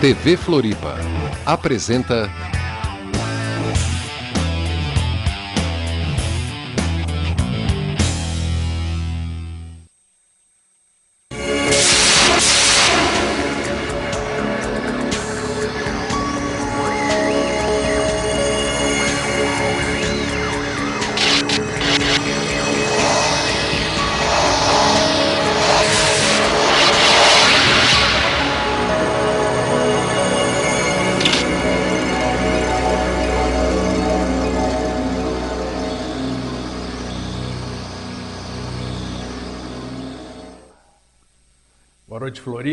TV 0.00 0.34
Floripa. 0.34 0.96
Apresenta 1.44 2.26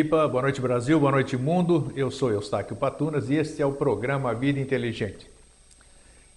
Floripa. 0.07 0.27
Boa 0.27 0.41
noite, 0.41 0.61
Brasil. 0.61 0.99
Boa 0.99 1.11
noite, 1.11 1.35
mundo. 1.35 1.91
Eu 1.95 2.09
sou 2.09 2.31
Eustáquio 2.31 2.75
Patunas 2.75 3.29
e 3.29 3.35
este 3.35 3.61
é 3.61 3.65
o 3.65 3.73
programa 3.73 4.33
Vida 4.33 4.59
Inteligente. 4.59 5.29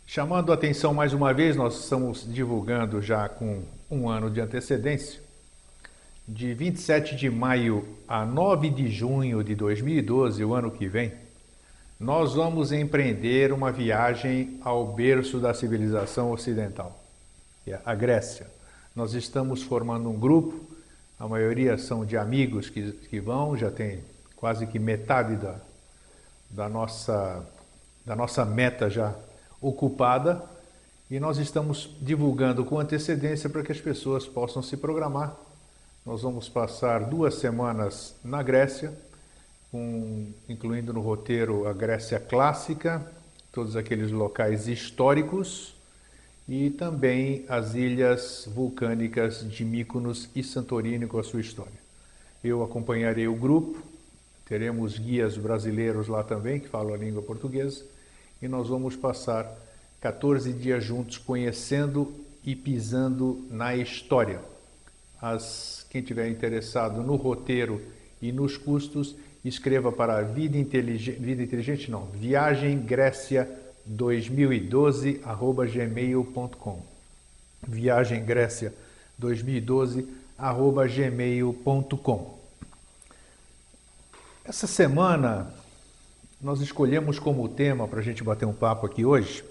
Chamando 0.06 0.50
a 0.50 0.54
atenção 0.54 0.92
mais 0.92 1.12
uma 1.12 1.32
vez, 1.32 1.56
nós 1.56 1.78
estamos 1.78 2.26
divulgando 2.26 3.00
já 3.00 3.28
com 3.28 3.62
um 3.90 4.08
ano 4.08 4.28
de 4.28 4.40
antecedência. 4.40 5.20
De 6.26 6.52
27 6.52 7.14
de 7.14 7.30
maio 7.30 7.86
a 8.08 8.24
9 8.24 8.70
de 8.70 8.88
junho 8.88 9.42
de 9.44 9.54
2012, 9.54 10.44
o 10.44 10.52
ano 10.52 10.70
que 10.70 10.88
vem, 10.88 11.12
nós 11.98 12.34
vamos 12.34 12.72
empreender 12.72 13.52
uma 13.52 13.70
viagem 13.70 14.58
ao 14.62 14.86
berço 14.86 15.38
da 15.38 15.54
civilização 15.54 16.32
ocidental, 16.32 17.00
é 17.66 17.78
a 17.84 17.94
Grécia. 17.94 18.46
Nós 18.96 19.14
estamos 19.14 19.62
formando 19.62 20.10
um 20.10 20.18
grupo 20.18 20.69
a 21.20 21.28
maioria 21.28 21.76
são 21.76 22.02
de 22.02 22.16
amigos 22.16 22.70
que, 22.70 22.92
que 22.92 23.20
vão, 23.20 23.54
já 23.54 23.70
tem 23.70 24.02
quase 24.34 24.66
que 24.66 24.78
metade 24.78 25.36
da, 25.36 25.60
da, 26.48 26.66
nossa, 26.66 27.46
da 28.06 28.16
nossa 28.16 28.42
meta 28.42 28.88
já 28.88 29.14
ocupada 29.60 30.42
e 31.10 31.20
nós 31.20 31.36
estamos 31.36 31.94
divulgando 32.00 32.64
com 32.64 32.80
antecedência 32.80 33.50
para 33.50 33.62
que 33.62 33.70
as 33.70 33.80
pessoas 33.80 34.26
possam 34.26 34.62
se 34.62 34.78
programar. 34.78 35.36
Nós 36.06 36.22
vamos 36.22 36.48
passar 36.48 37.04
duas 37.04 37.34
semanas 37.34 38.16
na 38.24 38.42
Grécia, 38.42 38.90
com, 39.70 40.32
incluindo 40.48 40.90
no 40.90 41.02
roteiro 41.02 41.68
a 41.68 41.74
Grécia 41.74 42.18
clássica, 42.18 43.06
todos 43.52 43.76
aqueles 43.76 44.10
locais 44.10 44.68
históricos 44.68 45.74
e 46.50 46.68
também 46.68 47.44
as 47.48 47.76
ilhas 47.76 48.48
vulcânicas 48.52 49.48
de 49.48 49.64
Mykonos 49.64 50.28
e 50.34 50.42
Santorini 50.42 51.06
com 51.06 51.16
a 51.16 51.22
sua 51.22 51.40
história. 51.40 51.78
Eu 52.42 52.64
acompanharei 52.64 53.28
o 53.28 53.36
grupo, 53.36 53.80
teremos 54.46 54.98
guias 54.98 55.36
brasileiros 55.36 56.08
lá 56.08 56.24
também 56.24 56.58
que 56.58 56.66
falam 56.66 56.92
a 56.92 56.96
língua 56.96 57.22
portuguesa 57.22 57.84
e 58.42 58.48
nós 58.48 58.66
vamos 58.66 58.96
passar 58.96 59.46
14 60.00 60.52
dias 60.52 60.82
juntos 60.82 61.18
conhecendo 61.18 62.12
e 62.44 62.56
pisando 62.56 63.46
na 63.48 63.76
história. 63.76 64.40
As, 65.22 65.86
quem 65.88 66.02
tiver 66.02 66.28
interessado 66.28 67.00
no 67.00 67.14
roteiro 67.14 67.80
e 68.20 68.32
nos 68.32 68.56
custos, 68.56 69.14
escreva 69.44 69.92
para 69.92 70.20
Vida 70.22 70.58
Inteligente, 70.58 71.20
Vida 71.20 71.44
Inteligente 71.44 71.90
não, 71.92 72.06
Viagem 72.06 72.76
Grécia 72.80 73.48
2012 73.90 75.20
arroba 75.24 75.66
gmail.com 75.66 76.80
Viagem 77.66 78.24
Grécia 78.24 78.72
2012 79.18 80.08
arroba 80.38 80.86
gmail.com 80.86 82.38
Essa 84.44 84.68
semana 84.68 85.52
nós 86.40 86.60
escolhemos 86.60 87.18
como 87.18 87.48
tema 87.48 87.88
para 87.88 87.98
a 87.98 88.02
gente 88.02 88.22
bater 88.22 88.46
um 88.46 88.52
papo 88.52 88.86
aqui 88.86 89.04
hoje 89.04 89.44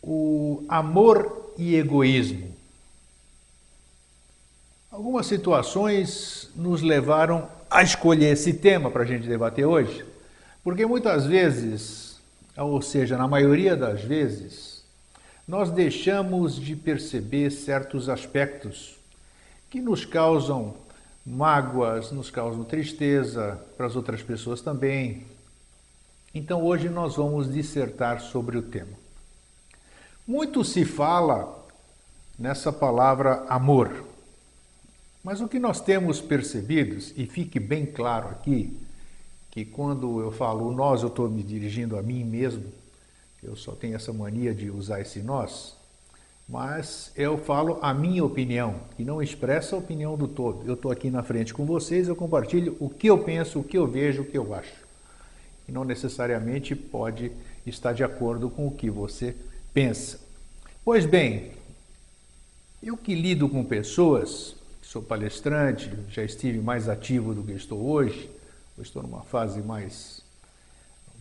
o 0.00 0.62
amor 0.68 1.54
e 1.56 1.76
egoísmo. 1.76 2.54
Algumas 4.90 5.26
situações 5.26 6.50
nos 6.54 6.82
levaram 6.82 7.48
a 7.70 7.82
escolher 7.82 8.34
esse 8.34 8.52
tema 8.52 8.90
para 8.90 9.02
a 9.02 9.06
gente 9.06 9.26
debater 9.26 9.64
hoje, 9.64 10.04
porque 10.62 10.84
muitas 10.84 11.26
vezes 11.26 12.03
ou 12.56 12.80
seja, 12.80 13.16
na 13.16 13.26
maioria 13.26 13.76
das 13.76 14.02
vezes, 14.02 14.84
nós 15.46 15.70
deixamos 15.70 16.56
de 16.56 16.74
perceber 16.74 17.50
certos 17.50 18.08
aspectos 18.08 18.96
que 19.70 19.80
nos 19.80 20.04
causam 20.04 20.74
mágoas, 21.26 22.12
nos 22.12 22.30
causam 22.30 22.64
tristeza, 22.64 23.60
para 23.76 23.86
as 23.86 23.96
outras 23.96 24.22
pessoas 24.22 24.60
também. 24.60 25.24
Então 26.34 26.62
hoje 26.62 26.88
nós 26.88 27.16
vamos 27.16 27.52
dissertar 27.52 28.20
sobre 28.20 28.56
o 28.56 28.62
tema. 28.62 28.92
Muito 30.26 30.64
se 30.64 30.84
fala 30.84 31.64
nessa 32.38 32.72
palavra 32.72 33.44
amor, 33.48 34.04
mas 35.22 35.40
o 35.40 35.48
que 35.48 35.58
nós 35.58 35.80
temos 35.80 36.20
percebido, 36.20 36.96
e 37.16 37.26
fique 37.26 37.58
bem 37.58 37.86
claro 37.86 38.28
aqui, 38.28 38.76
que 39.54 39.64
quando 39.64 40.20
eu 40.20 40.32
falo 40.32 40.72
nós, 40.72 41.02
eu 41.02 41.08
estou 41.08 41.30
me 41.30 41.40
dirigindo 41.40 41.96
a 41.96 42.02
mim 42.02 42.24
mesmo, 42.24 42.64
eu 43.40 43.54
só 43.54 43.70
tenho 43.70 43.94
essa 43.94 44.12
mania 44.12 44.52
de 44.52 44.68
usar 44.68 45.00
esse 45.00 45.20
nós, 45.20 45.76
mas 46.48 47.12
eu 47.14 47.38
falo 47.38 47.78
a 47.80 47.94
minha 47.94 48.24
opinião, 48.24 48.80
que 48.96 49.04
não 49.04 49.22
expressa 49.22 49.76
a 49.76 49.78
opinião 49.78 50.16
do 50.16 50.26
todo. 50.26 50.66
Eu 50.66 50.74
estou 50.74 50.90
aqui 50.90 51.08
na 51.08 51.22
frente 51.22 51.54
com 51.54 51.64
vocês, 51.64 52.08
eu 52.08 52.16
compartilho 52.16 52.76
o 52.80 52.90
que 52.90 53.06
eu 53.06 53.16
penso, 53.16 53.60
o 53.60 53.64
que 53.64 53.78
eu 53.78 53.86
vejo, 53.86 54.22
o 54.22 54.24
que 54.24 54.36
eu 54.36 54.52
acho. 54.52 54.74
E 55.68 55.72
não 55.72 55.84
necessariamente 55.84 56.74
pode 56.74 57.30
estar 57.64 57.92
de 57.92 58.02
acordo 58.02 58.50
com 58.50 58.66
o 58.66 58.72
que 58.72 58.90
você 58.90 59.36
pensa. 59.72 60.18
Pois 60.84 61.06
bem, 61.06 61.52
eu 62.82 62.96
que 62.96 63.14
lido 63.14 63.48
com 63.48 63.64
pessoas, 63.64 64.56
sou 64.82 65.00
palestrante, 65.00 65.90
já 66.10 66.24
estive 66.24 66.58
mais 66.58 66.88
ativo 66.88 67.32
do 67.32 67.42
que 67.44 67.52
estou 67.52 67.80
hoje, 67.80 68.28
eu 68.76 68.82
estou 68.82 69.02
numa 69.02 69.22
fase 69.22 69.62
mais, 69.62 70.20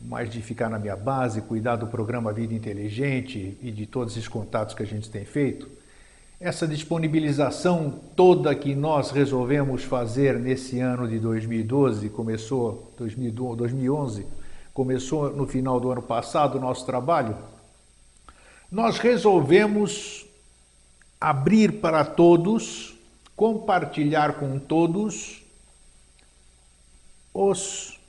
mais 0.01 0.29
de 0.29 0.41
ficar 0.41 0.69
na 0.69 0.79
minha 0.79 0.95
base, 0.95 1.41
cuidar 1.41 1.75
do 1.75 1.85
programa 1.85 2.33
Vida 2.33 2.53
Inteligente 2.53 3.57
e 3.61 3.71
de 3.71 3.85
todos 3.85 4.13
esses 4.13 4.27
contatos 4.27 4.73
que 4.73 4.81
a 4.81 4.87
gente 4.87 5.09
tem 5.09 5.23
feito. 5.23 5.69
Essa 6.39 6.67
disponibilização 6.67 7.99
toda 8.15 8.55
que 8.55 8.73
nós 8.73 9.11
resolvemos 9.11 9.83
fazer 9.83 10.39
nesse 10.39 10.79
ano 10.79 11.07
de 11.07 11.19
2012, 11.19 12.09
começou 12.09 12.91
2011, 12.97 14.25
começou 14.73 15.29
no 15.29 15.45
final 15.45 15.79
do 15.79 15.91
ano 15.91 16.01
passado 16.01 16.57
o 16.57 16.61
nosso 16.61 16.85
trabalho, 16.85 17.37
nós 18.71 18.97
resolvemos 18.97 20.25
abrir 21.21 21.73
para 21.73 22.03
todos, 22.03 22.95
compartilhar 23.35 24.39
com 24.39 24.57
todos 24.57 25.42
os 27.33 27.99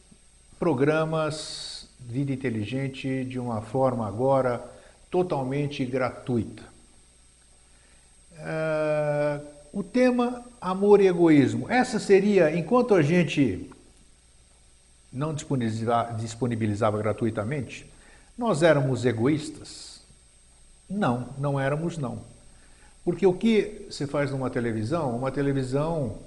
programas 0.59 1.89
Vida 1.99 2.33
Inteligente 2.33 3.25
de 3.25 3.39
uma 3.39 3.62
forma 3.62 4.07
agora 4.07 4.62
totalmente 5.11 5.85
gratuita. 5.85 6.62
Uh, 8.35 9.47
o 9.73 9.83
tema 9.83 10.44
amor 10.61 11.00
e 11.00 11.06
egoísmo. 11.06 11.71
Essa 11.71 11.99
seria, 11.99 12.55
enquanto 12.55 12.94
a 12.94 13.03
gente 13.03 13.71
não 15.12 15.32
disponibilizava, 15.32 16.12
disponibilizava 16.15 16.99
gratuitamente, 16.99 17.87
nós 18.37 18.62
éramos 18.62 19.05
egoístas? 19.05 20.03
Não, 20.88 21.31
não 21.38 21.59
éramos 21.59 21.97
não. 21.97 22.23
Porque 23.05 23.27
o 23.27 23.32
que 23.32 23.87
se 23.91 24.06
faz 24.06 24.31
numa 24.31 24.50
televisão? 24.50 25.17
Uma 25.17 25.31
televisão 25.31 26.19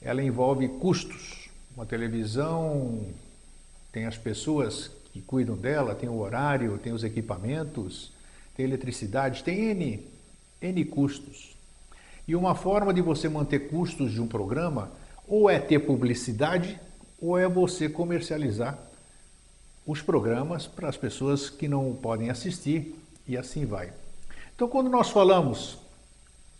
ela 0.00 0.22
envolve 0.22 0.68
custos. 0.68 1.35
Uma 1.76 1.84
televisão 1.84 3.04
tem 3.92 4.06
as 4.06 4.16
pessoas 4.16 4.90
que 5.12 5.20
cuidam 5.20 5.54
dela, 5.54 5.94
tem 5.94 6.08
o 6.08 6.18
horário, 6.18 6.78
tem 6.78 6.90
os 6.90 7.04
equipamentos, 7.04 8.10
tem 8.56 8.64
eletricidade, 8.64 9.44
tem 9.44 9.72
N, 9.72 10.06
N 10.62 10.84
custos. 10.86 11.54
E 12.26 12.34
uma 12.34 12.54
forma 12.54 12.94
de 12.94 13.02
você 13.02 13.28
manter 13.28 13.68
custos 13.68 14.10
de 14.10 14.22
um 14.22 14.26
programa 14.26 14.90
ou 15.28 15.50
é 15.50 15.58
ter 15.58 15.80
publicidade 15.80 16.80
ou 17.20 17.36
é 17.36 17.46
você 17.46 17.90
comercializar 17.90 18.78
os 19.86 20.00
programas 20.00 20.66
para 20.66 20.88
as 20.88 20.96
pessoas 20.96 21.50
que 21.50 21.68
não 21.68 21.92
podem 21.94 22.30
assistir 22.30 22.94
e 23.28 23.36
assim 23.36 23.66
vai. 23.66 23.92
Então, 24.54 24.66
quando 24.66 24.88
nós 24.88 25.10
falamos 25.10 25.76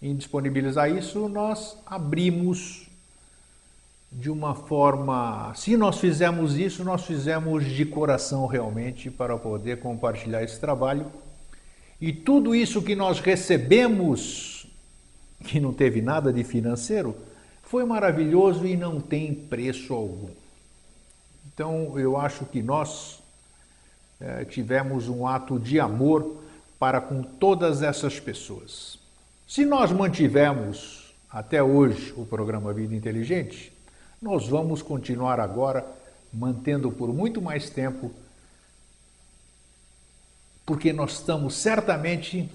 em 0.03 0.15
disponibilizar 0.15 0.91
isso, 0.91 1.27
nós 1.27 1.75
abrimos 1.87 2.86
de 4.11 4.31
uma 4.31 4.55
forma. 4.55 5.53
Se 5.55 5.76
nós 5.76 5.99
fizemos 5.99 6.56
isso, 6.56 6.85
nós 6.85 7.05
fizemos 7.05 7.64
de 7.64 7.85
coração 7.85 8.47
realmente 8.47 9.11
para 9.11 9.37
poder 9.37 9.81
compartilhar 9.81 10.43
esse 10.43 10.58
trabalho. 10.58 11.06
E 12.00 12.12
tudo 12.12 12.55
isso 12.55 12.82
que 12.82 12.94
nós 12.94 13.20
recebemos, 13.20 14.67
que 15.44 15.58
não 15.58 15.73
teve 15.73 16.00
nada 16.03 16.32
de 16.32 16.44
financeiro, 16.44 17.17
foi 17.62 17.85
maravilhoso 17.85 18.67
e 18.67 18.76
não 18.76 19.00
tem 19.00 19.35
preço 19.35 19.93
algum. 19.93 20.31
Então 21.53 21.99
eu 21.99 22.17
acho 22.17 22.44
que 22.44 22.62
nós 22.62 23.23
é, 24.20 24.44
tivemos 24.44 25.08
um 25.08 25.26
ato 25.26 25.58
de 25.58 25.81
amor 25.81 26.43
para 26.79 27.00
com 27.00 27.23
todas 27.23 27.82
essas 27.82 28.20
pessoas. 28.20 28.99
Se 29.49 29.64
nós 29.64 29.91
mantivemos 29.91 31.14
até 31.31 31.62
hoje 31.62 32.12
o 32.17 32.25
programa 32.25 32.73
Vida 32.73 32.94
Inteligente, 32.94 33.73
nós 34.26 34.49
vamos 34.49 34.82
continuar 34.82 35.38
agora 35.38 35.87
mantendo 36.32 36.90
por 36.90 37.14
muito 37.14 37.40
mais 37.40 37.70
tempo, 37.70 38.11
porque 40.67 40.93
nós 40.93 41.12
estamos 41.12 41.55
certamente 41.55 42.49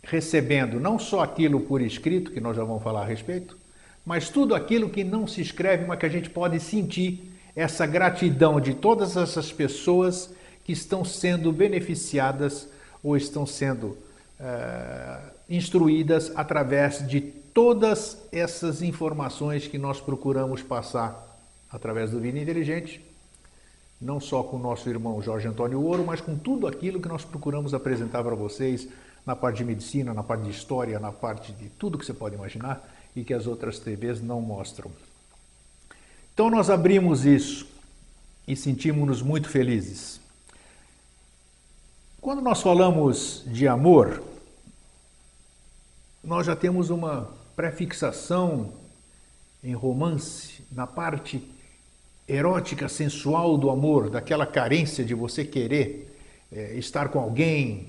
recebendo 0.00 0.78
não 0.78 0.96
só 0.96 1.24
aquilo 1.24 1.58
por 1.62 1.82
escrito, 1.82 2.30
que 2.30 2.40
nós 2.40 2.56
já 2.56 2.62
vamos 2.62 2.84
falar 2.84 3.02
a 3.02 3.04
respeito, 3.04 3.58
mas 4.06 4.28
tudo 4.28 4.54
aquilo 4.54 4.88
que 4.88 5.02
não 5.02 5.26
se 5.26 5.40
escreve, 5.40 5.84
mas 5.86 5.98
que 5.98 6.06
a 6.06 6.08
gente 6.08 6.30
pode 6.30 6.60
sentir 6.60 7.36
essa 7.56 7.84
gratidão 7.84 8.60
de 8.60 8.74
todas 8.74 9.16
essas 9.16 9.52
pessoas 9.52 10.30
que 10.64 10.70
estão 10.70 11.04
sendo 11.04 11.50
beneficiadas 11.50 12.68
ou 13.02 13.16
estão 13.16 13.44
sendo 13.44 13.98
uh, 14.38 15.30
instruídas 15.50 16.30
através 16.36 17.04
de 17.08 17.20
todas 17.58 18.18
essas 18.30 18.82
informações 18.82 19.66
que 19.66 19.78
nós 19.78 20.00
procuramos 20.00 20.62
passar 20.62 21.40
através 21.68 22.12
do 22.12 22.20
Vida 22.20 22.38
Inteligente, 22.38 23.04
não 24.00 24.20
só 24.20 24.44
com 24.44 24.58
o 24.58 24.60
nosso 24.60 24.88
irmão 24.88 25.20
Jorge 25.20 25.48
Antônio 25.48 25.82
Ouro, 25.82 26.04
mas 26.06 26.20
com 26.20 26.38
tudo 26.38 26.68
aquilo 26.68 27.00
que 27.00 27.08
nós 27.08 27.24
procuramos 27.24 27.74
apresentar 27.74 28.22
para 28.22 28.36
vocês 28.36 28.86
na 29.26 29.34
parte 29.34 29.56
de 29.56 29.64
medicina, 29.64 30.14
na 30.14 30.22
parte 30.22 30.44
de 30.44 30.50
história, 30.50 31.00
na 31.00 31.10
parte 31.10 31.50
de 31.50 31.68
tudo 31.70 31.98
que 31.98 32.06
você 32.06 32.14
pode 32.14 32.36
imaginar 32.36 32.88
e 33.16 33.24
que 33.24 33.34
as 33.34 33.44
outras 33.48 33.80
TVs 33.80 34.22
não 34.22 34.40
mostram. 34.40 34.88
Então 36.32 36.48
nós 36.48 36.70
abrimos 36.70 37.26
isso 37.26 37.66
e 38.46 38.54
sentimos-nos 38.54 39.20
muito 39.20 39.48
felizes. 39.48 40.20
Quando 42.20 42.40
nós 42.40 42.62
falamos 42.62 43.42
de 43.48 43.66
amor, 43.66 44.22
nós 46.22 46.46
já 46.46 46.54
temos 46.54 46.88
uma 46.88 47.36
prefixação 47.58 48.72
em 49.64 49.74
romance 49.74 50.62
na 50.70 50.86
parte 50.86 51.42
erótica, 52.28 52.88
sensual 52.88 53.58
do 53.58 53.68
amor, 53.68 54.08
daquela 54.08 54.46
carência 54.46 55.04
de 55.04 55.12
você 55.12 55.44
querer 55.44 56.08
é, 56.52 56.74
estar 56.76 57.08
com 57.08 57.18
alguém, 57.18 57.88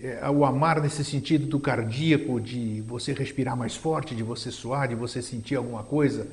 é, 0.00 0.26
o 0.30 0.46
amar 0.46 0.80
nesse 0.80 1.04
sentido 1.04 1.46
do 1.46 1.60
cardíaco, 1.60 2.40
de 2.40 2.80
você 2.88 3.12
respirar 3.12 3.54
mais 3.54 3.76
forte, 3.76 4.14
de 4.14 4.22
você 4.22 4.50
suar, 4.50 4.88
de 4.88 4.94
você 4.94 5.20
sentir 5.20 5.56
alguma 5.56 5.82
coisa 5.82 6.26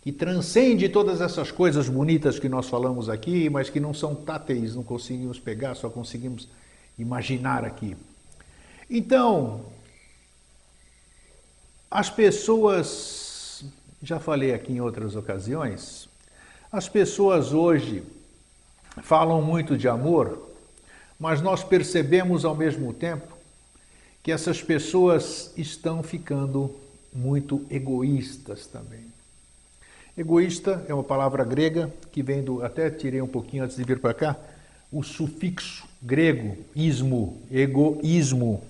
que 0.00 0.12
transcende 0.12 0.88
todas 0.88 1.20
essas 1.20 1.50
coisas 1.50 1.88
bonitas 1.88 2.38
que 2.38 2.48
nós 2.48 2.68
falamos 2.68 3.08
aqui, 3.08 3.50
mas 3.50 3.70
que 3.70 3.80
não 3.80 3.92
são 3.92 4.14
táteis, 4.14 4.76
não 4.76 4.84
conseguimos 4.84 5.40
pegar, 5.40 5.74
só 5.74 5.90
conseguimos 5.90 6.48
imaginar 6.96 7.64
aqui. 7.64 7.96
Então, 8.88 9.62
as 11.90 12.10
pessoas, 12.10 13.64
já 14.02 14.20
falei 14.20 14.52
aqui 14.52 14.72
em 14.72 14.80
outras 14.80 15.16
ocasiões, 15.16 16.08
as 16.70 16.88
pessoas 16.88 17.52
hoje 17.52 18.02
falam 19.02 19.40
muito 19.40 19.76
de 19.76 19.88
amor, 19.88 20.50
mas 21.18 21.40
nós 21.40 21.64
percebemos 21.64 22.44
ao 22.44 22.54
mesmo 22.54 22.92
tempo 22.92 23.36
que 24.22 24.30
essas 24.30 24.62
pessoas 24.62 25.52
estão 25.56 26.02
ficando 26.02 26.74
muito 27.12 27.64
egoístas 27.70 28.66
também. 28.66 29.06
Egoísta 30.16 30.84
é 30.88 30.92
uma 30.92 31.04
palavra 31.04 31.44
grega 31.44 31.92
que 32.12 32.22
vem 32.22 32.42
do. 32.42 32.62
Até 32.62 32.90
tirei 32.90 33.22
um 33.22 33.28
pouquinho 33.28 33.64
antes 33.64 33.76
de 33.76 33.84
vir 33.84 34.00
para 34.00 34.12
cá. 34.12 34.36
O 34.90 35.02
sufixo 35.02 35.86
grego, 36.02 36.56
ismo, 36.74 37.40
egoísmo. 37.50 38.62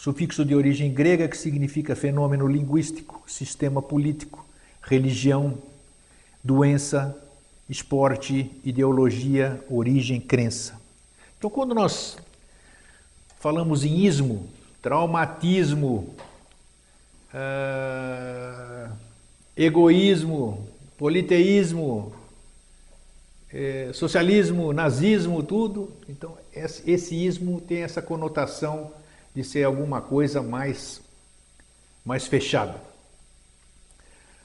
Sufixo 0.00 0.46
de 0.46 0.54
origem 0.54 0.90
grega 0.90 1.28
que 1.28 1.36
significa 1.36 1.94
fenômeno 1.94 2.46
linguístico, 2.46 3.22
sistema 3.26 3.82
político, 3.82 4.46
religião, 4.80 5.58
doença, 6.42 7.14
esporte, 7.68 8.50
ideologia, 8.64 9.62
origem, 9.68 10.18
crença. 10.18 10.80
Então, 11.36 11.50
quando 11.50 11.74
nós 11.74 12.16
falamos 13.38 13.84
em 13.84 13.98
ismo, 14.06 14.48
traumatismo, 14.80 16.14
uh 17.34 18.90
egoísmo, 19.56 20.66
politeísmo, 20.96 22.14
é, 23.52 23.90
socialismo, 23.92 24.72
nazismo, 24.72 25.42
tudo. 25.42 25.92
Então, 26.08 26.38
esse 26.54 27.14
ismo 27.14 27.60
tem 27.60 27.82
essa 27.82 28.00
conotação 28.00 28.90
de 29.34 29.44
ser 29.44 29.64
alguma 29.64 30.00
coisa 30.00 30.42
mais, 30.42 31.00
mais 32.04 32.26
fechada. 32.26 32.80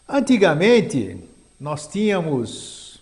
Antigamente, 0.07 1.17
nós 1.59 1.87
tínhamos. 1.87 3.01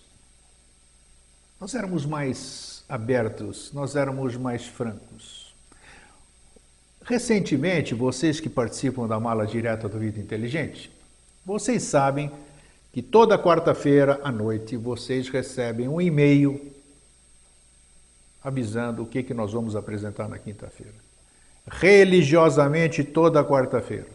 Nós 1.60 1.74
éramos 1.74 2.04
mais 2.04 2.84
abertos, 2.88 3.72
nós 3.72 3.96
éramos 3.96 4.36
mais 4.36 4.66
francos. 4.66 5.54
Recentemente, 7.02 7.94
vocês 7.94 8.40
que 8.40 8.48
participam 8.48 9.06
da 9.06 9.20
mala 9.20 9.46
direta 9.46 9.88
do 9.88 9.98
Vida 9.98 10.18
Inteligente, 10.18 10.90
vocês 11.44 11.82
sabem 11.82 12.30
que 12.92 13.02
toda 13.02 13.38
quarta-feira 13.38 14.20
à 14.24 14.32
noite 14.32 14.76
vocês 14.76 15.28
recebem 15.28 15.88
um 15.88 16.00
e-mail 16.00 16.72
avisando 18.42 19.02
o 19.02 19.06
que, 19.06 19.22
que 19.22 19.34
nós 19.34 19.52
vamos 19.52 19.74
apresentar 19.76 20.28
na 20.28 20.38
quinta-feira. 20.38 21.03
Religiosamente 21.66 23.02
toda 23.02 23.44
quarta-feira. 23.44 24.08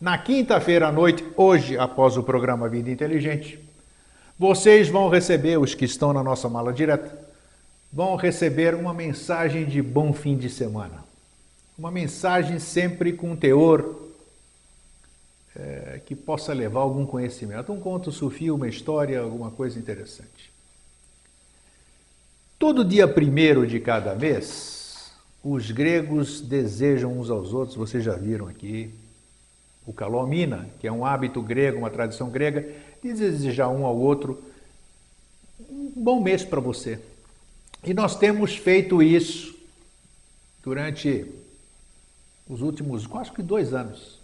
Na 0.00 0.18
quinta-feira 0.18 0.88
à 0.88 0.92
noite, 0.92 1.24
hoje, 1.36 1.78
após 1.78 2.16
o 2.16 2.22
programa 2.22 2.68
Vida 2.68 2.90
Inteligente, 2.90 3.58
vocês 4.38 4.88
vão 4.88 5.08
receber, 5.08 5.58
os 5.58 5.74
que 5.74 5.84
estão 5.84 6.12
na 6.12 6.22
nossa 6.22 6.48
mala 6.48 6.72
direta, 6.72 7.16
vão 7.92 8.16
receber 8.16 8.74
uma 8.74 8.92
mensagem 8.92 9.64
de 9.64 9.80
bom 9.80 10.12
fim 10.12 10.36
de 10.36 10.50
semana. 10.50 11.04
Uma 11.78 11.90
mensagem 11.90 12.58
sempre 12.58 13.12
com 13.12 13.34
teor 13.34 14.04
é, 15.56 16.00
que 16.04 16.14
possa 16.14 16.52
levar 16.52 16.80
algum 16.80 17.06
conhecimento. 17.06 17.72
Um 17.72 17.80
conto 17.80 18.10
sufi, 18.10 18.50
uma 18.50 18.68
história, 18.68 19.20
alguma 19.20 19.50
coisa 19.50 19.78
interessante. 19.78 20.52
Todo 22.58 22.84
dia 22.84 23.06
primeiro 23.06 23.66
de 23.66 23.78
cada 23.78 24.14
mês, 24.14 24.83
os 25.44 25.70
gregos 25.70 26.40
desejam 26.40 27.18
uns 27.18 27.28
aos 27.28 27.52
outros, 27.52 27.76
vocês 27.76 28.02
já 28.02 28.16
viram 28.16 28.48
aqui, 28.48 28.90
o 29.86 29.92
calomina, 29.92 30.70
que 30.80 30.88
é 30.88 30.92
um 30.92 31.04
hábito 31.04 31.42
grego, 31.42 31.78
uma 31.78 31.90
tradição 31.90 32.30
grega, 32.30 32.66
de 33.02 33.12
desejar 33.12 33.68
um 33.68 33.84
ao 33.84 33.94
outro 33.94 34.42
um 35.68 35.92
bom 35.94 36.22
mês 36.22 36.42
para 36.42 36.60
você. 36.60 36.98
E 37.84 37.92
nós 37.92 38.16
temos 38.16 38.56
feito 38.56 39.02
isso 39.02 39.54
durante 40.62 41.26
os 42.48 42.62
últimos 42.62 43.06
quase 43.06 43.30
que 43.30 43.42
dois 43.42 43.74
anos. 43.74 44.18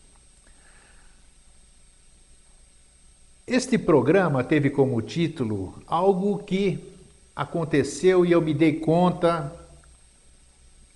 Este 3.47 3.77
programa 3.77 4.43
teve 4.43 4.71
como 4.71 5.03
título 5.03 5.75
algo 5.87 6.39
que 6.39 6.83
aconteceu 7.37 8.25
e 8.25 8.33
eu 8.33 8.41
me 8.41 8.55
dei 8.55 8.81
conta 8.81 9.60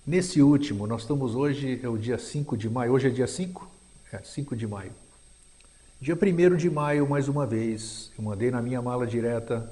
nesse 0.05 0.41
último. 0.41 0.85
Nós 0.85 1.01
estamos 1.01 1.35
hoje, 1.35 1.79
é 1.81 1.89
o 1.89 1.97
dia 1.97 2.17
5 2.17 2.55
de 2.55 2.69
maio. 2.69 2.93
Hoje 2.93 3.07
é 3.07 3.09
dia 3.09 3.27
5? 3.27 3.67
É, 4.11 4.19
5 4.19 4.55
de 4.55 4.67
maio. 4.67 4.91
Dia 5.99 6.15
1 6.15 6.55
de 6.55 6.69
maio, 6.69 7.07
mais 7.09 7.27
uma 7.27 7.45
vez, 7.45 8.11
eu 8.17 8.23
mandei 8.23 8.51
na 8.51 8.61
minha 8.61 8.81
mala 8.81 9.07
direta 9.07 9.69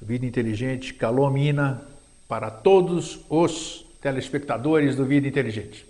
Vida 0.00 0.26
Inteligente, 0.26 0.94
Calomina, 0.94 1.82
para 2.26 2.50
todos 2.50 3.20
os 3.28 3.86
telespectadores 4.00 4.96
do 4.96 5.04
Vida 5.04 5.28
Inteligente. 5.28 5.86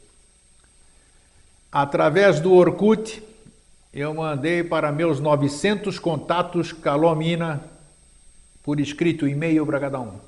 Através 1.71 2.39
do 2.39 2.53
Orkut, 2.53 3.23
eu 3.95 4.13
mandei 4.13 4.63
para 4.63 4.93
meus 4.93 5.19
900 5.19 5.99
contatos 5.99 6.73
Calomina 6.73 7.65
por 8.63 8.79
escrito, 8.79 9.27
e-mail 9.27 9.65
para 9.65 9.81
cada 9.81 10.01
um. 10.01 10.19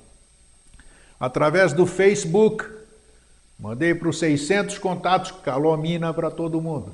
Através 1.21 1.73
do 1.73 1.85
Facebook, 1.85 2.65
mandei 3.59 3.95
para 3.95 4.09
os 4.09 4.19
600 4.19 4.79
contatos 4.79 5.31
Calomina 5.31 6.13
para 6.13 6.31
todo 6.31 6.61
mundo. 6.61 6.93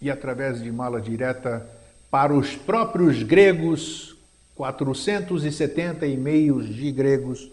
e 0.00 0.10
através 0.10 0.62
de 0.62 0.72
mala 0.72 0.98
direta 1.00 1.66
para 2.10 2.32
os 2.32 2.56
próprios 2.56 3.22
gregos, 3.22 4.16
470 4.56 6.06
e-mails 6.06 6.74
de 6.74 6.90
gregos. 6.90 7.50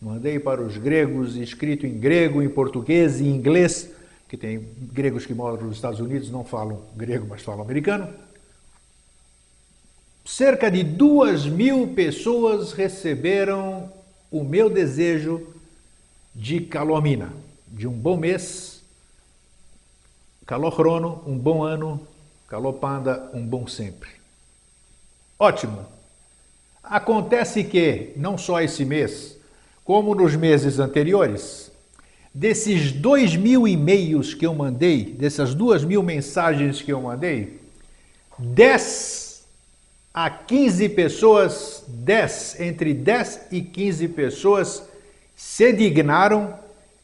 Mandei 0.00 0.38
para 0.38 0.62
os 0.62 0.76
gregos, 0.76 1.36
escrito 1.36 1.86
em 1.86 1.98
grego, 1.98 2.42
em 2.42 2.48
português 2.48 3.20
e 3.20 3.24
em 3.24 3.34
inglês, 3.34 3.90
que 4.28 4.36
tem 4.36 4.66
gregos 4.92 5.26
que 5.26 5.34
moram 5.34 5.62
nos 5.64 5.76
Estados 5.76 6.00
Unidos, 6.00 6.30
não 6.30 6.44
falam 6.44 6.82
grego, 6.94 7.26
mas 7.28 7.42
falam 7.42 7.62
americano. 7.62 8.08
Cerca 10.24 10.70
de 10.70 10.82
duas 10.82 11.46
mil 11.46 11.88
pessoas 11.88 12.72
receberam 12.72 13.90
o 14.30 14.44
meu 14.44 14.68
desejo 14.68 15.46
de 16.36 16.60
calomina, 16.60 17.32
de 17.66 17.88
um 17.88 17.92
bom 17.92 18.18
mês, 18.18 18.82
calocrono, 20.46 21.22
um 21.26 21.36
bom 21.36 21.64
ano, 21.64 22.06
calopanda, 22.46 23.30
um 23.32 23.44
bom 23.44 23.66
sempre. 23.66 24.10
Ótimo! 25.38 25.86
Acontece 26.84 27.64
que, 27.64 28.12
não 28.16 28.36
só 28.36 28.60
esse 28.60 28.84
mês, 28.84 29.38
como 29.82 30.14
nos 30.14 30.36
meses 30.36 30.78
anteriores, 30.78 31.72
desses 32.34 32.92
dois 32.92 33.34
mil 33.34 33.66
e-mails 33.66 34.34
que 34.34 34.46
eu 34.46 34.54
mandei, 34.54 35.06
dessas 35.06 35.54
duas 35.54 35.82
mil 35.84 36.02
mensagens 36.02 36.82
que 36.82 36.92
eu 36.92 37.00
mandei, 37.00 37.60
dez 38.38 39.46
a 40.12 40.28
15 40.28 40.90
pessoas, 40.90 41.82
10, 41.88 42.60
entre 42.60 42.92
10 42.92 43.46
e 43.52 43.62
15 43.62 44.08
pessoas 44.08 44.82
se 45.36 45.70
dignaram 45.74 46.58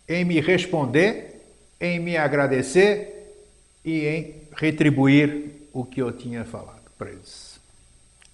em 0.09 0.25
me 0.25 0.41
responder, 0.41 1.45
em 1.79 2.01
me 2.01 2.17
agradecer 2.17 3.35
e 3.85 4.07
em 4.07 4.35
retribuir 4.57 5.69
o 5.73 5.85
que 5.85 6.01
eu 6.01 6.11
tinha 6.11 6.45
falado 6.45 6.91
para 6.97 7.11
eles. 7.11 7.61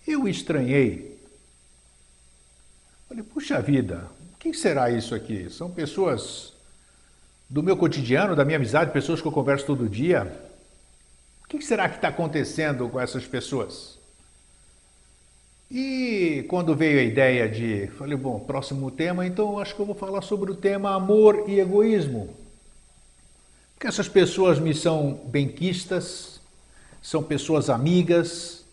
Eu 0.07 0.29
estranhei. 0.29 1.19
Falei, 3.09 3.25
puxa 3.25 3.61
vida, 3.61 4.09
o 4.35 4.37
que 4.39 4.55
será 4.55 4.89
isso 4.91 5.15
aqui? 5.15 5.51
São 5.51 5.71
pessoas 5.71 6.53
do 7.51 7.63
meu 7.63 7.77
cotidiano, 7.77 8.37
da 8.37 8.45
minha 8.45 8.57
amizade, 8.57 8.93
pessoas 8.93 9.21
que 9.21 9.27
eu 9.27 9.33
converso 9.33 9.67
todo 9.67 9.89
dia. 9.89 10.33
O 11.43 11.49
que 11.49 11.61
será 11.63 11.89
que 11.89 11.97
está 11.97 12.09
acontecendo 12.09 12.89
com 12.89 13.01
essas 13.01 13.27
pessoas? 13.27 13.98
E 15.71 16.47
quando 16.49 16.75
veio 16.75 16.99
a 16.99 17.03
ideia 17.03 17.47
de, 17.47 17.89
falei, 17.99 18.17
bom, 18.17 18.41
próximo 18.41 18.91
tema, 18.91 19.27
então 19.27 19.59
acho 19.59 19.75
que 19.75 19.81
eu 19.81 19.87
vou 19.87 19.95
falar 19.95 20.23
sobre 20.23 20.51
o 20.51 20.57
tema 20.57 20.95
amor 20.95 21.45
e 21.47 21.61
egoísmo. 21.61 22.31
Porque 23.75 23.87
essas 23.87 24.09
pessoas 24.09 24.59
me 24.59 24.75
são 24.75 25.21
benquistas, 25.27 26.41
são 27.03 27.23
pessoas 27.23 27.69
amigas, 27.69 28.65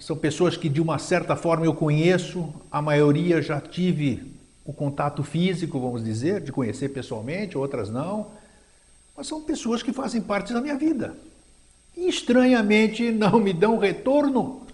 são 0.00 0.16
pessoas 0.16 0.56
que 0.56 0.70
de 0.70 0.80
uma 0.80 0.98
certa 0.98 1.36
forma 1.36 1.66
eu 1.66 1.74
conheço, 1.74 2.52
a 2.70 2.80
maioria 2.80 3.42
já 3.42 3.60
tive 3.60 4.32
o 4.64 4.72
contato 4.72 5.22
físico, 5.22 5.78
vamos 5.78 6.02
dizer, 6.02 6.40
de 6.40 6.50
conhecer 6.50 6.88
pessoalmente, 6.88 7.58
outras 7.58 7.90
não, 7.90 8.28
mas 9.16 9.26
são 9.26 9.42
pessoas 9.42 9.82
que 9.82 9.92
fazem 9.92 10.20
parte 10.20 10.52
da 10.52 10.62
minha 10.62 10.76
vida. 10.76 11.14
E 11.96 12.08
estranhamente 12.08 13.12
não 13.12 13.38
me 13.38 13.52
dão 13.52 13.78
retorno 13.78 14.65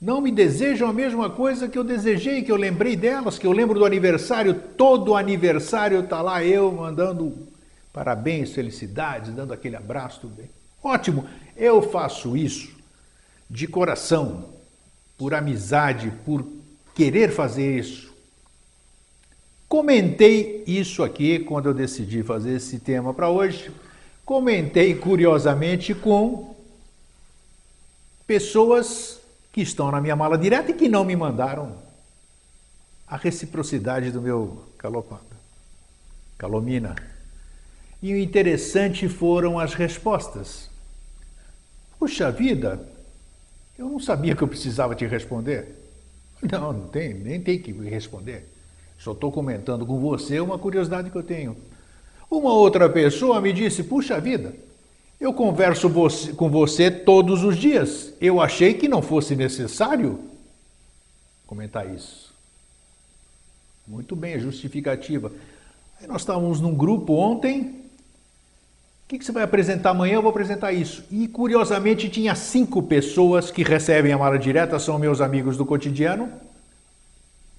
não 0.00 0.20
me 0.20 0.30
desejam 0.30 0.88
a 0.88 0.92
mesma 0.92 1.30
coisa 1.30 1.68
que 1.68 1.78
eu 1.78 1.84
desejei, 1.84 2.42
que 2.42 2.52
eu 2.52 2.56
lembrei 2.56 2.94
delas, 2.94 3.38
que 3.38 3.46
eu 3.46 3.52
lembro 3.52 3.78
do 3.78 3.84
aniversário, 3.84 4.54
todo 4.76 5.16
aniversário 5.16 6.00
está 6.00 6.20
lá 6.20 6.44
eu 6.44 6.70
mandando 6.70 7.48
parabéns, 7.92 8.52
felicidades, 8.52 9.32
dando 9.32 9.54
aquele 9.54 9.74
abraço, 9.74 10.20
tudo 10.20 10.34
bem. 10.34 10.50
Ótimo, 10.82 11.26
eu 11.56 11.80
faço 11.80 12.36
isso 12.36 12.76
de 13.48 13.66
coração, 13.66 14.50
por 15.16 15.32
amizade, 15.32 16.12
por 16.24 16.46
querer 16.94 17.30
fazer 17.32 17.78
isso. 17.78 18.14
Comentei 19.66 20.62
isso 20.66 21.02
aqui 21.02 21.38
quando 21.38 21.66
eu 21.66 21.74
decidi 21.74 22.22
fazer 22.22 22.56
esse 22.56 22.78
tema 22.78 23.14
para 23.14 23.30
hoje. 23.30 23.70
Comentei 24.24 24.94
curiosamente 24.94 25.94
com 25.94 26.54
pessoas 28.26 29.15
que 29.56 29.62
estão 29.62 29.90
na 29.90 30.02
minha 30.02 30.14
mala 30.14 30.36
direta 30.36 30.70
e 30.70 30.74
que 30.74 30.86
não 30.86 31.02
me 31.02 31.16
mandaram 31.16 31.78
a 33.06 33.16
reciprocidade 33.16 34.10
do 34.10 34.20
meu 34.20 34.62
calopanda, 34.76 35.34
calomina. 36.36 36.94
E 38.02 38.12
o 38.12 38.18
interessante 38.18 39.08
foram 39.08 39.58
as 39.58 39.72
respostas. 39.72 40.68
Puxa 41.98 42.30
vida, 42.30 42.86
eu 43.78 43.88
não 43.88 43.98
sabia 43.98 44.36
que 44.36 44.42
eu 44.42 44.48
precisava 44.48 44.94
te 44.94 45.06
responder. 45.06 45.74
Não, 46.42 46.70
não 46.74 46.88
tem, 46.88 47.14
nem 47.14 47.40
tem 47.40 47.58
que 47.58 47.72
responder. 47.72 48.46
Só 48.98 49.12
estou 49.12 49.32
comentando 49.32 49.86
com 49.86 49.98
você 49.98 50.38
uma 50.38 50.58
curiosidade 50.58 51.08
que 51.08 51.16
eu 51.16 51.22
tenho. 51.22 51.56
Uma 52.30 52.52
outra 52.52 52.90
pessoa 52.90 53.40
me 53.40 53.54
disse: 53.54 53.82
Puxa 53.84 54.20
vida, 54.20 54.54
eu 55.18 55.32
converso 55.32 55.90
com 56.36 56.50
você 56.50 56.90
todos 56.90 57.42
os 57.42 57.56
dias. 57.56 58.12
Eu 58.20 58.40
achei 58.40 58.74
que 58.74 58.88
não 58.88 59.00
fosse 59.00 59.34
necessário 59.34 60.20
comentar 61.46 61.92
isso. 61.92 62.34
Muito 63.86 64.14
bem, 64.14 64.34
é 64.34 64.38
justificativa. 64.38 65.32
Aí 66.00 66.06
nós 66.06 66.22
estávamos 66.22 66.60
num 66.60 66.74
grupo 66.74 67.14
ontem. 67.14 67.86
O 69.04 69.08
que, 69.08 69.24
você 69.24 69.30
vai 69.30 69.44
apresentar 69.44 69.90
amanhã? 69.90 70.14
Eu 70.14 70.22
vou 70.22 70.30
apresentar 70.30 70.72
isso. 70.72 71.04
E 71.10 71.28
curiosamente 71.28 72.08
tinha 72.08 72.34
cinco 72.34 72.82
pessoas 72.82 73.50
que 73.50 73.62
recebem 73.62 74.12
a 74.12 74.18
mala 74.18 74.38
direta, 74.38 74.78
são 74.78 74.98
meus 74.98 75.20
amigos 75.20 75.56
do 75.56 75.64
cotidiano. 75.64 76.30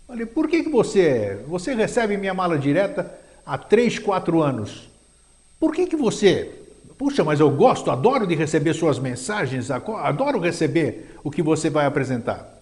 Falei, 0.06 0.26
por 0.26 0.48
que, 0.48 0.64
que 0.64 0.70
você, 0.70 1.42
você 1.48 1.74
recebe 1.74 2.18
minha 2.18 2.34
mala 2.34 2.58
direta 2.58 3.10
há 3.46 3.58
três, 3.58 3.98
quatro 3.98 4.42
anos? 4.42 4.90
Por 5.60 5.74
que, 5.74 5.88
que 5.88 5.96
você 5.96 6.67
Puxa, 6.98 7.24
mas 7.24 7.40
eu 7.40 7.52
gosto, 7.52 7.92
adoro 7.92 8.26
de 8.26 8.34
receber 8.34 8.74
suas 8.74 8.98
mensagens, 8.98 9.70
adoro 9.70 10.40
receber 10.40 11.16
o 11.24 11.30
que 11.30 11.44
você 11.44 11.70
vai 11.70 11.86
apresentar. 11.86 12.58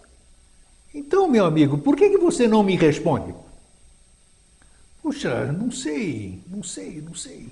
Então, 0.93 1.29
meu 1.29 1.45
amigo, 1.45 1.77
por 1.77 1.95
que, 1.95 2.09
que 2.09 2.17
você 2.17 2.47
não 2.47 2.61
me 2.61 2.75
responde? 2.75 3.33
Puxa, 5.01 5.51
não 5.51 5.71
sei, 5.71 6.41
não 6.47 6.63
sei, 6.63 7.01
não 7.01 7.13
sei. 7.13 7.47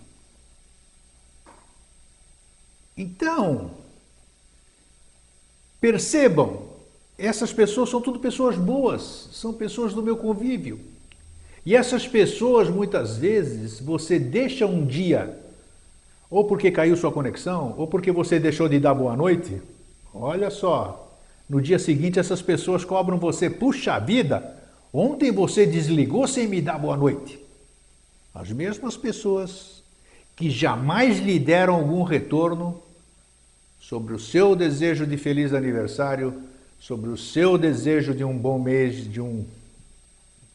Então, 2.97 3.71
percebam, 5.79 6.63
essas 7.17 7.53
pessoas 7.53 7.89
são 7.89 8.01
tudo 8.01 8.19
pessoas 8.19 8.57
boas, 8.57 9.29
são 9.31 9.53
pessoas 9.53 9.93
do 9.93 10.03
meu 10.03 10.17
convívio. 10.17 10.79
E 11.65 11.75
essas 11.75 12.05
pessoas, 12.05 12.69
muitas 12.69 13.15
vezes, 13.15 13.79
você 13.79 14.19
deixa 14.19 14.65
um 14.65 14.85
dia 14.85 15.42
ou 16.33 16.45
porque 16.45 16.71
caiu 16.71 16.97
sua 16.97 17.11
conexão, 17.11 17.75
ou 17.77 17.85
porque 17.85 18.11
você 18.11 18.39
deixou 18.39 18.67
de 18.67 18.79
dar 18.79 18.95
boa 18.95 19.15
noite. 19.15 19.61
Olha 20.11 20.49
só, 20.49 21.15
no 21.47 21.61
dia 21.61 21.77
seguinte 21.77 22.17
essas 22.17 22.41
pessoas 22.41 22.83
cobram 22.83 23.19
você, 23.19 23.51
puxa 23.51 23.99
vida, 23.99 24.59
ontem 24.91 25.31
você 25.31 25.63
desligou 25.63 26.27
sem 26.27 26.47
me 26.47 26.59
dar 26.59 26.79
boa 26.79 26.97
noite. 26.97 27.39
As 28.33 28.51
mesmas 28.51 28.97
pessoas 28.97 29.83
que 30.35 30.49
jamais 30.49 31.19
lhe 31.19 31.37
deram 31.37 31.75
algum 31.75 32.01
retorno 32.01 32.81
sobre 33.79 34.15
o 34.15 34.19
seu 34.19 34.55
desejo 34.55 35.05
de 35.05 35.17
feliz 35.17 35.53
aniversário, 35.53 36.33
sobre 36.79 37.11
o 37.11 37.17
seu 37.17 37.59
desejo 37.59 38.11
de 38.11 38.23
um 38.23 38.35
bom 38.35 38.57
mês, 38.57 39.07
de 39.07 39.21
um 39.21 39.45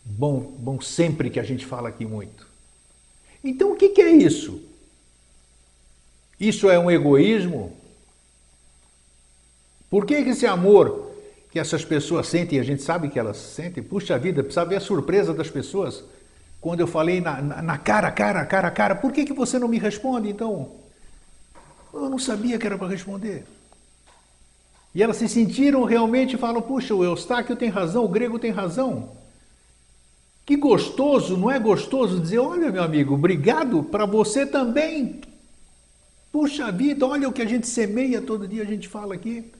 bom, 0.04 0.40
bom 0.58 0.80
sempre 0.80 1.30
que 1.30 1.38
a 1.38 1.44
gente 1.44 1.64
fala 1.64 1.88
aqui 1.88 2.04
muito. 2.04 2.48
Então 3.44 3.70
o 3.70 3.76
que 3.76 4.02
é 4.02 4.10
isso? 4.10 4.66
Isso 6.38 6.70
é 6.70 6.78
um 6.78 6.90
egoísmo? 6.90 7.76
Por 9.90 10.04
que 10.06 10.14
esse 10.14 10.46
amor 10.46 11.08
que 11.50 11.58
essas 11.58 11.84
pessoas 11.84 12.28
sentem, 12.28 12.60
a 12.60 12.62
gente 12.62 12.82
sabe 12.82 13.08
que 13.08 13.18
elas 13.18 13.36
sentem, 13.36 13.82
puxa 13.82 14.18
vida, 14.18 14.42
precisa 14.42 14.64
ver 14.64 14.76
a 14.76 14.80
surpresa 14.80 15.32
das 15.32 15.50
pessoas. 15.50 16.04
Quando 16.60 16.80
eu 16.80 16.86
falei 16.86 17.20
na, 17.20 17.40
na, 17.40 17.62
na 17.62 17.78
cara, 17.78 18.10
cara, 18.10 18.44
cara, 18.44 18.70
cara, 18.70 18.94
por 18.94 19.12
que, 19.12 19.24
que 19.24 19.32
você 19.32 19.58
não 19.58 19.68
me 19.68 19.78
responde 19.78 20.28
então? 20.28 20.72
Eu 21.92 22.10
não 22.10 22.18
sabia 22.18 22.58
que 22.58 22.66
era 22.66 22.76
para 22.76 22.88
responder. 22.88 23.44
E 24.94 25.02
elas 25.02 25.16
se 25.16 25.28
sentiram 25.28 25.84
realmente 25.84 26.34
e 26.34 26.38
falam: 26.38 26.60
puxa, 26.60 26.94
o 26.94 27.04
Eustáquio 27.04 27.56
tem 27.56 27.68
razão, 27.68 28.04
o 28.04 28.08
grego 28.08 28.38
tem 28.38 28.50
razão. 28.50 29.10
Que 30.44 30.56
gostoso, 30.56 31.36
não 31.36 31.50
é 31.50 31.58
gostoso 31.58 32.20
dizer: 32.20 32.38
olha, 32.38 32.70
meu 32.70 32.82
amigo, 32.82 33.14
obrigado 33.14 33.82
para 33.82 34.04
você 34.04 34.44
também. 34.44 35.20
Puxa 36.38 36.70
vida, 36.70 37.04
olha 37.04 37.28
o 37.28 37.32
que 37.32 37.42
a 37.42 37.44
gente 37.44 37.66
semeia 37.66 38.22
todo 38.22 38.46
dia, 38.46 38.62
a 38.62 38.64
gente 38.64 38.86
fala 38.86 39.12
aqui. 39.12 39.50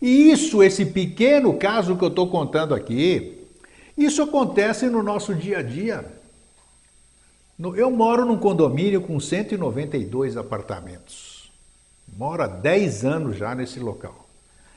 E 0.00 0.30
isso, 0.32 0.62
esse 0.62 0.86
pequeno 0.86 1.52
caso 1.58 1.94
que 1.94 2.02
eu 2.02 2.08
estou 2.08 2.26
contando 2.30 2.74
aqui, 2.74 3.46
isso 3.98 4.22
acontece 4.22 4.86
no 4.86 5.02
nosso 5.02 5.34
dia 5.34 5.58
a 5.58 5.62
dia. 5.62 6.06
Eu 7.76 7.90
moro 7.90 8.24
num 8.24 8.38
condomínio 8.38 9.02
com 9.02 9.20
192 9.20 10.38
apartamentos. 10.38 11.52
Mora 12.16 12.46
10 12.46 13.04
anos 13.04 13.36
já 13.36 13.54
nesse 13.54 13.78
local. 13.78 14.26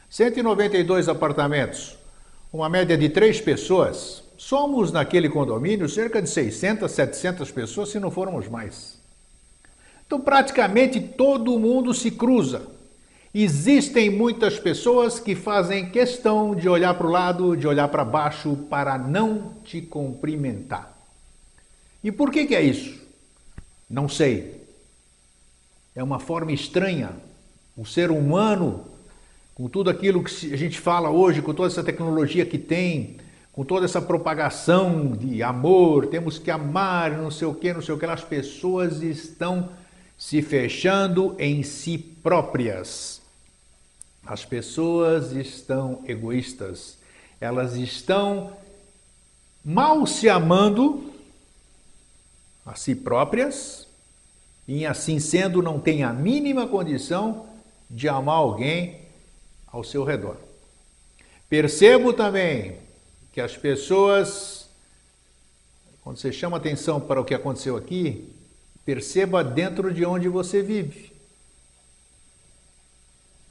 192 0.09 1.07
apartamentos, 1.07 1.97
uma 2.51 2.67
média 2.67 2.97
de 2.97 3.07
três 3.07 3.39
pessoas. 3.39 4.23
Somos 4.37 4.91
naquele 4.91 5.29
condomínio 5.29 5.87
cerca 5.87 6.21
de 6.21 6.29
600, 6.29 6.91
700 6.91 7.49
pessoas, 7.49 7.87
se 7.87 7.97
não 7.97 8.11
formos 8.11 8.49
mais. 8.49 8.98
Então, 10.09 10.19
praticamente 10.19 10.99
todo 10.99 11.59
mundo 11.59 11.93
se 11.93 12.09
cruza. 12.09 12.63
Existem 13.31 14.09
muitas 14.09 14.57
pessoas 14.57 15.19
que 15.19 15.35
fazem 15.35 15.91
questão 15.91 16.55
de 16.55 16.67
olhar 16.67 16.95
para 16.95 17.05
o 17.05 17.11
lado, 17.11 17.55
de 17.55 17.67
olhar 17.67 17.87
para 17.89 18.03
baixo, 18.03 18.55
para 18.71 18.97
não 18.97 19.53
te 19.63 19.79
cumprimentar. 19.83 20.97
E 22.03 22.11
por 22.11 22.31
que, 22.31 22.47
que 22.47 22.55
é 22.55 22.61
isso? 22.63 22.99
Não 23.87 24.09
sei. 24.09 24.63
É 25.95 26.03
uma 26.03 26.17
forma 26.17 26.53
estranha. 26.53 27.11
O 27.77 27.85
ser 27.85 28.09
humano 28.09 28.85
com 29.53 29.69
tudo 29.69 29.91
aquilo 29.91 30.23
que 30.23 30.51
a 30.51 30.57
gente 30.57 30.79
fala 30.79 31.11
hoje, 31.11 31.43
com 31.43 31.53
toda 31.53 31.67
essa 31.67 31.83
tecnologia 31.83 32.47
que 32.47 32.57
tem, 32.57 33.17
com 33.53 33.63
toda 33.63 33.85
essa 33.85 34.01
propagação 34.01 35.11
de 35.11 35.43
amor, 35.43 36.07
temos 36.07 36.39
que 36.39 36.49
amar, 36.49 37.11
não 37.11 37.29
sei 37.29 37.47
o 37.47 37.53
que, 37.53 37.71
não 37.71 37.81
sei 37.83 37.93
o 37.93 37.97
que, 37.99 38.07
as 38.07 38.23
pessoas 38.23 39.03
estão 39.03 39.69
se 40.19 40.41
fechando 40.41 41.33
em 41.39 41.63
si 41.63 41.97
próprias. 41.97 43.21
As 44.25 44.43
pessoas 44.43 45.31
estão 45.31 46.03
egoístas, 46.05 46.97
elas 47.39 47.75
estão 47.75 48.55
mal 49.63 50.05
se 50.05 50.27
amando 50.27 51.13
a 52.65 52.75
si 52.75 52.93
próprias 52.93 53.87
e 54.67 54.85
assim 54.85 55.19
sendo 55.19 55.61
não 55.63 55.79
tem 55.79 56.03
a 56.03 56.11
mínima 56.11 56.67
condição 56.67 57.47
de 57.89 58.09
amar 58.09 58.35
alguém 58.35 58.99
ao 59.67 59.85
seu 59.85 60.03
redor. 60.03 60.35
Percebo 61.47 62.11
também 62.11 62.77
que 63.31 63.39
as 63.39 63.55
pessoas, 63.55 64.69
quando 66.03 66.17
você 66.17 66.31
chama 66.31 66.57
atenção 66.57 66.99
para 66.99 67.21
o 67.21 67.25
que 67.25 67.33
aconteceu 67.33 67.77
aqui, 67.77 68.29
perceba 68.89 69.43
dentro 69.43 69.93
de 69.93 70.03
onde 70.03 70.27
você 70.27 70.63
vive. 70.63 71.11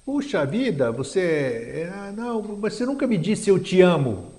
Puxa 0.05 0.45
vida, 0.45 0.91
você. 0.91 1.21
É, 1.21 2.13
não, 2.17 2.43
você 2.43 2.85
nunca 2.85 3.07
me 3.07 3.17
disse 3.17 3.49
eu 3.49 3.57
te 3.57 3.81
amo. 3.81 4.33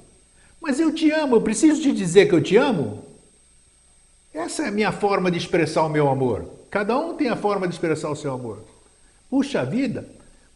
Mas 0.62 0.78
eu 0.78 0.94
te 0.94 1.10
amo, 1.10 1.38
eu 1.38 1.42
preciso 1.42 1.82
te 1.82 1.94
dizer 1.94 2.28
que 2.28 2.36
eu 2.36 2.44
te 2.44 2.58
amo? 2.58 3.02
Essa 4.34 4.64
é 4.64 4.68
a 4.68 4.72
minha 4.72 4.92
forma 4.92 5.32
de 5.32 5.38
expressar 5.38 5.86
o 5.86 5.90
meu 5.90 6.10
amor. 6.10 6.46
Cada 6.70 7.00
um 7.00 7.16
tem 7.16 7.30
a 7.30 7.38
forma 7.38 7.66
de 7.66 7.74
expressar 7.74 8.10
o 8.10 8.16
seu 8.16 8.34
amor. 8.34 8.62
Puxa 9.30 9.64
vida, 9.64 10.06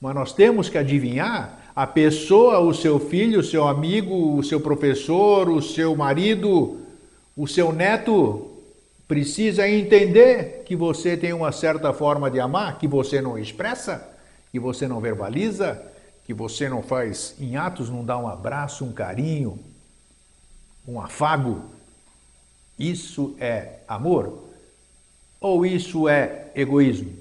mas 0.02 0.14
nós 0.14 0.34
temos 0.34 0.68
que 0.68 0.78
adivinhar 0.78 1.72
a 1.74 1.88
pessoa, 1.88 2.60
o 2.60 2.74
seu 2.74 3.00
filho, 3.00 3.40
o 3.40 3.44
seu 3.44 3.66
amigo, 3.66 4.36
o 4.36 4.44
seu 4.44 4.60
professor, 4.60 5.48
o 5.48 5.62
seu 5.62 5.96
marido, 5.96 6.82
o 7.38 7.48
seu 7.48 7.72
neto 7.72 8.53
precisa 9.08 9.68
entender 9.68 10.64
que 10.66 10.76
você 10.76 11.18
tem 11.18 11.34
uma 11.34 11.52
certa 11.52 11.94
forma 11.94 12.32
de 12.32 12.40
amar 12.40 12.78
que 12.78 12.88
você 12.88 13.22
não 13.22 13.38
expressa, 13.38 14.10
que 14.52 14.60
você 14.60 14.88
não 14.88 15.00
verbaliza, 15.00 15.82
que 16.26 16.34
você 16.34 16.70
não 16.70 16.82
faz 16.82 17.36
em 17.40 17.56
atos, 17.56 17.90
não 17.90 18.04
dá 18.04 18.18
um 18.18 18.28
abraço, 18.28 18.86
um 18.86 18.94
carinho, 18.94 19.60
um 20.88 21.00
afago. 21.00 21.64
Isso 22.80 23.36
é 23.40 23.80
amor? 23.88 24.50
Ou 25.40 25.66
isso 25.66 26.08
é 26.08 26.52
egoísmo? 26.56 27.14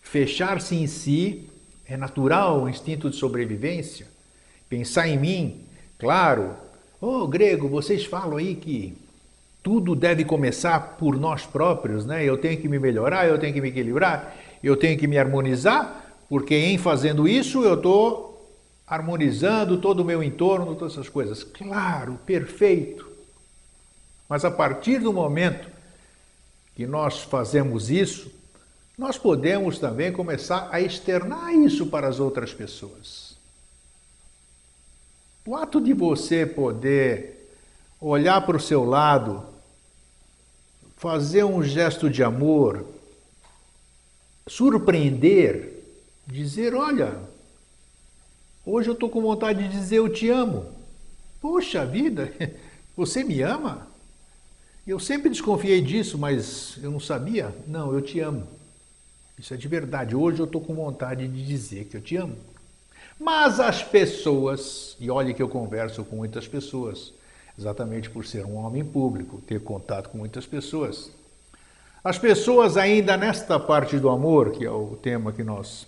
Fechar-se 0.00 0.74
em 0.74 0.86
si 0.86 1.50
é 1.86 1.96
natural, 1.96 2.62
o 2.62 2.68
instinto 2.68 3.10
de 3.10 3.16
sobrevivência. 3.16 4.06
Pensar 4.68 5.08
em 5.08 5.18
mim, 5.18 5.64
claro. 5.98 6.56
Oh, 7.00 7.26
grego, 7.26 7.68
vocês 7.68 8.06
falam 8.06 8.38
aí 8.38 8.54
que 8.54 8.96
tudo 9.64 9.96
deve 9.96 10.26
começar 10.26 10.78
por 10.98 11.18
nós 11.18 11.46
próprios, 11.46 12.04
né? 12.04 12.22
Eu 12.22 12.36
tenho 12.36 12.60
que 12.60 12.68
me 12.68 12.78
melhorar, 12.78 13.26
eu 13.26 13.38
tenho 13.38 13.54
que 13.54 13.62
me 13.62 13.70
equilibrar, 13.70 14.36
eu 14.62 14.76
tenho 14.76 14.98
que 14.98 15.06
me 15.06 15.16
harmonizar, 15.16 16.04
porque 16.28 16.54
em 16.54 16.76
fazendo 16.76 17.26
isso 17.26 17.64
eu 17.64 17.72
estou 17.72 18.46
harmonizando 18.86 19.78
todo 19.78 20.00
o 20.00 20.04
meu 20.04 20.22
entorno, 20.22 20.76
todas 20.76 20.92
essas 20.92 21.08
coisas. 21.08 21.42
Claro, 21.42 22.18
perfeito. 22.26 23.10
Mas 24.28 24.44
a 24.44 24.50
partir 24.50 24.98
do 24.98 25.14
momento 25.14 25.66
que 26.76 26.86
nós 26.86 27.22
fazemos 27.22 27.90
isso, 27.90 28.30
nós 28.98 29.16
podemos 29.16 29.78
também 29.78 30.12
começar 30.12 30.68
a 30.70 30.78
externar 30.78 31.54
isso 31.54 31.86
para 31.86 32.06
as 32.06 32.20
outras 32.20 32.52
pessoas. 32.52 33.34
O 35.46 35.56
ato 35.56 35.80
de 35.80 35.94
você 35.94 36.44
poder 36.44 37.50
olhar 37.98 38.44
para 38.44 38.58
o 38.58 38.60
seu 38.60 38.84
lado, 38.84 39.53
fazer 41.04 41.44
um 41.44 41.62
gesto 41.62 42.08
de 42.08 42.22
amor, 42.22 42.82
surpreender, 44.46 45.84
dizer: 46.26 46.74
Olha, 46.74 47.18
hoje 48.64 48.88
eu 48.88 48.94
estou 48.94 49.10
com 49.10 49.20
vontade 49.20 49.64
de 49.64 49.68
dizer 49.68 49.96
eu 49.96 50.08
te 50.08 50.30
amo. 50.30 50.64
Poxa 51.42 51.84
vida, 51.84 52.32
você 52.96 53.22
me 53.22 53.42
ama? 53.42 53.86
Eu 54.86 54.98
sempre 54.98 55.28
desconfiei 55.28 55.82
disso, 55.82 56.16
mas 56.16 56.78
eu 56.82 56.90
não 56.90 57.00
sabia. 57.00 57.54
Não, 57.66 57.92
eu 57.92 58.00
te 58.00 58.20
amo. 58.20 58.48
Isso 59.38 59.52
é 59.52 59.58
de 59.58 59.68
verdade. 59.68 60.16
Hoje 60.16 60.38
eu 60.38 60.46
estou 60.46 60.62
com 60.62 60.74
vontade 60.74 61.28
de 61.28 61.44
dizer 61.44 61.84
que 61.84 61.98
eu 61.98 62.00
te 62.00 62.16
amo. 62.16 62.36
Mas 63.20 63.60
as 63.60 63.82
pessoas, 63.82 64.96
e 64.98 65.10
olhe 65.10 65.34
que 65.34 65.42
eu 65.42 65.50
converso 65.50 66.02
com 66.02 66.16
muitas 66.16 66.48
pessoas, 66.48 67.12
exatamente 67.58 68.10
por 68.10 68.24
ser 68.26 68.44
um 68.44 68.56
homem 68.56 68.84
público, 68.84 69.42
ter 69.46 69.60
contato 69.60 70.10
com 70.10 70.18
muitas 70.18 70.46
pessoas. 70.46 71.10
As 72.02 72.18
pessoas 72.18 72.76
ainda 72.76 73.16
nesta 73.16 73.58
parte 73.58 73.98
do 73.98 74.08
amor, 74.08 74.52
que 74.52 74.64
é 74.64 74.70
o 74.70 74.96
tema 75.02 75.32
que 75.32 75.42
nós 75.42 75.86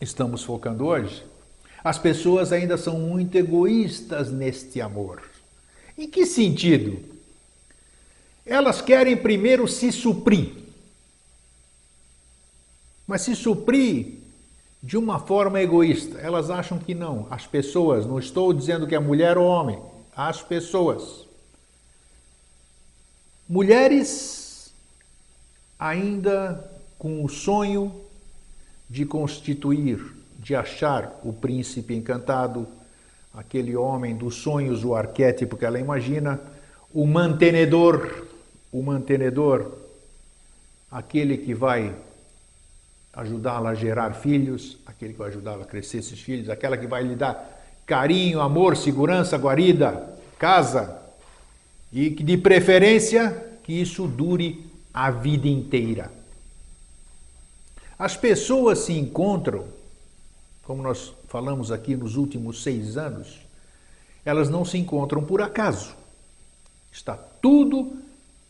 estamos 0.00 0.42
focando 0.42 0.86
hoje, 0.86 1.24
as 1.82 1.98
pessoas 1.98 2.52
ainda 2.52 2.76
são 2.76 2.98
muito 2.98 3.36
egoístas 3.36 4.30
neste 4.30 4.80
amor. 4.80 5.22
Em 5.96 6.08
que 6.08 6.26
sentido? 6.26 7.02
Elas 8.44 8.80
querem 8.80 9.16
primeiro 9.16 9.66
se 9.66 9.90
suprir 9.90 10.60
mas 13.10 13.22
se 13.22 13.34
suprir 13.34 14.20
de 14.80 14.96
uma 14.96 15.18
forma 15.18 15.60
egoísta. 15.60 16.20
Elas 16.20 16.48
acham 16.48 16.78
que 16.78 16.94
não. 16.94 17.26
As 17.28 17.44
pessoas, 17.44 18.06
não 18.06 18.20
estou 18.20 18.52
dizendo 18.52 18.86
que 18.86 18.94
é 18.94 19.00
mulher 19.00 19.36
ou 19.36 19.48
homem, 19.48 19.82
as 20.28 20.42
pessoas. 20.42 21.26
Mulheres 23.48 24.70
ainda 25.78 26.70
com 26.98 27.24
o 27.24 27.28
sonho 27.28 28.04
de 28.88 29.06
constituir, 29.06 29.98
de 30.38 30.54
achar 30.54 31.18
o 31.24 31.32
príncipe 31.32 31.94
encantado, 31.94 32.68
aquele 33.32 33.74
homem 33.74 34.14
dos 34.14 34.34
sonhos, 34.34 34.84
o 34.84 34.94
arquétipo 34.94 35.56
que 35.56 35.64
ela 35.64 35.80
imagina, 35.80 36.38
o 36.92 37.06
mantenedor, 37.06 38.26
o 38.70 38.82
mantenedor, 38.82 39.72
aquele 40.90 41.38
que 41.38 41.54
vai 41.54 41.96
ajudá-la 43.14 43.70
a 43.70 43.74
gerar 43.74 44.12
filhos, 44.12 44.76
aquele 44.84 45.14
que 45.14 45.18
vai 45.18 45.30
ajudá-la 45.30 45.64
a 45.64 45.66
crescer 45.66 45.98
esses 45.98 46.20
filhos, 46.20 46.50
aquela 46.50 46.76
que 46.76 46.86
vai 46.86 47.04
lhe 47.04 47.16
dar 47.16 47.59
carinho, 47.90 48.40
amor, 48.40 48.76
segurança, 48.76 49.36
guarida, 49.36 50.16
casa, 50.38 50.96
e 51.92 52.12
que 52.12 52.22
de 52.22 52.38
preferência 52.38 53.58
que 53.64 53.72
isso 53.72 54.06
dure 54.06 54.64
a 54.94 55.10
vida 55.10 55.48
inteira. 55.48 56.08
As 57.98 58.16
pessoas 58.16 58.78
se 58.78 58.92
encontram, 58.92 59.64
como 60.62 60.84
nós 60.84 61.12
falamos 61.26 61.72
aqui 61.72 61.96
nos 61.96 62.14
últimos 62.14 62.62
seis 62.62 62.96
anos, 62.96 63.40
elas 64.24 64.48
não 64.48 64.64
se 64.64 64.78
encontram 64.78 65.24
por 65.24 65.42
acaso. 65.42 65.92
Está 66.92 67.16
tudo 67.16 67.92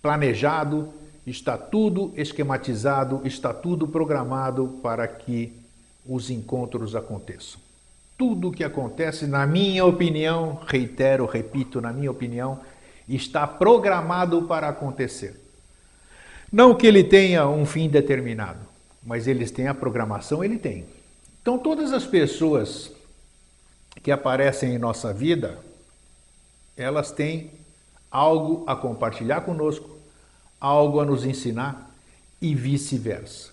planejado, 0.03 0.92
Está 1.26 1.57
tudo 1.57 2.12
esquematizado, 2.16 3.20
está 3.24 3.53
tudo 3.53 3.87
programado 3.87 4.81
para 4.83 5.07
que 5.07 5.53
os 6.05 6.31
encontros 6.31 6.96
aconteçam. 6.96 7.69
Tudo 8.20 8.48
o 8.48 8.52
que 8.52 8.62
acontece, 8.62 9.26
na 9.26 9.46
minha 9.46 9.83
opinião, 9.83 10.61
reitero, 10.66 11.24
repito, 11.24 11.80
na 11.80 11.90
minha 11.90 12.11
opinião, 12.11 12.61
está 13.09 13.46
programado 13.46 14.42
para 14.42 14.68
acontecer. 14.68 15.40
Não 16.52 16.74
que 16.74 16.87
ele 16.87 17.02
tenha 17.02 17.48
um 17.48 17.64
fim 17.64 17.88
determinado, 17.88 18.59
mas 19.02 19.26
eles 19.26 19.50
têm 19.50 19.68
a 19.68 19.74
programação, 19.74 20.44
ele 20.44 20.59
tem. 20.59 20.85
Então, 21.40 21.56
todas 21.56 21.94
as 21.94 22.04
pessoas 22.04 22.92
que 24.02 24.11
aparecem 24.12 24.74
em 24.74 24.78
nossa 24.78 25.14
vida, 25.14 25.59
elas 26.76 27.11
têm 27.11 27.50
algo 28.11 28.64
a 28.66 28.76
compartilhar 28.76 29.40
conosco, 29.40 29.96
algo 30.61 31.00
a 31.00 31.06
nos 31.06 31.24
ensinar 31.24 31.90
e 32.38 32.54
vice-versa. 32.54 33.48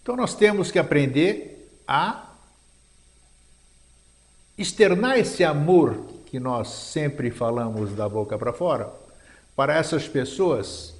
Então 0.00 0.16
nós 0.16 0.34
temos 0.34 0.70
que 0.70 0.78
aprender 0.78 1.70
a 1.86 2.31
externar 4.56 5.18
esse 5.18 5.42
amor 5.44 6.06
que 6.26 6.38
nós 6.40 6.68
sempre 6.68 7.30
falamos 7.30 7.94
da 7.94 8.08
boca 8.08 8.38
para 8.38 8.52
fora 8.52 9.02
para 9.54 9.76
essas 9.76 10.08
pessoas, 10.08 10.94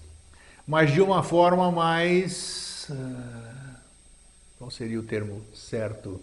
mas 0.66 0.92
de 0.92 1.00
uma 1.00 1.22
forma 1.22 1.70
mais. 1.70 2.86
Ah, 2.90 3.76
qual 4.58 4.70
seria 4.70 5.00
o 5.00 5.02
termo 5.02 5.40
certo? 5.54 6.20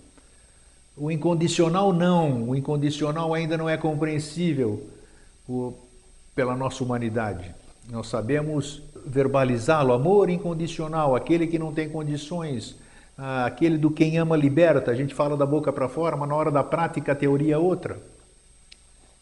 O 0.95 1.09
incondicional 1.09 1.93
não, 1.93 2.49
o 2.49 2.55
incondicional 2.55 3.33
ainda 3.33 3.57
não 3.57 3.69
é 3.69 3.77
compreensível 3.77 4.87
pela 6.35 6.55
nossa 6.55 6.83
humanidade. 6.83 7.53
Nós 7.89 8.07
sabemos 8.07 8.81
verbalizá-lo, 9.05 9.93
amor 9.93 10.29
incondicional, 10.29 11.15
aquele 11.15 11.47
que 11.47 11.57
não 11.57 11.73
tem 11.73 11.89
condições, 11.89 12.75
ah, 13.21 13.45
aquele 13.45 13.77
do 13.77 13.91
quem 13.91 14.17
ama 14.17 14.37
liberta. 14.37 14.91
A 14.91 14.95
gente 14.95 15.13
fala 15.13 15.35
da 15.35 15.45
boca 15.45 15.73
para 15.73 15.89
fora, 15.89 16.15
mas 16.15 16.29
na 16.29 16.35
hora 16.35 16.49
da 16.49 16.63
prática 16.63 17.11
a 17.11 17.15
teoria 17.15 17.55
é 17.55 17.57
outra. 17.57 17.97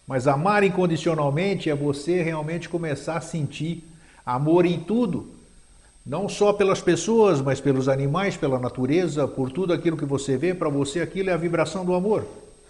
Mas 0.05 0.27
amar 0.27 0.63
incondicionalmente 0.63 1.67
é 1.67 1.75
você 1.75 2.21
realmente 2.21 2.69
começar 2.69 3.17
a 3.17 3.21
sentir 3.21 3.83
amor 4.23 4.67
em 4.67 4.79
tudo. 4.79 5.31
Não 6.05 6.29
só 6.29 6.53
pelas 6.53 6.79
pessoas, 6.79 7.41
mas 7.41 7.59
pelos 7.59 7.89
animais, 7.89 8.37
pela 8.37 8.59
natureza, 8.59 9.27
por 9.27 9.51
tudo 9.51 9.73
aquilo 9.73 9.97
que 9.97 10.05
você 10.05 10.37
vê, 10.37 10.53
para 10.53 10.69
você 10.69 11.01
aquilo 11.01 11.31
é 11.31 11.33
a 11.33 11.37
vibração 11.37 11.83
do 11.83 11.95
amor. 11.95 12.23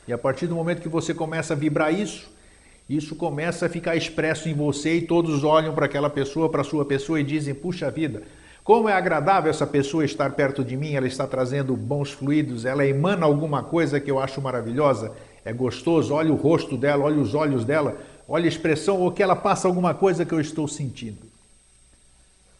E 0.07 0.13
a 0.13 0.17
partir 0.17 0.47
do 0.47 0.55
momento 0.55 0.81
que 0.81 0.87
você 0.87 1.13
começa 1.13 1.53
a 1.53 1.57
vibrar 1.57 1.93
isso, 1.93 2.27
isso 2.89 3.17
começa 3.17 3.65
a 3.65 3.69
ficar 3.69 3.97
expresso 3.97 4.47
em 4.47 4.53
você 4.53 4.95
e 4.95 5.01
todos 5.01 5.43
olham 5.43 5.75
para 5.75 5.85
aquela 5.87 6.09
pessoa, 6.09 6.49
para 6.49 6.61
a 6.61 6.63
sua 6.63 6.85
pessoa 6.85 7.19
e 7.19 7.23
dizem: 7.23 7.53
puxa 7.53 7.91
vida, 7.91 8.23
como 8.67 8.89
é 8.89 8.93
agradável 8.93 9.49
essa 9.49 9.65
pessoa 9.65 10.03
estar 10.03 10.29
perto 10.31 10.61
de 10.61 10.75
mim, 10.75 10.93
ela 10.93 11.07
está 11.07 11.25
trazendo 11.25 11.73
bons 11.73 12.11
fluidos, 12.11 12.65
ela 12.65 12.85
emana 12.85 13.25
alguma 13.25 13.63
coisa 13.63 13.97
que 13.97 14.11
eu 14.11 14.19
acho 14.19 14.41
maravilhosa, 14.41 15.13
é 15.45 15.53
gostoso, 15.53 16.13
olha 16.13 16.33
o 16.33 16.35
rosto 16.35 16.75
dela, 16.75 17.05
olha 17.05 17.15
os 17.15 17.33
olhos 17.33 17.63
dela, 17.63 17.97
olha 18.27 18.43
a 18.43 18.49
expressão, 18.49 18.99
ou 18.99 19.09
que 19.09 19.23
ela 19.23 19.37
passa 19.37 19.69
alguma 19.69 19.93
coisa 19.93 20.25
que 20.25 20.33
eu 20.33 20.41
estou 20.41 20.67
sentindo. 20.67 21.21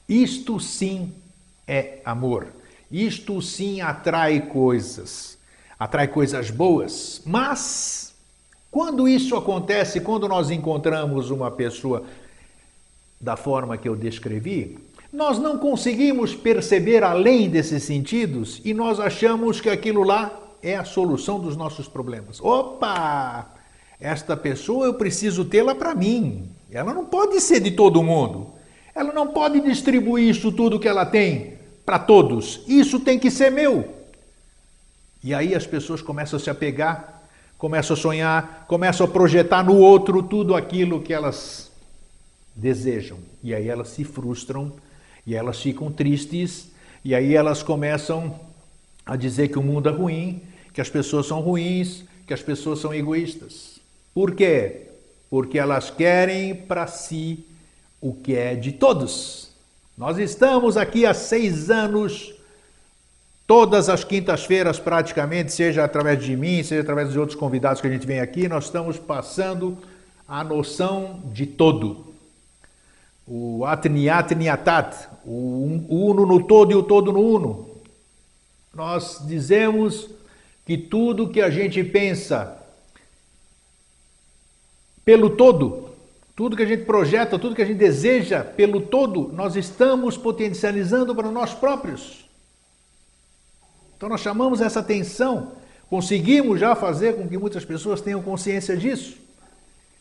Isto 0.07 0.61
sim 0.61 1.11
é 1.67 1.99
amor. 2.05 2.47
Isto 2.89 3.41
sim 3.41 3.81
atrai 3.81 4.39
coisas. 4.39 5.37
Atrai 5.77 6.07
coisas 6.07 6.49
boas, 6.49 7.21
mas 7.25 8.13
quando 8.71 9.09
isso 9.09 9.35
acontece, 9.35 9.99
quando 9.99 10.25
nós 10.25 10.51
encontramos 10.51 11.31
uma 11.31 11.51
pessoa 11.51 12.05
da 13.19 13.35
forma 13.35 13.77
que 13.77 13.89
eu 13.89 13.95
descrevi, 13.97 14.87
nós 15.17 15.39
não 15.39 15.57
conseguimos 15.57 16.35
perceber 16.35 17.03
além 17.03 17.49
desses 17.49 17.81
sentidos 17.81 18.61
e 18.63 18.71
nós 18.71 18.99
achamos 18.99 19.59
que 19.59 19.67
aquilo 19.67 20.03
lá 20.03 20.31
é 20.61 20.75
a 20.75 20.85
solução 20.85 21.39
dos 21.39 21.57
nossos 21.57 21.87
problemas. 21.87 22.39
Opa! 22.39 23.47
Esta 23.99 24.37
pessoa 24.37 24.85
eu 24.85 24.93
preciso 24.93 25.43
tê-la 25.43 25.73
para 25.73 25.95
mim. 25.95 26.47
Ela 26.69 26.93
não 26.93 27.03
pode 27.03 27.41
ser 27.41 27.59
de 27.59 27.71
todo 27.71 28.03
mundo. 28.03 28.49
Ela 28.93 29.11
não 29.11 29.29
pode 29.29 29.59
distribuir 29.59 30.29
isso 30.29 30.51
tudo 30.51 30.79
que 30.79 30.87
ela 30.87 31.03
tem 31.03 31.57
para 31.83 31.97
todos. 31.97 32.61
Isso 32.67 32.99
tem 32.99 33.17
que 33.17 33.31
ser 33.31 33.51
meu. 33.51 33.95
E 35.23 35.33
aí 35.33 35.55
as 35.55 35.65
pessoas 35.65 35.99
começam 35.99 36.37
a 36.37 36.39
se 36.39 36.51
apegar 36.51 37.17
começam 37.57 37.95
a 37.95 37.99
sonhar, 37.99 38.65
começam 38.67 39.05
a 39.05 39.09
projetar 39.09 39.63
no 39.63 39.77
outro 39.77 40.21
tudo 40.21 40.55
aquilo 40.55 41.01
que 41.01 41.11
elas 41.11 41.71
desejam. 42.55 43.17
E 43.43 43.53
aí 43.53 43.67
elas 43.67 43.89
se 43.89 44.03
frustram, 44.03 44.71
e 45.27 45.35
elas 45.35 45.61
ficam 45.61 45.91
tristes, 45.91 46.71
e 47.05 47.13
aí 47.13 47.35
elas 47.35 47.61
começam 47.61 48.39
a 49.05 49.15
dizer 49.15 49.49
que 49.49 49.59
o 49.59 49.63
mundo 49.63 49.89
é 49.89 49.91
ruim, 49.91 50.41
que 50.73 50.81
as 50.81 50.89
pessoas 50.89 51.27
são 51.27 51.41
ruins, 51.41 52.03
que 52.25 52.33
as 52.33 52.41
pessoas 52.41 52.79
são 52.79 52.93
egoístas. 52.93 53.79
Por 54.13 54.33
quê? 54.33 54.87
Porque 55.29 55.59
elas 55.59 55.91
querem 55.91 56.55
para 56.55 56.87
si 56.87 57.45
o 58.01 58.13
que 58.13 58.35
é 58.35 58.55
de 58.55 58.71
todos. 58.71 59.51
Nós 59.97 60.17
estamos 60.17 60.77
aqui 60.77 61.05
há 61.05 61.13
seis 61.13 61.69
anos 61.69 62.37
Todas 63.47 63.87
as 63.87 64.03
quintas-feiras, 64.03 64.77
praticamente, 64.77 65.53
seja 65.53 65.85
através 65.85 66.21
de 66.21 66.35
mim, 66.35 66.61
seja 66.63 66.81
através 66.81 67.13
de 67.13 67.17
outros 67.17 67.39
convidados 67.39 67.79
que 67.79 67.87
a 67.87 67.89
gente 67.89 68.05
vem 68.05 68.19
aqui, 68.19 68.45
nós 68.49 68.65
estamos 68.65 68.99
passando 68.99 69.77
a 70.27 70.43
noção 70.43 71.21
de 71.31 71.45
todo. 71.45 72.06
O 73.27 73.65
atniat 73.65 74.33
niatat, 74.33 75.07
o 75.25 75.81
uno 75.89 76.25
no 76.25 76.47
todo 76.47 76.71
e 76.71 76.75
o 76.75 76.83
todo 76.83 77.11
no 77.11 77.19
uno. 77.19 77.69
Nós 78.73 79.21
dizemos 79.27 80.09
que 80.65 80.77
tudo 80.77 81.29
que 81.29 81.41
a 81.41 81.49
gente 81.49 81.83
pensa 81.83 82.57
pelo 85.03 85.31
todo, 85.31 85.89
tudo 86.35 86.55
que 86.55 86.63
a 86.63 86.65
gente 86.65 86.85
projeta, 86.85 87.39
tudo 87.39 87.55
que 87.55 87.61
a 87.61 87.65
gente 87.65 87.77
deseja 87.77 88.43
pelo 88.43 88.81
todo, 88.81 89.31
nós 89.33 89.55
estamos 89.55 90.15
potencializando 90.15 91.15
para 91.15 91.31
nós 91.31 91.53
próprios. 91.53 92.29
Então 93.97 94.07
nós 94.07 94.21
chamamos 94.21 94.61
essa 94.61 94.79
atenção, 94.79 95.53
conseguimos 95.89 96.59
já 96.59 96.75
fazer 96.75 97.15
com 97.15 97.27
que 97.27 97.37
muitas 97.37 97.65
pessoas 97.65 97.99
tenham 97.99 98.21
consciência 98.21 98.77
disso. 98.77 99.26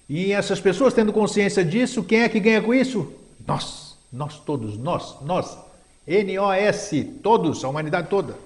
E 0.08 0.32
essas 0.32 0.60
pessoas 0.60 0.94
tendo 0.94 1.12
consciência 1.12 1.64
disso, 1.64 2.04
quem 2.04 2.20
é 2.20 2.28
que 2.28 2.38
ganha 2.38 2.62
com 2.62 2.72
isso? 2.72 3.12
Nós, 3.46 3.96
nós 4.12 4.38
todos, 4.38 4.78
nós, 4.78 5.16
nós. 5.22 5.58
N-O-S, 6.06 7.04
todos, 7.22 7.64
a 7.64 7.68
humanidade 7.68 8.08
toda. 8.08 8.36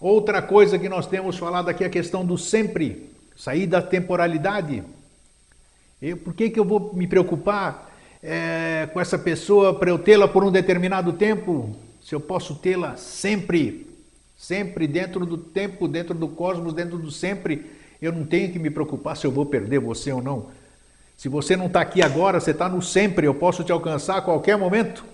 Outra 0.00 0.42
coisa 0.42 0.78
que 0.78 0.88
nós 0.88 1.06
temos 1.06 1.38
falado 1.38 1.68
aqui 1.68 1.84
é 1.84 1.86
a 1.86 1.90
questão 1.90 2.26
do 2.26 2.36
sempre, 2.36 3.08
sair 3.36 3.66
da 3.66 3.80
temporalidade. 3.80 4.82
Eu, 6.02 6.16
por 6.16 6.34
que, 6.34 6.50
que 6.50 6.58
eu 6.58 6.64
vou 6.64 6.92
me 6.92 7.06
preocupar 7.06 7.96
é, 8.22 8.88
com 8.92 9.00
essa 9.00 9.18
pessoa 9.18 9.72
para 9.72 9.88
eu 9.88 9.98
tê-la 9.98 10.26
por 10.26 10.44
um 10.44 10.50
determinado 10.50 11.12
tempo, 11.12 11.74
se 12.02 12.14
eu 12.14 12.20
posso 12.20 12.56
tê-la 12.56 12.96
sempre? 12.96 13.86
Sempre 14.36 14.86
dentro 14.86 15.24
do 15.24 15.38
tempo, 15.38 15.88
dentro 15.88 16.12
do 16.12 16.28
cosmos, 16.28 16.74
dentro 16.74 16.98
do 16.98 17.10
sempre. 17.10 17.64
Eu 18.02 18.12
não 18.12 18.26
tenho 18.26 18.52
que 18.52 18.58
me 18.58 18.68
preocupar 18.68 19.16
se 19.16 19.26
eu 19.26 19.30
vou 19.30 19.46
perder 19.46 19.78
você 19.78 20.12
ou 20.12 20.20
não. 20.20 20.48
Se 21.16 21.28
você 21.28 21.56
não 21.56 21.66
está 21.66 21.80
aqui 21.80 22.02
agora, 22.02 22.40
você 22.40 22.50
está 22.50 22.68
no 22.68 22.82
sempre. 22.82 23.26
Eu 23.26 23.34
posso 23.34 23.64
te 23.64 23.72
alcançar 23.72 24.18
a 24.18 24.22
qualquer 24.22 24.56
momento. 24.56 25.04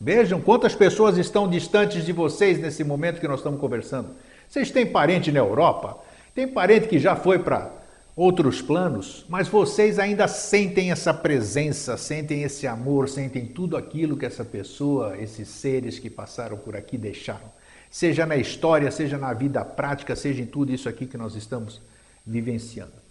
Vejam 0.00 0.40
quantas 0.40 0.74
pessoas 0.74 1.16
estão 1.18 1.48
distantes 1.48 2.04
de 2.04 2.12
vocês 2.12 2.58
nesse 2.58 2.84
momento 2.84 3.20
que 3.20 3.28
nós 3.28 3.40
estamos 3.40 3.60
conversando. 3.60 4.10
Vocês 4.48 4.70
têm 4.70 4.86
parente 4.86 5.32
na 5.32 5.38
Europa, 5.38 5.98
tem 6.34 6.46
parente 6.46 6.88
que 6.88 6.98
já 6.98 7.16
foi 7.16 7.38
para 7.38 7.70
outros 8.14 8.62
planos, 8.62 9.24
mas 9.28 9.48
vocês 9.48 9.98
ainda 9.98 10.28
sentem 10.28 10.92
essa 10.92 11.12
presença, 11.12 11.96
sentem 11.96 12.42
esse 12.42 12.66
amor, 12.66 13.08
sentem 13.08 13.46
tudo 13.46 13.76
aquilo 13.76 14.16
que 14.16 14.26
essa 14.26 14.44
pessoa, 14.44 15.16
esses 15.18 15.48
seres 15.48 15.98
que 15.98 16.10
passaram 16.10 16.56
por 16.56 16.76
aqui 16.76 16.96
deixaram 16.96 17.54
seja 17.94 18.26
na 18.26 18.36
história, 18.36 18.90
seja 18.90 19.16
na 19.16 19.32
vida 19.32 19.64
prática, 19.64 20.16
seja 20.16 20.42
em 20.42 20.46
tudo 20.46 20.72
isso 20.72 20.88
aqui 20.88 21.06
que 21.06 21.16
nós 21.16 21.36
estamos 21.36 21.80
vivenciando. 22.26 23.03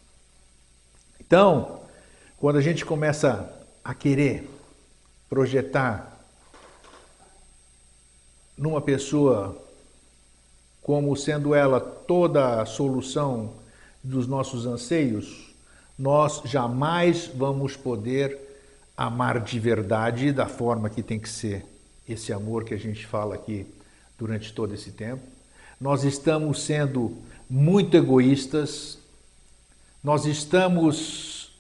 Então, 1.34 1.80
quando 2.38 2.58
a 2.58 2.62
gente 2.62 2.86
começa 2.86 3.52
a 3.84 3.92
querer 3.96 4.48
projetar 5.28 6.24
numa 8.56 8.80
pessoa 8.80 9.58
como 10.80 11.16
sendo 11.16 11.56
ela 11.56 11.80
toda 11.80 12.62
a 12.62 12.68
solução 12.68 13.54
dos 14.04 14.28
nossos 14.28 14.68
anseios, 14.68 15.56
nós 15.98 16.44
jamais 16.46 17.32
vamos 17.34 17.76
poder 17.76 18.38
amar 18.96 19.40
de 19.40 19.60
verdade 19.60 20.32
da 20.32 20.46
forma 20.46 20.88
que 20.88 21.02
tem 21.02 21.20
que 21.20 21.30
ser 21.30 21.66
esse 22.08 22.32
amor 22.32 22.64
que 22.64 22.76
a 22.76 22.80
gente 22.80 23.08
fala 23.08 23.34
aqui 23.34 23.66
durante 24.20 24.54
todo 24.54 24.72
esse 24.76 24.92
tempo. 24.92 25.24
Nós 25.82 26.04
estamos 26.04 26.62
sendo 26.62 27.18
muito 27.50 27.98
egoístas, 27.98 29.00
nós 30.04 30.26
estamos 30.26 31.52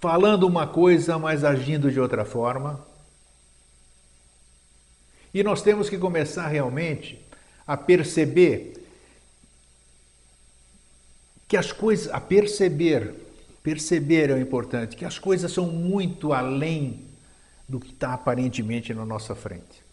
falando 0.00 0.46
uma 0.46 0.66
coisa, 0.66 1.18
mas 1.18 1.44
agindo 1.44 1.90
de 1.90 2.00
outra 2.00 2.24
forma. 2.24 2.84
E 5.32 5.42
nós 5.44 5.62
temos 5.62 5.88
que 5.88 5.96
começar 5.96 6.48
realmente 6.48 7.24
a 7.66 7.76
perceber 7.76 8.84
que 11.46 11.56
as 11.56 11.70
coisas, 11.70 12.12
a 12.12 12.20
perceber, 12.20 13.14
perceber 13.62 14.30
é 14.30 14.34
o 14.34 14.40
importante, 14.40 14.96
que 14.96 15.04
as 15.04 15.18
coisas 15.18 15.52
são 15.52 15.66
muito 15.66 16.32
além 16.32 17.04
do 17.68 17.78
que 17.78 17.92
está 17.92 18.14
aparentemente 18.14 18.92
na 18.92 19.04
nossa 19.04 19.34
frente. 19.36 19.89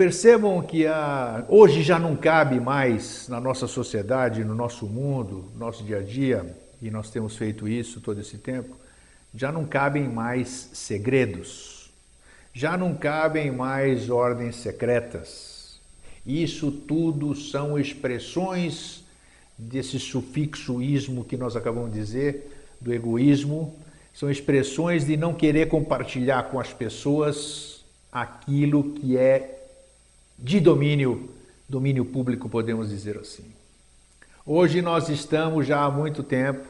Percebam 0.00 0.62
que 0.62 0.86
a, 0.86 1.44
hoje 1.46 1.82
já 1.82 1.98
não 1.98 2.16
cabe 2.16 2.58
mais 2.58 3.28
na 3.28 3.38
nossa 3.38 3.66
sociedade, 3.66 4.42
no 4.42 4.54
nosso 4.54 4.86
mundo, 4.86 5.44
no 5.52 5.58
nosso 5.58 5.84
dia 5.84 5.98
a 5.98 6.02
dia, 6.02 6.56
e 6.80 6.90
nós 6.90 7.10
temos 7.10 7.36
feito 7.36 7.68
isso 7.68 8.00
todo 8.00 8.18
esse 8.18 8.38
tempo, 8.38 8.74
já 9.34 9.52
não 9.52 9.66
cabem 9.66 10.08
mais 10.08 10.70
segredos, 10.72 11.90
Já 12.54 12.78
não 12.78 12.94
cabem 12.94 13.50
mais 13.50 14.08
ordens 14.08 14.56
secretas. 14.56 15.78
Isso 16.24 16.72
tudo 16.72 17.34
são 17.34 17.78
expressões 17.78 19.04
desse 19.58 20.00
sufixo 20.00 20.80
ismo 20.80 21.26
que 21.26 21.36
nós 21.36 21.56
acabamos 21.56 21.92
de 21.92 21.98
dizer, 21.98 22.50
do 22.80 22.90
egoísmo, 22.90 23.76
são 24.14 24.30
expressões 24.30 25.04
de 25.04 25.14
não 25.18 25.34
querer 25.34 25.68
compartilhar 25.68 26.44
com 26.44 26.58
as 26.58 26.72
pessoas 26.72 27.84
aquilo 28.10 28.94
que 28.94 29.18
é 29.18 29.59
de 30.42 30.58
domínio, 30.58 31.28
domínio 31.68 32.04
público, 32.04 32.48
podemos 32.48 32.88
dizer 32.88 33.18
assim. 33.18 33.44
Hoje 34.46 34.80
nós 34.80 35.08
estamos 35.08 35.66
já 35.66 35.82
há 35.84 35.90
muito 35.90 36.22
tempo, 36.22 36.66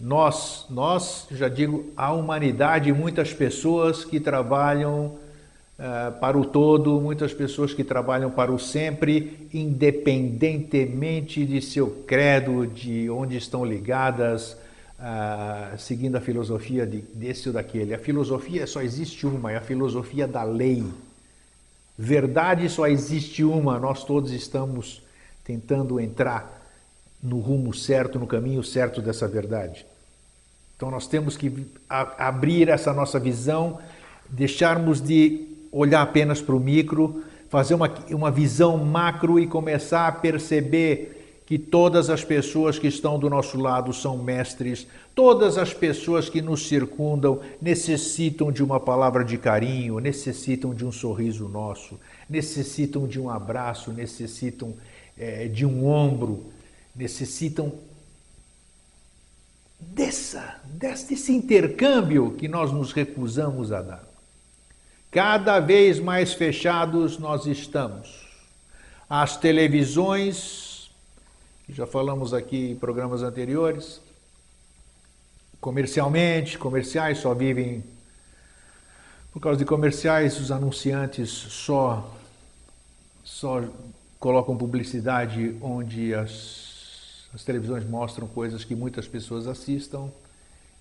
nós, 0.00 0.66
nós, 0.68 1.26
já 1.30 1.48
digo, 1.48 1.86
a 1.96 2.12
humanidade, 2.12 2.92
muitas 2.92 3.32
pessoas 3.32 4.04
que 4.04 4.18
trabalham 4.18 5.06
uh, 5.78 6.12
para 6.20 6.36
o 6.36 6.44
todo, 6.44 7.00
muitas 7.00 7.32
pessoas 7.32 7.72
que 7.72 7.84
trabalham 7.84 8.28
para 8.30 8.52
o 8.52 8.58
sempre, 8.58 9.48
independentemente 9.54 11.46
de 11.46 11.62
seu 11.62 11.88
credo, 12.06 12.66
de 12.66 13.08
onde 13.08 13.36
estão 13.36 13.64
ligadas, 13.64 14.56
uh, 14.98 15.78
seguindo 15.78 16.16
a 16.16 16.20
filosofia 16.20 16.84
de, 16.84 16.98
desse 17.14 17.48
ou 17.48 17.54
daquele. 17.54 17.94
A 17.94 17.98
filosofia 17.98 18.66
só 18.66 18.82
existe 18.82 19.26
uma, 19.26 19.52
é 19.52 19.56
a 19.56 19.60
filosofia 19.60 20.26
da 20.26 20.42
lei. 20.42 20.84
Verdade 21.96 22.68
só 22.68 22.86
existe 22.86 23.44
uma, 23.44 23.78
nós 23.78 24.04
todos 24.04 24.32
estamos 24.32 25.02
tentando 25.44 26.00
entrar 26.00 26.62
no 27.22 27.38
rumo 27.38 27.72
certo, 27.72 28.18
no 28.18 28.26
caminho 28.26 28.62
certo 28.62 29.00
dessa 29.00 29.28
verdade. 29.28 29.86
Então 30.76 30.90
nós 30.90 31.06
temos 31.06 31.36
que 31.36 31.66
abrir 31.88 32.68
essa 32.68 32.92
nossa 32.92 33.18
visão, 33.18 33.78
deixarmos 34.28 35.00
de 35.00 35.46
olhar 35.70 36.02
apenas 36.02 36.42
para 36.42 36.54
o 36.54 36.60
micro, 36.60 37.22
fazer 37.48 37.74
uma, 37.74 37.88
uma 38.10 38.30
visão 38.30 38.76
macro 38.76 39.38
e 39.38 39.46
começar 39.46 40.08
a 40.08 40.12
perceber 40.12 41.23
que 41.46 41.58
todas 41.58 42.08
as 42.08 42.24
pessoas 42.24 42.78
que 42.78 42.86
estão 42.86 43.18
do 43.18 43.28
nosso 43.28 43.58
lado 43.58 43.92
são 43.92 44.16
mestres, 44.16 44.86
todas 45.14 45.58
as 45.58 45.74
pessoas 45.74 46.28
que 46.28 46.40
nos 46.40 46.66
circundam 46.66 47.40
necessitam 47.60 48.50
de 48.50 48.62
uma 48.62 48.80
palavra 48.80 49.24
de 49.24 49.36
carinho, 49.36 49.98
necessitam 49.98 50.74
de 50.74 50.86
um 50.86 50.92
sorriso 50.92 51.48
nosso, 51.48 52.00
necessitam 52.28 53.06
de 53.06 53.20
um 53.20 53.28
abraço, 53.28 53.92
necessitam 53.92 54.74
é, 55.18 55.46
de 55.46 55.66
um 55.66 55.86
ombro, 55.86 56.46
necessitam 56.96 57.72
dessa, 59.78 60.60
desse 60.64 61.32
intercâmbio 61.32 62.32
que 62.32 62.48
nós 62.48 62.72
nos 62.72 62.92
recusamos 62.92 63.70
a 63.70 63.82
dar. 63.82 64.04
Cada 65.10 65.60
vez 65.60 66.00
mais 66.00 66.32
fechados 66.32 67.18
nós 67.18 67.46
estamos. 67.46 68.24
As 69.08 69.36
televisões 69.36 70.73
já 71.68 71.86
falamos 71.86 72.34
aqui 72.34 72.72
em 72.72 72.76
programas 72.76 73.22
anteriores, 73.22 74.00
comercialmente, 75.60 76.58
comerciais 76.58 77.18
só 77.18 77.32
vivem 77.32 77.82
por 79.32 79.40
causa 79.40 79.58
de 79.58 79.64
comerciais, 79.64 80.38
os 80.38 80.52
anunciantes 80.52 81.30
só 81.30 82.14
só 83.24 83.64
colocam 84.20 84.56
publicidade 84.56 85.56
onde 85.60 86.14
as, 86.14 87.28
as 87.32 87.42
televisões 87.42 87.84
mostram 87.84 88.28
coisas 88.28 88.62
que 88.62 88.74
muitas 88.74 89.08
pessoas 89.08 89.46
assistam. 89.46 90.10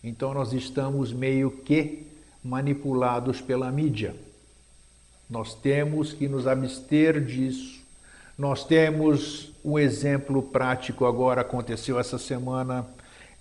Então 0.04 0.34
nós 0.34 0.52
estamos 0.52 1.14
meio 1.14 1.50
que 1.50 2.06
manipulados 2.44 3.40
pela 3.40 3.72
mídia. 3.72 4.14
Nós 5.30 5.56
temos 5.56 6.12
que 6.12 6.28
nos 6.28 6.46
abster 6.46 7.24
disso 7.24 7.83
nós 8.38 8.66
temos 8.66 9.52
um 9.64 9.78
exemplo 9.78 10.42
prático 10.42 11.06
agora, 11.06 11.42
aconteceu 11.42 12.00
essa 12.00 12.18
semana. 12.18 12.86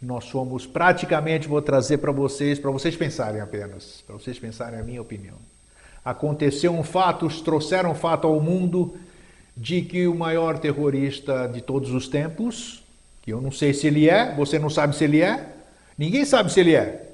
Nós 0.00 0.24
somos 0.24 0.66
praticamente, 0.66 1.48
vou 1.48 1.62
trazer 1.62 1.98
para 1.98 2.12
vocês, 2.12 2.58
para 2.58 2.70
vocês 2.70 2.94
pensarem 2.96 3.40
apenas, 3.40 4.02
para 4.06 4.16
vocês 4.16 4.38
pensarem 4.38 4.78
a 4.78 4.82
minha 4.82 5.00
opinião. 5.00 5.36
Aconteceu 6.04 6.72
um 6.72 6.82
fato, 6.82 7.28
trouxeram 7.42 7.92
um 7.92 7.94
fato 7.94 8.26
ao 8.26 8.40
mundo 8.40 8.96
de 9.56 9.82
que 9.82 10.06
o 10.06 10.14
maior 10.14 10.58
terrorista 10.58 11.46
de 11.46 11.60
todos 11.60 11.92
os 11.92 12.08
tempos, 12.08 12.82
que 13.22 13.32
eu 13.32 13.40
não 13.40 13.52
sei 13.52 13.72
se 13.72 13.86
ele 13.86 14.08
é, 14.08 14.34
você 14.34 14.58
não 14.58 14.68
sabe 14.68 14.96
se 14.96 15.04
ele 15.04 15.20
é, 15.20 15.54
ninguém 15.96 16.24
sabe 16.24 16.52
se 16.52 16.60
ele 16.60 16.74
é. 16.74 17.08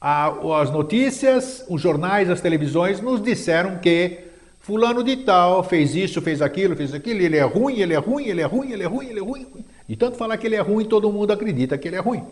As 0.00 0.70
notícias, 0.70 1.64
os 1.68 1.80
jornais, 1.80 2.28
as 2.30 2.40
televisões 2.40 3.00
nos 3.00 3.22
disseram 3.22 3.78
que 3.78 4.29
Fulano 4.70 5.02
de 5.02 5.16
tal 5.16 5.64
fez 5.64 5.96
isso, 5.96 6.22
fez 6.22 6.40
aquilo, 6.40 6.76
fez 6.76 6.94
aquilo, 6.94 7.20
ele 7.20 7.36
é 7.36 7.42
ruim, 7.42 7.80
ele 7.80 7.92
é 7.92 7.96
ruim, 7.98 8.26
ele 8.26 8.40
é 8.40 8.44
ruim, 8.44 8.70
ele 8.70 8.84
é 8.84 8.86
ruim, 8.86 9.06
ele 9.08 9.18
é 9.18 9.22
ruim. 9.22 9.64
E 9.88 9.96
tanto 9.96 10.16
falar 10.16 10.36
que 10.36 10.46
ele 10.46 10.54
é 10.54 10.60
ruim, 10.60 10.84
todo 10.84 11.10
mundo 11.10 11.32
acredita 11.32 11.76
que 11.76 11.88
ele 11.88 11.96
é 11.96 11.98
ruim. 11.98 12.24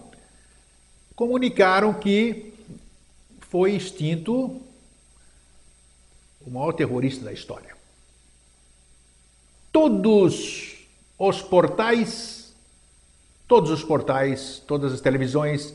Comunicaram 1.16 1.92
que 1.94 2.54
foi 3.40 3.72
extinto 3.72 4.60
o 6.46 6.48
maior 6.48 6.70
terrorista 6.70 7.24
da 7.24 7.32
história. 7.32 7.74
Todos 9.72 10.76
os 11.18 11.42
portais, 11.42 12.54
todos 13.48 13.68
os 13.72 13.82
portais, 13.82 14.62
todas 14.64 14.92
as 14.92 15.00
televisões, 15.00 15.74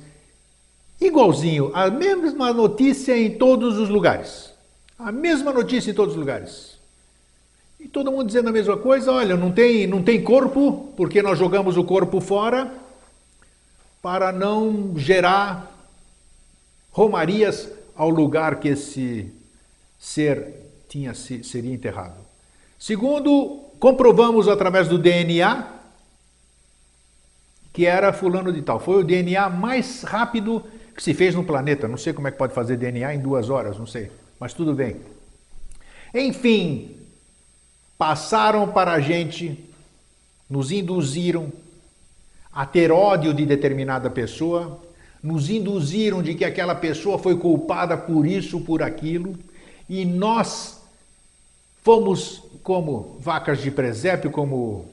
igualzinho, 1.01 1.75
a 1.75 1.89
mesma 1.89 2.53
notícia 2.53 3.17
em 3.17 3.37
todos 3.37 3.77
os 3.77 3.89
lugares. 3.89 4.52
A 4.97 5.11
mesma 5.11 5.51
notícia 5.51 5.91
em 5.91 5.93
todos 5.93 6.13
os 6.13 6.19
lugares. 6.19 6.77
E 7.79 7.87
todo 7.87 8.11
mundo 8.11 8.27
dizendo 8.27 8.49
a 8.49 8.51
mesma 8.51 8.77
coisa, 8.77 9.11
olha, 9.11 9.35
não 9.35 9.51
tem, 9.51 9.85
não 9.85 10.01
tem 10.01 10.23
corpo, 10.23 10.93
porque 10.95 11.21
nós 11.21 11.37
jogamos 11.37 11.75
o 11.75 11.83
corpo 11.83 12.21
fora 12.21 12.73
para 14.01 14.31
não 14.31 14.93
gerar 14.97 15.69
romarias 16.91 17.69
ao 17.95 18.09
lugar 18.09 18.59
que 18.59 18.69
esse 18.69 19.29
ser 19.99 20.53
tinha 20.87 21.13
seria 21.13 21.73
enterrado. 21.73 22.15
Segundo, 22.79 23.61
comprovamos 23.79 24.47
através 24.47 24.87
do 24.87 24.97
DNA 24.97 25.67
que 27.73 27.85
era 27.85 28.13
fulano 28.13 28.53
de 28.53 28.61
tal. 28.61 28.79
Foi 28.79 29.01
o 29.01 29.03
DNA 29.03 29.49
mais 29.49 30.03
rápido 30.03 30.63
que 30.95 31.01
se 31.01 31.13
fez 31.13 31.33
no 31.33 31.43
planeta. 31.43 31.87
Não 31.87 31.97
sei 31.97 32.13
como 32.13 32.27
é 32.27 32.31
que 32.31 32.37
pode 32.37 32.53
fazer 32.53 32.77
DNA 32.77 33.15
em 33.15 33.19
duas 33.19 33.49
horas, 33.49 33.77
não 33.79 33.87
sei 33.87 34.11
mas 34.39 34.53
tudo 34.53 34.73
bem. 34.73 34.97
Enfim, 36.13 36.95
passaram 37.97 38.71
para 38.71 38.93
a 38.93 38.99
gente, 38.99 39.57
nos 40.49 40.71
induziram 40.71 41.51
a 42.51 42.65
ter 42.65 42.91
ódio 42.91 43.33
de 43.33 43.45
determinada 43.45 44.09
pessoa, 44.09 44.79
nos 45.21 45.49
induziram 45.49 46.21
de 46.21 46.35
que 46.35 46.45
aquela 46.45 46.75
pessoa 46.75 47.17
foi 47.17 47.37
culpada 47.37 47.97
por 47.97 48.27
isso, 48.27 48.59
por 48.61 48.83
aquilo, 48.83 49.35
e 49.89 50.05
nós 50.05 50.81
fomos 51.81 52.43
como 52.61 53.17
vacas 53.19 53.61
de 53.61 53.71
presépio, 53.71 54.29
como 54.29 54.85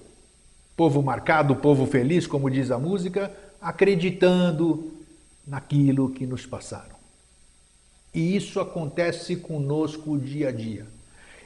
povo 0.76 1.03
marcado, 1.03 1.57
povo 1.57 1.87
feliz, 1.87 2.26
como 2.26 2.48
diz 2.48 2.70
a 2.70 2.79
música, 2.79 3.31
acreditando 3.61 4.92
naquilo 5.46 6.11
que 6.11 6.26
nos 6.26 6.46
passaram. 6.46 6.99
E 8.14 8.37
isso 8.37 8.61
acontece 8.61 9.37
conosco 9.37 10.18
dia 10.18 10.49
a 10.49 10.53
dia. 10.53 10.87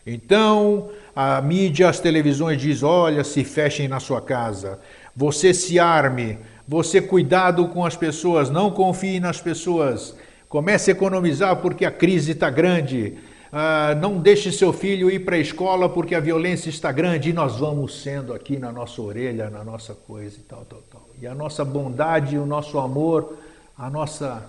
Então, 0.07 0.91
a 1.15 1.41
mídia, 1.41 1.89
as 1.89 2.01
televisões 2.01 2.61
diz: 2.61 2.83
olha, 2.83 3.25
se 3.25 3.45
fechem 3.45 3.89
na 3.89 4.01
sua 4.01 4.21
casa, 4.21 4.79
você 5.17 5.55
se 5.55 5.79
arme, 5.79 6.39
você 6.67 7.01
cuidado 7.01 7.69
com 7.69 7.85
as 7.85 7.97
pessoas, 7.97 8.51
não 8.51 8.71
confie 8.71 9.21
nas 9.21 9.41
pessoas, 9.41 10.15
comece 10.49 10.91
a 10.91 10.95
economizar 10.95 11.57
porque 11.57 11.85
a 11.85 11.91
crise 11.91 12.33
está 12.33 12.51
grande, 12.51 13.15
ah, 13.53 13.95
não 13.95 14.19
deixe 14.19 14.51
seu 14.51 14.73
filho 14.73 15.11
ir 15.11 15.21
para 15.21 15.37
a 15.37 15.39
escola 15.39 15.89
porque 15.89 16.15
a 16.15 16.21
violência 16.21 16.69
está 16.69 16.91
grande, 16.91 17.31
e 17.31 17.33
nós 17.33 17.59
vamos 17.59 18.03
sendo 18.03 18.35
aqui 18.35 18.59
na 18.59 18.73
nossa 18.73 19.01
orelha, 19.01 19.49
na 19.49 19.63
nossa 19.63 19.95
coisa 19.95 20.37
e 20.37 20.43
tal, 20.43 20.67
tal, 20.69 20.83
tal. 20.91 21.09
E 21.21 21.27
a 21.27 21.35
nossa 21.35 21.65
bondade, 21.65 22.37
o 22.37 22.45
nosso 22.45 22.79
amor, 22.79 23.39
a 23.79 23.89
nossa 23.89 24.45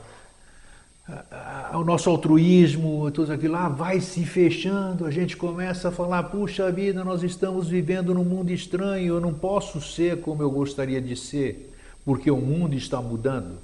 o 1.73 1.83
nosso 1.83 2.09
altruísmo, 2.09 3.09
tudo 3.11 3.31
aquilo 3.31 3.53
lá 3.53 3.69
vai 3.69 4.01
se 4.01 4.25
fechando, 4.25 5.05
a 5.05 5.11
gente 5.11 5.37
começa 5.37 5.89
a 5.89 5.91
falar, 5.91 6.23
puxa 6.23 6.71
vida, 6.71 7.03
nós 7.03 7.21
estamos 7.21 7.67
vivendo 7.67 8.13
num 8.13 8.23
mundo 8.23 8.51
estranho, 8.51 9.15
eu 9.15 9.21
não 9.21 9.33
posso 9.33 9.79
ser 9.79 10.21
como 10.21 10.41
eu 10.41 10.49
gostaria 10.49 10.99
de 10.99 11.15
ser, 11.15 11.71
porque 12.03 12.31
o 12.31 12.37
mundo 12.37 12.75
está 12.75 13.01
mudando. 13.01 13.57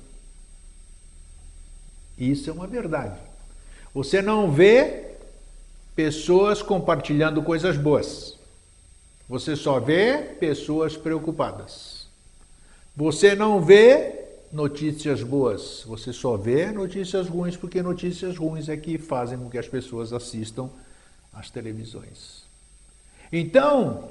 Isso 2.17 2.49
é 2.49 2.53
uma 2.53 2.67
verdade. 2.67 3.19
Você 3.93 4.21
não 4.21 4.51
vê 4.51 5.07
pessoas 5.95 6.61
compartilhando 6.61 7.41
coisas 7.41 7.75
boas. 7.75 8.37
Você 9.27 9.55
só 9.55 9.79
vê 9.79 10.17
pessoas 10.39 10.95
preocupadas. 10.95 12.05
Você 12.95 13.33
não 13.33 13.61
vê 13.61 14.20
notícias 14.51 15.23
boas. 15.23 15.83
Você 15.87 16.11
só 16.11 16.35
vê 16.37 16.71
notícias 16.71 17.27
ruins 17.27 17.55
porque 17.55 17.81
notícias 17.81 18.37
ruins 18.37 18.69
é 18.69 18.77
que 18.77 18.97
fazem 18.97 19.37
com 19.37 19.49
que 19.49 19.57
as 19.57 19.67
pessoas 19.67 20.11
assistam 20.13 20.69
às 21.33 21.49
televisões. 21.49 22.43
Então, 23.31 24.09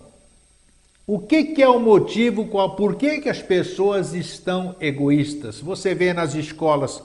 o 1.07 1.18
que, 1.18 1.44
que 1.44 1.62
é 1.62 1.68
o 1.68 1.79
motivo, 1.79 2.46
qual, 2.46 2.76
por 2.76 2.94
que, 2.94 3.20
que 3.20 3.29
as 3.29 3.42
pessoas 3.42 4.14
estão 4.14 4.76
egoístas? 4.81 5.61
Você 5.61 5.94
vê 5.94 6.12
nas 6.12 6.35
escolas, 6.35 7.03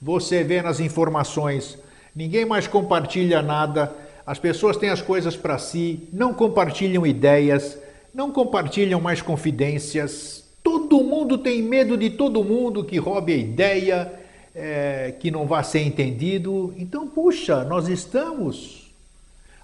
você 0.00 0.42
vê 0.42 0.60
nas 0.60 0.80
informações, 0.80 1.78
ninguém 2.16 2.44
mais 2.44 2.66
compartilha 2.66 3.42
nada, 3.42 3.94
as 4.26 4.38
pessoas 4.38 4.76
têm 4.76 4.88
as 4.88 5.02
coisas 5.02 5.36
para 5.36 5.58
si, 5.58 6.08
não 6.12 6.32
compartilham 6.32 7.06
ideias, 7.06 7.78
não 8.14 8.32
compartilham 8.32 9.00
mais 9.00 9.20
confidências, 9.20 10.41
Todo 10.62 11.02
mundo 11.02 11.36
tem 11.36 11.60
medo 11.60 11.96
de 11.96 12.10
todo 12.10 12.44
mundo 12.44 12.84
que 12.84 12.96
roube 12.96 13.32
a 13.32 13.36
ideia, 13.36 14.12
é, 14.54 15.14
que 15.18 15.30
não 15.30 15.46
vá 15.46 15.62
ser 15.62 15.80
entendido. 15.80 16.72
Então, 16.76 17.08
puxa, 17.08 17.64
nós 17.64 17.88
estamos. 17.88 18.92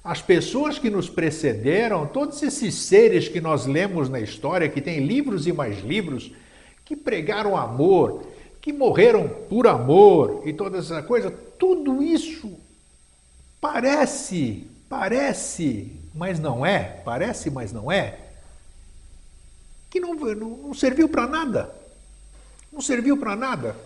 As 0.02 0.20
pessoas 0.20 0.78
que 0.78 0.90
nos 0.90 1.08
precederam, 1.08 2.06
todos 2.06 2.42
esses 2.42 2.74
seres 2.74 3.28
que 3.28 3.40
nós 3.40 3.66
lemos 3.66 4.08
na 4.08 4.20
história, 4.20 4.68
que 4.68 4.80
têm 4.80 5.06
livros 5.06 5.46
e 5.46 5.52
mais 5.52 5.80
livros, 5.84 6.32
que 6.84 6.96
pregaram 6.96 7.56
amor, 7.56 8.22
que 8.60 8.72
morreram 8.72 9.28
por 9.48 9.66
amor 9.66 10.42
e 10.46 10.52
toda 10.52 10.78
essa 10.78 11.02
coisa, 11.02 11.30
tudo 11.30 12.02
isso 12.02 12.50
parece, 13.60 14.66
parece, 14.88 15.92
mas 16.14 16.40
não 16.40 16.64
é, 16.64 17.00
parece, 17.04 17.50
mas 17.50 17.72
não 17.72 17.92
é 17.92 18.27
que 19.90 20.00
não, 20.00 20.14
não, 20.14 20.34
não 20.34 20.74
serviu 20.74 21.08
para 21.08 21.26
nada. 21.26 21.74
Não 22.72 22.80
serviu 22.80 23.16
para 23.16 23.34
nada. 23.34 23.76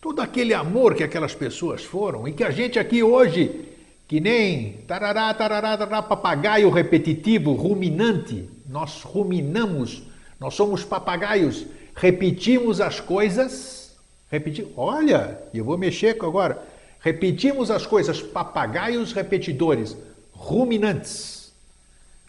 Todo 0.00 0.20
aquele 0.20 0.54
amor 0.54 0.94
que 0.94 1.02
aquelas 1.02 1.34
pessoas 1.34 1.84
foram 1.84 2.26
e 2.26 2.32
que 2.32 2.44
a 2.44 2.50
gente 2.50 2.78
aqui 2.78 3.02
hoje, 3.02 3.68
que 4.08 4.20
nem 4.20 4.78
tarará, 4.86 5.32
tarará, 5.34 5.76
tarará, 5.76 6.02
papagaio 6.02 6.70
repetitivo, 6.70 7.52
ruminante, 7.52 8.48
nós 8.68 9.02
ruminamos, 9.02 10.02
nós 10.40 10.54
somos 10.54 10.84
papagaios, 10.84 11.66
repetimos 11.94 12.80
as 12.80 13.00
coisas, 13.00 13.96
repetir, 14.30 14.66
olha, 14.76 15.38
eu 15.52 15.64
vou 15.64 15.78
mexer 15.78 16.16
agora, 16.20 16.62
repetimos 17.00 17.70
as 17.70 17.86
coisas, 17.86 18.20
papagaios 18.20 19.12
repetidores, 19.12 19.96
ruminantes. 20.32 21.41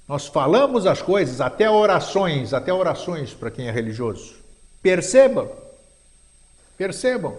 Nós 0.07 0.27
falamos 0.27 0.85
as 0.85 1.01
coisas, 1.01 1.39
até 1.39 1.69
orações, 1.69 2.53
até 2.53 2.73
orações 2.73 3.33
para 3.33 3.49
quem 3.49 3.67
é 3.67 3.71
religioso. 3.71 4.35
Percebam, 4.81 5.49
percebam. 6.77 7.37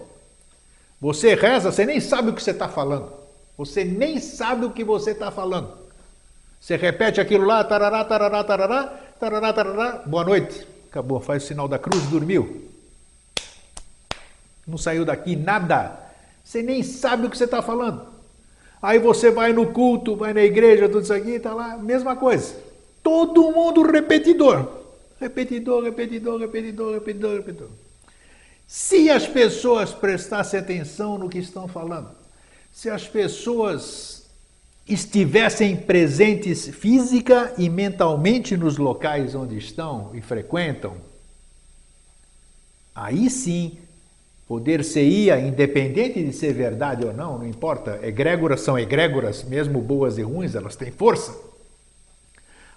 Você 0.99 1.35
reza, 1.35 1.71
você 1.71 1.85
nem 1.85 1.99
sabe 1.99 2.29
o 2.29 2.33
que 2.33 2.41
você 2.41 2.51
está 2.51 2.67
falando. 2.67 3.11
Você 3.57 3.83
nem 3.83 4.19
sabe 4.19 4.65
o 4.65 4.71
que 4.71 4.83
você 4.83 5.11
está 5.11 5.29
falando. 5.29 5.71
Você 6.59 6.75
repete 6.75 7.21
aquilo 7.21 7.45
lá, 7.45 7.63
tarará, 7.63 8.03
tarará, 8.03 8.43
tarará, 8.43 8.99
tarará, 9.19 9.53
tarará, 9.53 9.91
boa 10.05 10.23
noite. 10.23 10.65
Acabou, 10.89 11.19
faz 11.19 11.43
o 11.43 11.47
sinal 11.47 11.67
da 11.67 11.77
cruz, 11.77 12.03
dormiu. 12.07 12.71
Não 14.65 14.77
saiu 14.77 15.05
daqui 15.05 15.35
nada. 15.35 15.99
Você 16.43 16.63
nem 16.63 16.81
sabe 16.81 17.27
o 17.27 17.29
que 17.29 17.37
você 17.37 17.43
está 17.43 17.61
falando. 17.61 18.14
Aí 18.85 18.99
você 18.99 19.31
vai 19.31 19.51
no 19.51 19.73
culto, 19.73 20.15
vai 20.15 20.31
na 20.31 20.43
igreja, 20.43 20.87
tudo 20.87 21.01
isso 21.01 21.13
aqui, 21.13 21.31
está 21.31 21.55
lá, 21.55 21.75
mesma 21.75 22.15
coisa. 22.15 22.55
Todo 23.01 23.51
mundo 23.51 23.81
repetidor. 23.81 24.69
Repetidor, 25.19 25.83
repetidor, 25.83 26.39
repetidor, 26.39 26.93
repetidor, 26.93 27.33
repetidor. 27.37 27.69
Se 28.67 29.09
as 29.09 29.25
pessoas 29.25 29.91
prestassem 29.91 30.59
atenção 30.59 31.17
no 31.17 31.27
que 31.27 31.39
estão 31.39 31.67
falando, 31.67 32.11
se 32.71 32.87
as 32.87 33.07
pessoas 33.07 34.27
estivessem 34.87 35.75
presentes 35.75 36.67
física 36.67 37.55
e 37.57 37.67
mentalmente 37.67 38.55
nos 38.55 38.77
locais 38.77 39.33
onde 39.33 39.57
estão 39.57 40.11
e 40.13 40.21
frequentam, 40.21 40.97
aí 42.93 43.31
sim 43.31 43.79
Poder-se-ia, 44.47 45.39
independente 45.39 46.23
de 46.23 46.31
ser 46.31 46.53
verdade 46.53 47.03
ou 47.03 47.11
não, 47.11 47.39
não 47.39 47.47
importa, 47.47 47.99
egrégoras 48.03 48.61
são 48.61 48.77
egrégoras, 48.77 49.43
mesmo 49.43 49.81
boas 49.81 50.19
e 50.19 50.21
ruins, 50.21 50.53
elas 50.53 50.75
têm 50.75 50.91
força. 50.91 51.35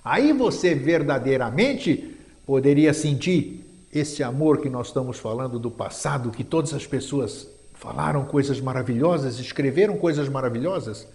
Aí 0.02 0.32
você 0.32 0.74
verdadeiramente 0.74 2.16
poderia 2.46 2.94
sentir 2.94 3.64
esse 3.92 4.22
amor 4.22 4.62
que 4.62 4.70
nós 4.70 4.86
estamos 4.86 5.18
falando 5.18 5.58
do 5.58 5.70
passado, 5.70 6.30
que 6.30 6.42
todas 6.42 6.72
as 6.72 6.86
pessoas 6.86 7.46
falaram 7.74 8.24
coisas 8.24 8.60
maravilhosas, 8.60 9.38
escreveram 9.38 9.98
coisas 9.98 10.28
maravilhosas. 10.28 11.06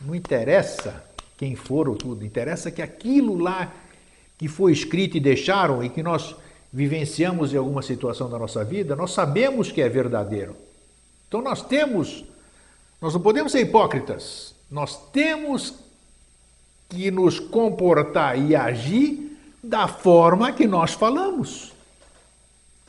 Não 0.00 0.14
interessa 0.14 1.04
quem 1.36 1.54
for 1.54 1.88
ou 1.88 1.94
tudo, 1.94 2.24
interessa 2.24 2.70
que 2.70 2.80
aquilo 2.80 3.38
lá 3.38 3.72
que 4.38 4.48
foi 4.48 4.72
escrito 4.72 5.16
e 5.16 5.20
deixaram 5.20 5.82
e 5.84 5.90
que 5.90 6.02
nós 6.02 6.34
vivenciamos 6.76 7.54
em 7.54 7.56
alguma 7.56 7.80
situação 7.80 8.28
da 8.28 8.38
nossa 8.38 8.62
vida, 8.62 8.94
nós 8.94 9.12
sabemos 9.12 9.72
que 9.72 9.80
é 9.80 9.88
verdadeiro. 9.88 10.54
Então 11.26 11.40
nós 11.40 11.62
temos, 11.62 12.22
nós 13.00 13.14
não 13.14 13.20
podemos 13.22 13.50
ser 13.50 13.60
hipócritas, 13.62 14.54
nós 14.70 15.10
temos 15.10 15.72
que 16.90 17.10
nos 17.10 17.40
comportar 17.40 18.38
e 18.38 18.54
agir 18.54 19.38
da 19.64 19.88
forma 19.88 20.52
que 20.52 20.66
nós 20.66 20.92
falamos. 20.92 21.72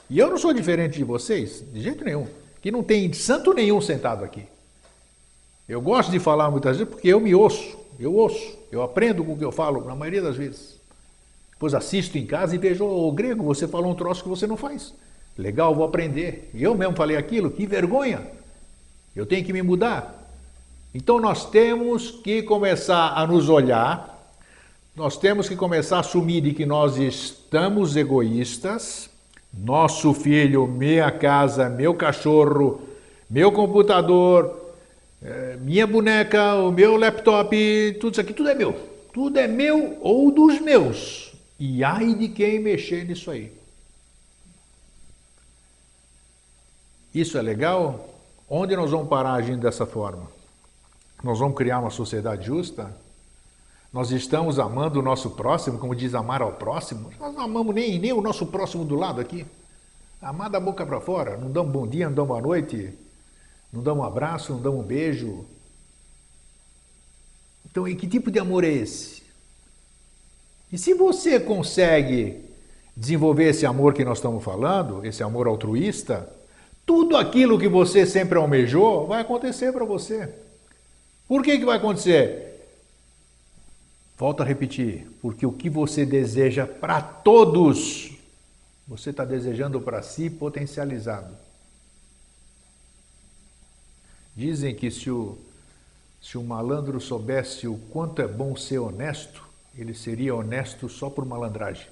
E 0.10 0.19
eu 0.19 0.30
não 0.30 0.38
sou 0.38 0.52
diferente 0.52 0.97
de 0.97 1.06
vocês, 1.06 1.63
de 1.71 1.80
jeito 1.80 2.04
nenhum, 2.04 2.28
que 2.62 2.69
não 2.69 2.84
tem 2.84 3.13
santo 3.13 3.54
nenhum 3.54 3.80
sentado 3.80 4.21
aqui. 4.21 4.43
Eu 5.65 5.80
gosto 5.80 6.12
de 6.12 6.19
falar 6.19 6.52
muitas 6.52 6.76
vezes 6.76 6.93
porque 6.93 7.08
eu 7.08 7.21
me 7.21 7.34
ouço, 7.34 7.78
eu 7.97 8.13
ouço, 8.13 8.58
eu 8.69 8.82
aprendo 8.82 9.23
com 9.23 9.32
o 9.32 9.38
que 9.38 9.45
eu 9.45 9.52
falo, 9.54 9.86
na 9.86 9.95
maioria 9.95 10.21
das 10.21 10.36
vezes. 10.36 10.77
Depois 11.58 11.74
assisto 11.74 12.20
em 12.20 12.26
casa 12.26 12.54
e 12.54 12.60
vejo, 12.60 12.86
ô 12.86 13.08
oh, 13.08 13.12
grego, 13.12 13.43
você 13.43 13.67
falou 13.67 13.91
um 13.91 13.96
troço 13.96 14.22
que 14.22 14.30
você 14.30 14.46
não 14.46 14.56
faz. 14.56 14.93
Legal, 15.36 15.74
vou 15.74 15.84
aprender. 15.84 16.52
Eu 16.54 16.76
mesmo 16.76 16.96
falei 16.96 17.17
aquilo, 17.17 17.50
que 17.50 17.65
vergonha. 17.65 18.22
Eu 19.15 19.26
tenho 19.26 19.43
que 19.43 19.52
me 19.52 19.63
mudar. 19.63 20.30
Então 20.93 21.20
nós 21.20 21.50
temos 21.50 22.12
que 22.12 22.43
começar 22.43 23.13
a 23.15 23.26
nos 23.26 23.50
olhar, 23.50 24.32
nós 24.96 25.17
temos 25.17 25.50
que 25.50 25.56
começar 25.56 25.98
a 25.98 26.00
assumir 26.02 26.41
de 26.41 26.54
que 26.54 26.65
nós 26.65 26.98
estamos 26.98 27.96
egoístas. 27.96 29.10
Nosso 29.52 30.13
filho, 30.13 30.67
minha 30.67 31.10
casa, 31.10 31.70
meu 31.70 31.96
cachorro, 31.96 32.82
meu 33.28 33.52
computador, 33.52 34.74
eh, 35.24 35.58
minha 35.60 35.88
boneca, 35.88 36.54
o 36.56 36.72
meu 36.72 36.98
laptop, 36.98 37.98
tudo 38.00 38.12
isso 38.12 38.22
aqui, 38.22 38.34
tudo 38.34 38.50
é 38.50 38.54
meu. 38.54 38.76
Tudo 39.12 39.39
é 39.39 39.48
meu 39.48 39.98
ou 40.02 40.32
dos 40.32 40.60
meus. 40.62 41.34
E 41.60 41.84
ai 41.84 42.13
de 42.13 42.30
quem 42.30 42.60
mexer 42.60 43.06
nisso 43.06 43.32
aí. 43.32 43.52
Isso 47.13 47.38
é 47.38 47.41
legal? 47.41 48.10
Onde 48.50 48.76
nós 48.76 48.91
vamos 48.91 49.10
parar 49.10 49.34
agindo 49.34 49.62
dessa 49.62 49.86
forma? 49.86 50.28
Nós 51.24 51.39
vamos 51.39 51.58
criar 51.58 51.80
uma 51.80 51.89
sociedade 51.89 52.46
justa? 52.46 52.96
Nós 53.91 54.12
estamos 54.12 54.60
amando 54.60 55.00
o 55.00 55.02
nosso 55.02 55.32
próximo, 55.32 55.80
como 55.80 55.96
diz 55.96 56.13
amar 56.13 56.41
ao 56.41 56.54
próximo? 56.54 57.12
Nós 57.20 57.34
não 57.34 57.41
amamos 57.41 57.74
nem, 57.74 57.98
nem 57.98 58.13
o 58.13 58.22
nosso 58.22 58.46
próximo 58.46 58.86
do 58.86 58.96
lado 58.96 59.20
aqui. 59.20 59.46
Amar 60.22 60.50
da 60.50 60.60
boca 60.60 60.86
para 60.86 61.00
fora, 61.00 61.38
não 61.38 61.52
damos 61.52 61.72
bom 61.72 61.88
dia, 61.88 62.08
não 62.08 62.15
damos 62.15 62.28
boa 62.28 62.41
noite, 62.41 62.93
não 63.72 63.82
damos 63.82 64.04
um 64.04 64.08
abraço, 64.08 64.54
não 64.54 64.62
damos 64.62 64.82
um 64.82 64.84
beijo. 64.84 65.46
Então, 67.65 67.88
e 67.88 67.96
que 67.96 68.08
tipo 68.08 68.30
de 68.30 68.39
amor 68.39 68.63
é 68.63 68.70
esse? 68.70 69.24
E 70.72 70.78
se 70.78 70.94
você 70.94 71.40
consegue 71.40 72.44
desenvolver 72.96 73.50
esse 73.50 73.66
amor 73.66 73.94
que 73.94 74.04
nós 74.04 74.18
estamos 74.18 74.44
falando, 74.44 75.06
esse 75.06 75.24
amor 75.24 75.48
altruísta, 75.48 76.30
tudo 76.86 77.15
aquilo 77.15 77.60
que 77.60 77.68
você 77.68 78.06
sempre 78.06 78.38
almejou 78.38 79.08
vai 79.08 79.22
acontecer 79.22 79.72
para 79.72 79.86
você. 79.86 80.34
Por 81.28 81.44
que, 81.44 81.60
que 81.60 81.65
vai 81.65 81.78
acontecer? 81.78 82.48
Volto 84.18 84.42
a 84.42 84.46
repetir, 84.46 85.08
porque 85.22 85.46
o 85.46 85.52
que 85.52 85.70
você 85.70 86.06
deseja 86.06 86.65
para 86.65 87.02
todos, 87.02 88.13
você 88.88 89.12
está 89.12 89.24
desejando 89.24 89.80
para 89.80 90.02
si 90.02 90.30
potencializado. 90.30 91.36
Dizem 94.36 94.74
que 94.74 94.90
se 94.90 95.12
o, 95.12 95.38
se 96.22 96.38
o 96.38 96.44
malandro 96.44 97.00
soubesse 97.00 97.68
o 97.68 97.78
quanto 97.92 98.22
é 98.22 98.28
bom 98.28 98.56
ser 98.56 98.80
honesto, 98.80 99.46
ele 99.78 99.94
seria 99.94 100.36
honesto 100.36 100.90
só 100.90 101.10
por 101.10 101.25
malandragem. 101.25 101.88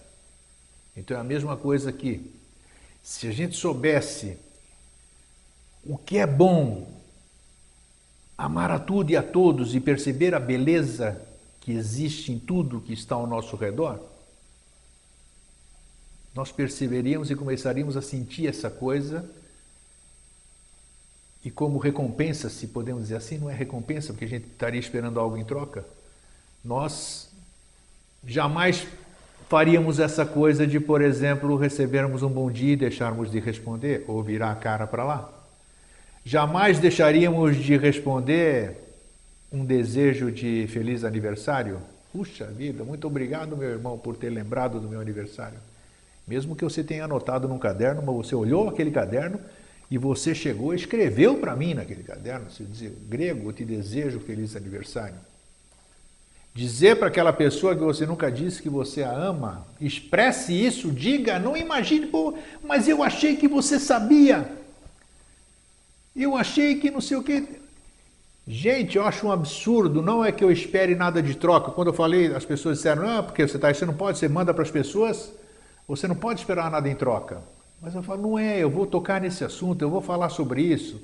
Então 0.95 1.15
é 1.15 1.19
a 1.19 1.23
mesma 1.23 1.55
coisa 1.55 1.89
aqui. 1.89 2.33
Se 3.03 3.27
a 3.27 3.31
gente 3.31 3.55
soubesse 3.55 4.37
o 5.83 5.97
que 5.97 6.17
é 6.17 6.25
bom, 6.25 6.91
amar 8.37 8.71
a 8.71 8.79
tudo 8.79 9.11
e 9.11 9.17
a 9.17 9.21
todos 9.21 9.75
e 9.75 9.79
perceber 9.79 10.33
a 10.33 10.39
beleza 10.39 11.21
que 11.61 11.71
existe 11.71 12.31
em 12.31 12.39
tudo 12.39 12.81
que 12.81 12.93
está 12.93 13.15
ao 13.15 13.27
nosso 13.27 13.55
redor, 13.55 13.99
nós 16.33 16.51
perceberíamos 16.51 17.29
e 17.29 17.35
começaríamos 17.35 17.95
a 17.95 18.01
sentir 18.01 18.47
essa 18.47 18.69
coisa 18.69 19.29
e 21.45 21.51
como 21.51 21.77
recompensa, 21.77 22.49
se 22.49 22.67
podemos 22.67 23.03
dizer 23.03 23.17
assim, 23.17 23.37
não 23.37 23.49
é 23.49 23.53
recompensa, 23.53 24.11
porque 24.11 24.25
a 24.25 24.27
gente 24.27 24.47
estaria 24.47 24.79
esperando 24.79 25.19
algo 25.19 25.37
em 25.37 25.45
troca, 25.45 25.85
nós 26.63 27.29
jamais 28.25 28.87
faríamos 29.49 29.99
essa 29.99 30.25
coisa 30.25 30.65
de, 30.65 30.79
por 30.79 31.01
exemplo, 31.01 31.55
recebermos 31.55 32.23
um 32.23 32.29
bom 32.29 32.49
dia 32.49 32.73
e 32.73 32.77
deixarmos 32.77 33.31
de 33.31 33.39
responder, 33.39 34.03
ou 34.07 34.21
virar 34.23 34.51
a 34.51 34.55
cara 34.55 34.87
para 34.87 35.03
lá. 35.03 35.29
Jamais 36.23 36.79
deixaríamos 36.79 37.55
de 37.57 37.77
responder 37.77 38.75
um 39.51 39.63
desejo 39.63 40.31
de 40.31 40.67
feliz 40.67 41.03
aniversário. 41.03 41.79
Puxa 42.11 42.45
vida, 42.45 42.83
muito 42.83 43.05
obrigado, 43.05 43.55
meu 43.55 43.69
irmão, 43.69 43.97
por 43.97 44.15
ter 44.15 44.29
lembrado 44.29 44.79
do 44.79 44.89
meu 44.89 44.99
aniversário. 44.99 45.59
Mesmo 46.27 46.55
que 46.55 46.63
você 46.63 46.83
tenha 46.83 47.05
anotado 47.05 47.47
num 47.47 47.59
caderno, 47.59 48.01
mas 48.03 48.15
você 48.15 48.33
olhou 48.33 48.67
aquele 48.67 48.89
caderno 48.89 49.39
e 49.91 49.97
você 49.97 50.33
chegou 50.33 50.73
e 50.73 50.77
escreveu 50.77 51.37
para 51.37 51.55
mim 51.55 51.75
naquele 51.75 52.01
caderno, 52.01 52.49
se 52.49 52.63
dizer, 52.63 52.97
grego, 53.07 53.49
eu 53.49 53.53
te 53.53 53.63
desejo 53.63 54.19
feliz 54.19 54.55
aniversário. 54.55 55.15
Dizer 56.55 56.95
para 56.95 57.09
aquela 57.09 57.33
pessoa 57.33 57.75
que 57.75 57.83
você 57.83 58.05
nunca 58.05 58.31
disse 58.31 58.61
que 58.61 58.69
você 58.69 59.03
a 59.03 59.11
ama, 59.11 59.67
expresse 59.81 60.53
isso, 60.53 60.89
diga, 60.89 61.37
não 61.37 61.57
imagine, 61.57 62.07
pô, 62.07 62.33
mas 62.63 62.87
eu 62.87 63.03
achei 63.03 63.35
que 63.35 63.45
você 63.45 63.77
sabia. 63.77 64.49
Eu 66.15 66.33
achei 66.37 66.75
que 66.75 66.89
não 66.89 67.01
sei 67.01 67.17
o 67.17 67.23
que. 67.23 67.45
Gente, 68.47 68.95
eu 68.95 69.03
acho 69.03 69.27
um 69.27 69.33
absurdo, 69.33 70.01
não 70.01 70.23
é 70.23 70.31
que 70.31 70.45
eu 70.45 70.49
espere 70.49 70.95
nada 70.95 71.21
de 71.21 71.35
troca. 71.35 71.71
Quando 71.71 71.89
eu 71.89 71.93
falei, 71.93 72.33
as 72.33 72.45
pessoas 72.45 72.77
disseram, 72.77 73.05
não, 73.05 73.23
porque 73.25 73.45
você, 73.45 73.59
tá, 73.59 73.73
você 73.73 73.85
não 73.85 73.93
pode, 73.93 74.17
você 74.17 74.29
manda 74.29 74.53
para 74.53 74.63
as 74.63 74.71
pessoas, 74.71 75.33
você 75.85 76.07
não 76.07 76.15
pode 76.15 76.39
esperar 76.39 76.71
nada 76.71 76.87
em 76.87 76.95
troca. 76.95 77.41
Mas 77.81 77.93
eu 77.93 78.01
falo, 78.01 78.21
não 78.21 78.39
é, 78.39 78.63
eu 78.63 78.69
vou 78.69 78.85
tocar 78.85 79.19
nesse 79.19 79.43
assunto, 79.43 79.81
eu 79.81 79.89
vou 79.89 79.99
falar 79.99 80.29
sobre 80.29 80.61
isso. 80.61 81.01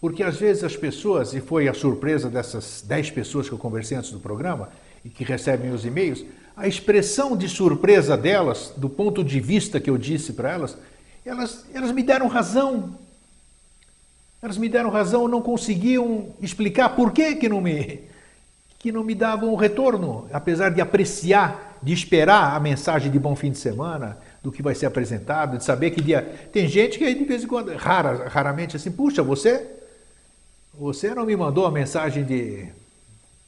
Porque 0.00 0.22
às 0.22 0.36
vezes 0.36 0.64
as 0.64 0.74
pessoas, 0.74 1.34
e 1.34 1.40
foi 1.42 1.68
a 1.68 1.74
surpresa 1.74 2.30
dessas 2.30 2.82
10 2.86 3.10
pessoas 3.10 3.46
que 3.46 3.52
eu 3.52 3.58
conversei 3.58 3.98
antes 3.98 4.10
do 4.10 4.20
programa, 4.20 4.70
e 5.06 5.08
que 5.08 5.22
recebem 5.22 5.70
os 5.70 5.84
e-mails, 5.86 6.24
a 6.56 6.66
expressão 6.66 7.36
de 7.36 7.48
surpresa 7.48 8.16
delas, 8.16 8.72
do 8.76 8.88
ponto 8.88 9.22
de 9.22 9.38
vista 9.38 9.78
que 9.78 9.88
eu 9.88 9.96
disse 9.96 10.32
para 10.32 10.50
elas, 10.50 10.76
elas, 11.24 11.64
elas 11.72 11.92
me 11.92 12.02
deram 12.02 12.26
razão. 12.26 12.98
Elas 14.42 14.58
me 14.58 14.68
deram 14.68 14.90
razão, 14.90 15.28
não 15.28 15.40
conseguiam 15.40 16.34
explicar 16.42 16.90
por 16.96 17.12
que, 17.12 17.36
que 17.36 17.48
não 17.48 17.60
me 17.60 18.00
que 18.78 18.92
não 18.92 19.02
me 19.02 19.14
davam 19.14 19.52
o 19.52 19.56
retorno, 19.56 20.28
apesar 20.32 20.68
de 20.68 20.80
apreciar, 20.80 21.78
de 21.82 21.92
esperar 21.92 22.54
a 22.54 22.60
mensagem 22.60 23.10
de 23.10 23.18
bom 23.18 23.34
fim 23.34 23.50
de 23.50 23.58
semana, 23.58 24.18
do 24.42 24.52
que 24.52 24.62
vai 24.62 24.76
ser 24.76 24.86
apresentado, 24.86 25.56
de 25.56 25.64
saber 25.64 25.90
que 25.90 26.00
dia. 26.00 26.22
Tem 26.52 26.68
gente 26.68 26.98
que 26.98 27.14
de 27.14 27.24
vez 27.24 27.42
em 27.42 27.46
quando, 27.48 27.74
rara, 27.74 28.28
raramente 28.28 28.76
assim, 28.76 28.92
puxa, 28.92 29.22
você, 29.22 29.66
você 30.74 31.12
não 31.14 31.26
me 31.26 31.34
mandou 31.34 31.66
a 31.66 31.70
mensagem 31.70 32.22
de, 32.22 32.68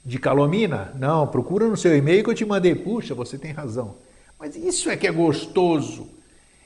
de 0.04 0.18
calomina? 0.18 0.92
Não, 0.98 1.26
procura 1.26 1.66
no 1.68 1.76
seu 1.76 1.96
e-mail 1.96 2.24
que 2.24 2.30
eu 2.30 2.34
te 2.34 2.44
mandei. 2.44 2.74
Puxa, 2.74 3.14
você 3.14 3.36
tem 3.36 3.52
razão. 3.52 3.96
Mas 4.38 4.56
isso 4.56 4.90
é 4.90 4.96
que 4.96 5.06
é 5.06 5.12
gostoso. 5.12 6.08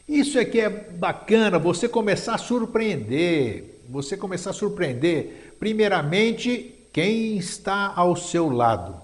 Isso 0.09 0.39
é 0.39 0.45
que 0.45 0.61
é 0.61 0.69
bacana, 0.69 1.59
você 1.59 1.89
começar 1.89 2.35
a 2.35 2.39
surpreender. 2.39 3.73
Você 3.89 4.17
começar 4.17 4.51
a 4.51 4.55
surpreender, 4.55 5.55
primeiramente, 5.59 6.75
quem 6.93 7.37
está 7.37 7.93
ao 7.95 8.17
seu 8.17 8.49
lado. 8.49 8.97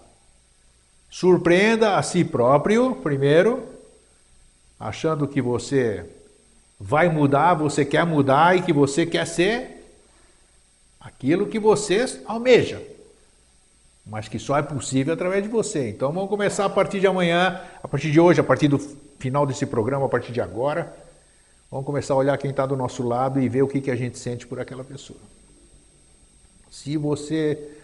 Surpreenda 1.10 1.96
a 1.96 2.02
si 2.02 2.24
próprio, 2.24 2.94
primeiro, 2.96 3.66
achando 4.78 5.26
que 5.26 5.42
você 5.42 6.08
vai 6.78 7.08
mudar, 7.08 7.54
você 7.54 7.84
quer 7.84 8.06
mudar 8.06 8.56
e 8.56 8.62
que 8.62 8.72
você 8.72 9.04
quer 9.04 9.26
ser 9.26 9.84
aquilo 11.00 11.48
que 11.48 11.58
você 11.58 12.22
almeja, 12.24 12.80
mas 14.09 14.26
que 14.26 14.38
só 14.38 14.56
é 14.56 14.62
possível 14.62 15.12
através 15.12 15.42
de 15.42 15.48
você. 15.48 15.90
Então 15.90 16.11
vamos 16.12 16.30
começar 16.30 16.64
a 16.64 16.70
partir 16.70 16.98
de 16.98 17.06
amanhã, 17.06 17.61
a 17.82 17.86
partir 17.86 18.11
de 18.11 18.18
hoje, 18.18 18.40
a 18.40 18.44
partir 18.44 18.68
do 18.68 18.78
final 19.18 19.46
desse 19.46 19.66
programa, 19.66 20.06
a 20.06 20.09
partir 20.09 20.32
de 20.32 20.40
agora. 20.40 20.94
Vamos 21.70 21.84
começar 21.84 22.14
a 22.14 22.16
olhar 22.16 22.38
quem 22.38 22.50
está 22.50 22.64
do 22.64 22.76
nosso 22.76 23.06
lado 23.06 23.38
e 23.40 23.48
ver 23.48 23.62
o 23.62 23.68
que, 23.68 23.80
que 23.80 23.90
a 23.90 23.96
gente 23.96 24.18
sente 24.18 24.46
por 24.46 24.59
aquela 24.59 24.82
pessoa. 24.82 25.18
Se 26.70 26.96
você 26.96 27.76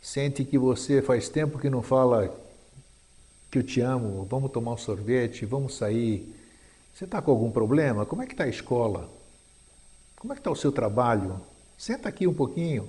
sente 0.00 0.44
que 0.44 0.56
você 0.56 1.02
faz 1.02 1.28
tempo 1.28 1.58
que 1.58 1.68
não 1.68 1.82
fala 1.82 2.32
que 3.50 3.58
eu 3.58 3.62
te 3.64 3.80
amo, 3.80 4.24
vamos 4.30 4.52
tomar 4.52 4.72
um 4.72 4.76
sorvete, 4.76 5.44
vamos 5.44 5.76
sair. 5.76 6.32
Você 6.94 7.04
está 7.04 7.20
com 7.20 7.32
algum 7.32 7.50
problema? 7.50 8.06
Como 8.06 8.22
é 8.22 8.26
que 8.26 8.32
está 8.32 8.44
a 8.44 8.48
escola? 8.48 9.08
Como 10.16 10.32
é 10.32 10.36
que 10.36 10.40
está 10.40 10.50
o 10.50 10.56
seu 10.56 10.70
trabalho? 10.70 11.40
Senta 11.76 12.08
aqui 12.08 12.26
um 12.26 12.34
pouquinho. 12.34 12.88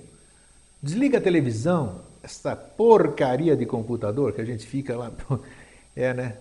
Desliga 0.80 1.18
a 1.18 1.20
televisão, 1.20 2.02
essa 2.22 2.54
porcaria 2.54 3.56
de 3.56 3.66
computador 3.66 4.32
que 4.32 4.40
a 4.40 4.44
gente 4.44 4.66
fica 4.66 4.96
lá. 4.96 5.10
É, 5.96 6.14
né? 6.14 6.36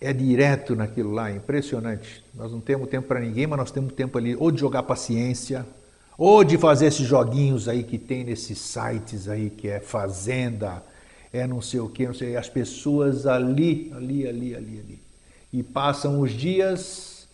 É 0.00 0.12
direto 0.12 0.76
naquilo 0.76 1.12
lá, 1.12 1.32
impressionante. 1.32 2.22
Nós 2.32 2.52
não 2.52 2.60
temos 2.60 2.88
tempo 2.88 3.08
para 3.08 3.18
ninguém, 3.18 3.44
mas 3.44 3.58
nós 3.58 3.70
temos 3.72 3.92
tempo 3.92 4.16
ali 4.16 4.36
ou 4.36 4.52
de 4.52 4.60
jogar 4.60 4.84
paciência, 4.84 5.66
ou 6.16 6.44
de 6.44 6.56
fazer 6.56 6.86
esses 6.86 7.06
joguinhos 7.06 7.68
aí 7.68 7.82
que 7.82 7.98
tem 7.98 8.22
nesses 8.22 8.58
sites 8.58 9.28
aí 9.28 9.50
que 9.50 9.68
é 9.68 9.80
Fazenda, 9.80 10.82
é 11.32 11.46
não 11.46 11.60
sei 11.60 11.80
o 11.80 11.88
que, 11.88 12.06
não 12.06 12.14
sei, 12.14 12.36
as 12.36 12.48
pessoas 12.48 13.26
ali, 13.26 13.92
ali, 13.94 14.26
ali, 14.26 14.54
ali, 14.54 14.80
ali. 14.80 15.02
E 15.52 15.62
passam 15.62 16.20
os 16.20 16.30
dias, 16.32 17.26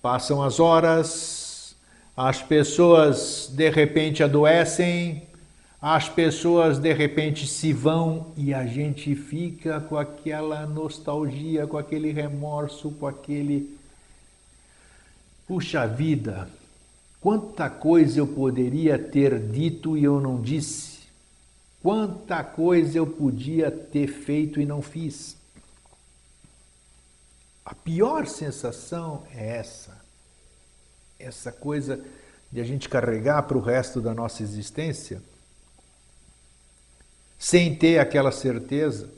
passam 0.00 0.42
as 0.42 0.60
horas, 0.60 1.74
as 2.16 2.42
pessoas 2.42 3.50
de 3.52 3.70
repente 3.70 4.22
adoecem, 4.22 5.22
as 5.82 6.08
pessoas 6.08 6.78
de 6.78 6.92
repente 6.92 7.44
se 7.44 7.72
vão 7.72 8.32
e 8.36 8.54
a 8.54 8.64
gente 8.64 9.16
fica 9.16 9.80
com 9.80 9.96
aquela 9.96 10.64
nostalgia, 10.64 11.66
com 11.66 11.76
aquele 11.76 12.12
remorso, 12.12 12.92
com 12.92 13.04
aquele. 13.04 13.76
Puxa 15.44 15.84
vida, 15.88 16.48
quanta 17.20 17.68
coisa 17.68 18.20
eu 18.20 18.28
poderia 18.28 18.96
ter 18.96 19.40
dito 19.40 19.98
e 19.98 20.04
eu 20.04 20.20
não 20.20 20.40
disse. 20.40 21.00
Quanta 21.82 22.44
coisa 22.44 22.98
eu 22.98 23.06
podia 23.08 23.68
ter 23.68 24.06
feito 24.06 24.60
e 24.60 24.64
não 24.64 24.80
fiz. 24.80 25.36
A 27.64 27.74
pior 27.74 28.28
sensação 28.28 29.24
é 29.34 29.56
essa. 29.56 30.00
Essa 31.18 31.50
coisa 31.50 32.00
de 32.52 32.60
a 32.60 32.64
gente 32.64 32.88
carregar 32.88 33.42
para 33.42 33.58
o 33.58 33.60
resto 33.60 34.00
da 34.00 34.14
nossa 34.14 34.44
existência 34.44 35.20
sem 37.42 37.74
ter 37.74 37.98
aquela 37.98 38.30
certeza 38.30 39.10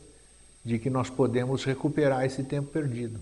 de 0.64 0.78
que 0.78 0.88
nós 0.88 1.10
podemos 1.10 1.62
recuperar 1.62 2.24
esse 2.24 2.42
tempo 2.42 2.70
perdido. 2.70 3.20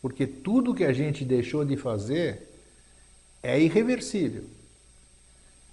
Porque 0.00 0.24
tudo 0.24 0.72
que 0.72 0.84
a 0.84 0.92
gente 0.92 1.24
deixou 1.24 1.64
de 1.64 1.76
fazer 1.76 2.48
é 3.42 3.60
irreversível. 3.60 4.44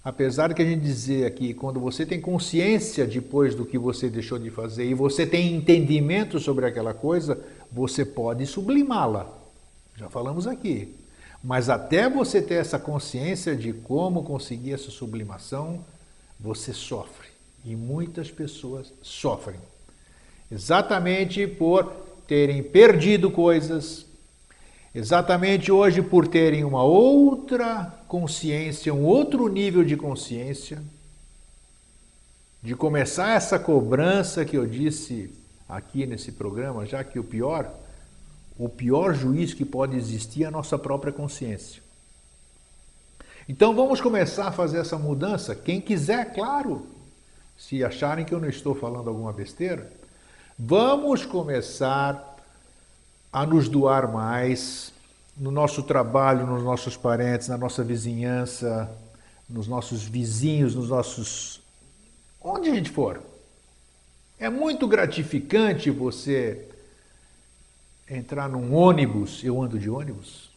Apesar 0.02 0.52
que 0.52 0.60
a 0.60 0.64
gente 0.64 0.82
dizer 0.82 1.24
aqui, 1.24 1.54
quando 1.54 1.78
você 1.78 2.04
tem 2.04 2.20
consciência 2.20 3.06
depois 3.06 3.54
do 3.54 3.64
que 3.64 3.78
você 3.78 4.08
deixou 4.08 4.40
de 4.40 4.50
fazer 4.50 4.86
e 4.86 4.92
você 4.92 5.24
tem 5.24 5.54
entendimento 5.54 6.40
sobre 6.40 6.66
aquela 6.66 6.92
coisa, 6.92 7.40
você 7.70 8.04
pode 8.04 8.44
sublimá-la. 8.44 9.32
Já 9.96 10.10
falamos 10.10 10.48
aqui. 10.48 10.96
Mas 11.44 11.68
até 11.68 12.10
você 12.10 12.42
ter 12.42 12.54
essa 12.54 12.78
consciência 12.78 13.54
de 13.54 13.72
como 13.72 14.24
conseguir 14.24 14.72
essa 14.72 14.90
sublimação, 14.90 15.84
você 16.40 16.72
sofre. 16.72 17.29
E 17.64 17.76
muitas 17.76 18.30
pessoas 18.30 18.92
sofrem. 19.02 19.60
Exatamente 20.50 21.46
por 21.46 21.92
terem 22.26 22.62
perdido 22.62 23.30
coisas, 23.30 24.06
exatamente 24.94 25.70
hoje 25.70 26.02
por 26.02 26.26
terem 26.26 26.64
uma 26.64 26.82
outra 26.82 27.92
consciência, 28.08 28.94
um 28.94 29.04
outro 29.04 29.48
nível 29.48 29.84
de 29.84 29.96
consciência, 29.96 30.82
de 32.62 32.74
começar 32.74 33.36
essa 33.36 33.58
cobrança 33.58 34.44
que 34.44 34.56
eu 34.56 34.66
disse 34.66 35.32
aqui 35.68 36.06
nesse 36.06 36.32
programa, 36.32 36.84
já 36.84 37.02
que 37.02 37.18
o 37.18 37.24
pior, 37.24 37.72
o 38.58 38.68
pior 38.68 39.14
juiz 39.14 39.54
que 39.54 39.64
pode 39.64 39.96
existir 39.96 40.44
é 40.44 40.46
a 40.46 40.50
nossa 40.50 40.78
própria 40.78 41.12
consciência. 41.12 41.82
Então 43.48 43.74
vamos 43.74 44.00
começar 44.00 44.48
a 44.48 44.52
fazer 44.52 44.78
essa 44.78 44.98
mudança. 44.98 45.54
Quem 45.54 45.80
quiser, 45.80 46.34
claro, 46.34 46.86
se 47.60 47.84
acharem 47.84 48.24
que 48.24 48.34
eu 48.34 48.40
não 48.40 48.48
estou 48.48 48.74
falando 48.74 49.10
alguma 49.10 49.34
besteira, 49.34 49.92
vamos 50.58 51.26
começar 51.26 52.36
a 53.30 53.44
nos 53.44 53.68
doar 53.68 54.10
mais, 54.10 54.94
no 55.36 55.50
nosso 55.50 55.82
trabalho, 55.82 56.46
nos 56.46 56.64
nossos 56.64 56.96
parentes, 56.96 57.48
na 57.48 57.58
nossa 57.58 57.84
vizinhança, 57.84 58.90
nos 59.46 59.68
nossos 59.68 60.02
vizinhos, 60.02 60.74
nos 60.74 60.88
nossos. 60.88 61.60
onde 62.40 62.70
a 62.70 62.74
gente 62.74 62.90
for. 62.90 63.20
É 64.38 64.48
muito 64.48 64.88
gratificante 64.88 65.90
você 65.90 66.66
entrar 68.08 68.48
num 68.48 68.74
ônibus, 68.74 69.44
eu 69.44 69.60
ando 69.60 69.78
de 69.78 69.90
ônibus. 69.90 70.48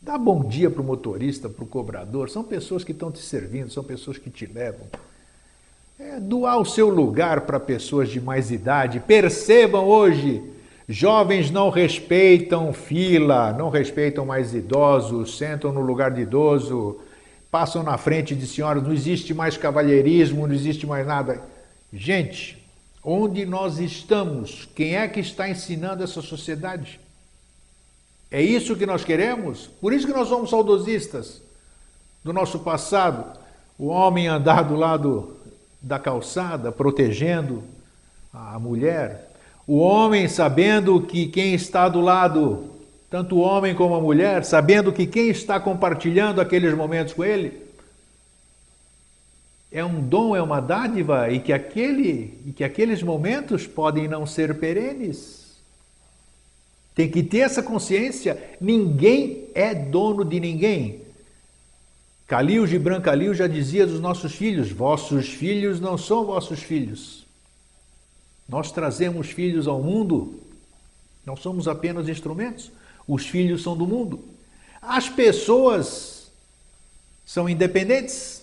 Dá 0.00 0.16
bom 0.16 0.44
dia 0.44 0.70
para 0.70 0.80
o 0.80 0.84
motorista, 0.84 1.48
para 1.48 1.64
o 1.64 1.66
cobrador. 1.66 2.30
São 2.30 2.44
pessoas 2.44 2.84
que 2.84 2.92
estão 2.92 3.10
te 3.10 3.18
servindo, 3.18 3.72
são 3.72 3.82
pessoas 3.82 4.18
que 4.18 4.30
te 4.30 4.46
levam. 4.46 4.86
É, 6.00 6.20
doar 6.20 6.60
o 6.60 6.64
seu 6.64 6.88
lugar 6.88 7.40
para 7.40 7.58
pessoas 7.58 8.08
de 8.08 8.20
mais 8.20 8.52
idade. 8.52 9.00
Percebam 9.00 9.84
hoje, 9.84 10.40
jovens 10.88 11.50
não 11.50 11.70
respeitam 11.70 12.72
fila, 12.72 13.52
não 13.52 13.68
respeitam 13.68 14.24
mais 14.24 14.54
idosos, 14.54 15.36
sentam 15.36 15.72
no 15.72 15.80
lugar 15.80 16.12
de 16.12 16.20
idoso, 16.20 17.00
passam 17.50 17.82
na 17.82 17.98
frente 17.98 18.36
de 18.36 18.46
senhoras, 18.46 18.84
não 18.84 18.92
existe 18.92 19.34
mais 19.34 19.56
cavalheirismo, 19.56 20.46
não 20.46 20.54
existe 20.54 20.86
mais 20.86 21.04
nada. 21.04 21.42
Gente, 21.92 22.64
onde 23.02 23.44
nós 23.44 23.80
estamos? 23.80 24.68
Quem 24.76 24.94
é 24.94 25.08
que 25.08 25.18
está 25.18 25.48
ensinando 25.48 26.04
essa 26.04 26.22
sociedade? 26.22 27.00
É 28.30 28.40
isso 28.40 28.76
que 28.76 28.86
nós 28.86 29.02
queremos? 29.02 29.66
Por 29.80 29.92
isso 29.92 30.06
que 30.06 30.12
nós 30.12 30.28
somos 30.28 30.50
saudosistas 30.50 31.42
do 32.22 32.32
nosso 32.32 32.60
passado. 32.60 33.36
O 33.76 33.86
homem 33.88 34.28
andar 34.28 34.62
do 34.62 34.76
lado 34.76 35.37
da 35.80 35.98
calçada, 35.98 36.72
protegendo 36.72 37.62
a 38.32 38.58
mulher. 38.58 39.30
O 39.66 39.78
homem 39.78 40.28
sabendo 40.28 41.00
que 41.02 41.26
quem 41.26 41.54
está 41.54 41.88
do 41.88 42.00
lado, 42.00 42.70
tanto 43.10 43.36
o 43.36 43.40
homem 43.40 43.74
como 43.74 43.94
a 43.94 44.00
mulher, 44.00 44.44
sabendo 44.44 44.92
que 44.92 45.06
quem 45.06 45.28
está 45.28 45.60
compartilhando 45.60 46.40
aqueles 46.40 46.74
momentos 46.74 47.12
com 47.12 47.24
ele 47.24 47.68
é 49.70 49.84
um 49.84 50.00
dom, 50.00 50.34
é 50.34 50.42
uma 50.42 50.60
dádiva 50.60 51.30
e 51.30 51.40
que, 51.40 51.52
aquele, 51.52 52.40
e 52.46 52.52
que 52.52 52.64
aqueles 52.64 53.02
momentos 53.02 53.66
podem 53.66 54.08
não 54.08 54.26
ser 54.26 54.58
perenes. 54.58 55.58
Tem 56.94 57.08
que 57.08 57.22
ter 57.22 57.40
essa 57.40 57.62
consciência. 57.62 58.42
Ninguém 58.60 59.48
é 59.54 59.74
dono 59.74 60.24
de 60.24 60.40
ninguém. 60.40 61.02
Calil 62.28 62.66
Gibran 62.66 63.00
Calil 63.00 63.32
já 63.32 63.46
dizia 63.46 63.86
dos 63.86 64.00
nossos 64.00 64.34
filhos: 64.34 64.70
Vossos 64.70 65.30
filhos 65.30 65.80
não 65.80 65.96
são 65.96 66.26
vossos 66.26 66.60
filhos. 66.60 67.26
Nós 68.46 68.70
trazemos 68.70 69.30
filhos 69.30 69.66
ao 69.66 69.82
mundo, 69.82 70.38
não 71.24 71.34
somos 71.34 71.66
apenas 71.66 72.06
instrumentos. 72.06 72.70
Os 73.06 73.26
filhos 73.26 73.62
são 73.62 73.74
do 73.74 73.86
mundo. 73.86 74.22
As 74.82 75.08
pessoas 75.08 76.30
são 77.24 77.48
independentes. 77.48 78.42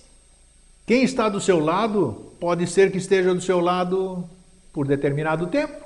Quem 0.87 1.03
está 1.03 1.29
do 1.29 1.39
seu 1.39 1.59
lado 1.59 2.33
pode 2.39 2.65
ser 2.65 2.91
que 2.91 2.97
esteja 2.97 3.35
do 3.35 3.41
seu 3.41 3.59
lado 3.59 4.27
por 4.73 4.87
determinado 4.87 5.45
tempo. 5.45 5.85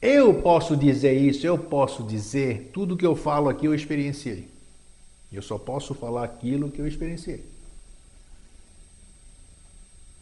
Eu 0.00 0.34
posso 0.42 0.76
dizer 0.76 1.14
isso, 1.14 1.44
eu 1.44 1.58
posso 1.58 2.04
dizer, 2.04 2.70
tudo 2.72 2.96
que 2.96 3.06
eu 3.06 3.16
falo 3.16 3.48
aqui 3.48 3.66
eu 3.66 3.74
experienciei. 3.74 4.57
Eu 5.32 5.42
só 5.42 5.58
posso 5.58 5.94
falar 5.94 6.24
aquilo 6.24 6.70
que 6.70 6.80
eu 6.80 6.86
experienciei. 6.86 7.44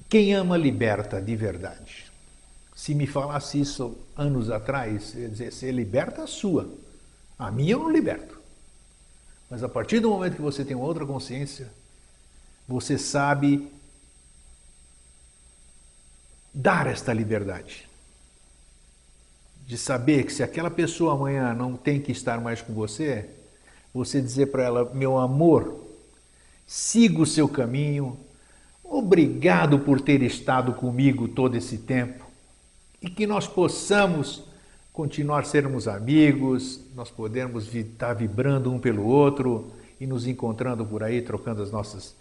Quem 0.09 0.35
ama 0.35 0.57
liberta 0.57 1.21
de 1.21 1.35
verdade. 1.37 2.11
Se 2.75 2.95
me 2.95 3.07
falasse 3.07 3.61
isso 3.61 3.97
anos 4.17 4.51
atrás, 4.51 5.15
eu 5.15 5.23
ia 5.23 5.29
dizer, 5.29 5.53
você 5.53 5.71
liberta 5.71 6.23
a 6.23 6.27
sua. 6.27 6.69
A 7.39 7.51
minha 7.51 7.73
eu 7.73 7.79
não 7.79 7.91
liberto. 7.91 8.39
Mas 9.49 9.63
a 9.63 9.69
partir 9.69 10.01
do 10.01 10.11
momento 10.11 10.37
que 10.37 10.43
você 10.43 10.65
tem 10.65 10.77
outra 10.77 11.07
consciência, 11.07 11.71
você 12.67 12.99
sabe 12.99 13.71
dar 16.53 16.87
esta 16.87 17.13
liberdade. 17.13 17.89
De 19.67 19.77
saber 19.77 20.25
que 20.25 20.33
se 20.33 20.43
aquela 20.43 20.71
pessoa 20.71 21.15
amanhã 21.15 21.53
não 21.55 21.77
tem 21.77 22.01
que 22.01 22.13
estar 22.13 22.41
mais 22.41 22.63
com 22.63 22.73
você, 22.73 23.29
você 23.97 24.21
dizer 24.21 24.47
para 24.47 24.63
ela: 24.63 24.91
meu 24.95 25.19
amor, 25.19 25.81
siga 26.67 27.21
o 27.21 27.27
seu 27.27 27.49
caminho, 27.49 28.17
obrigado 28.85 29.81
por 29.81 30.01
ter 30.01 30.23
estado 30.23 30.75
comigo 30.75 31.27
todo 31.29 31.57
esse 31.57 31.79
tempo 31.79 32.25
e 33.01 33.11
que 33.11 33.27
nós 33.27 33.47
possamos 33.47 34.45
continuar 34.93 35.45
sermos 35.45 35.87
amigos, 35.87 36.81
nós 36.95 37.11
podemos 37.11 37.75
estar 37.75 38.15
vibrando 38.15 38.73
um 38.73 38.79
pelo 38.79 39.05
outro 39.05 39.71
e 40.01 40.07
nos 40.07 40.27
encontrando 40.27 40.85
por 40.87 41.03
aí, 41.03 41.21
trocando 41.21 41.63
as 41.63 41.71
nossas 41.71 42.15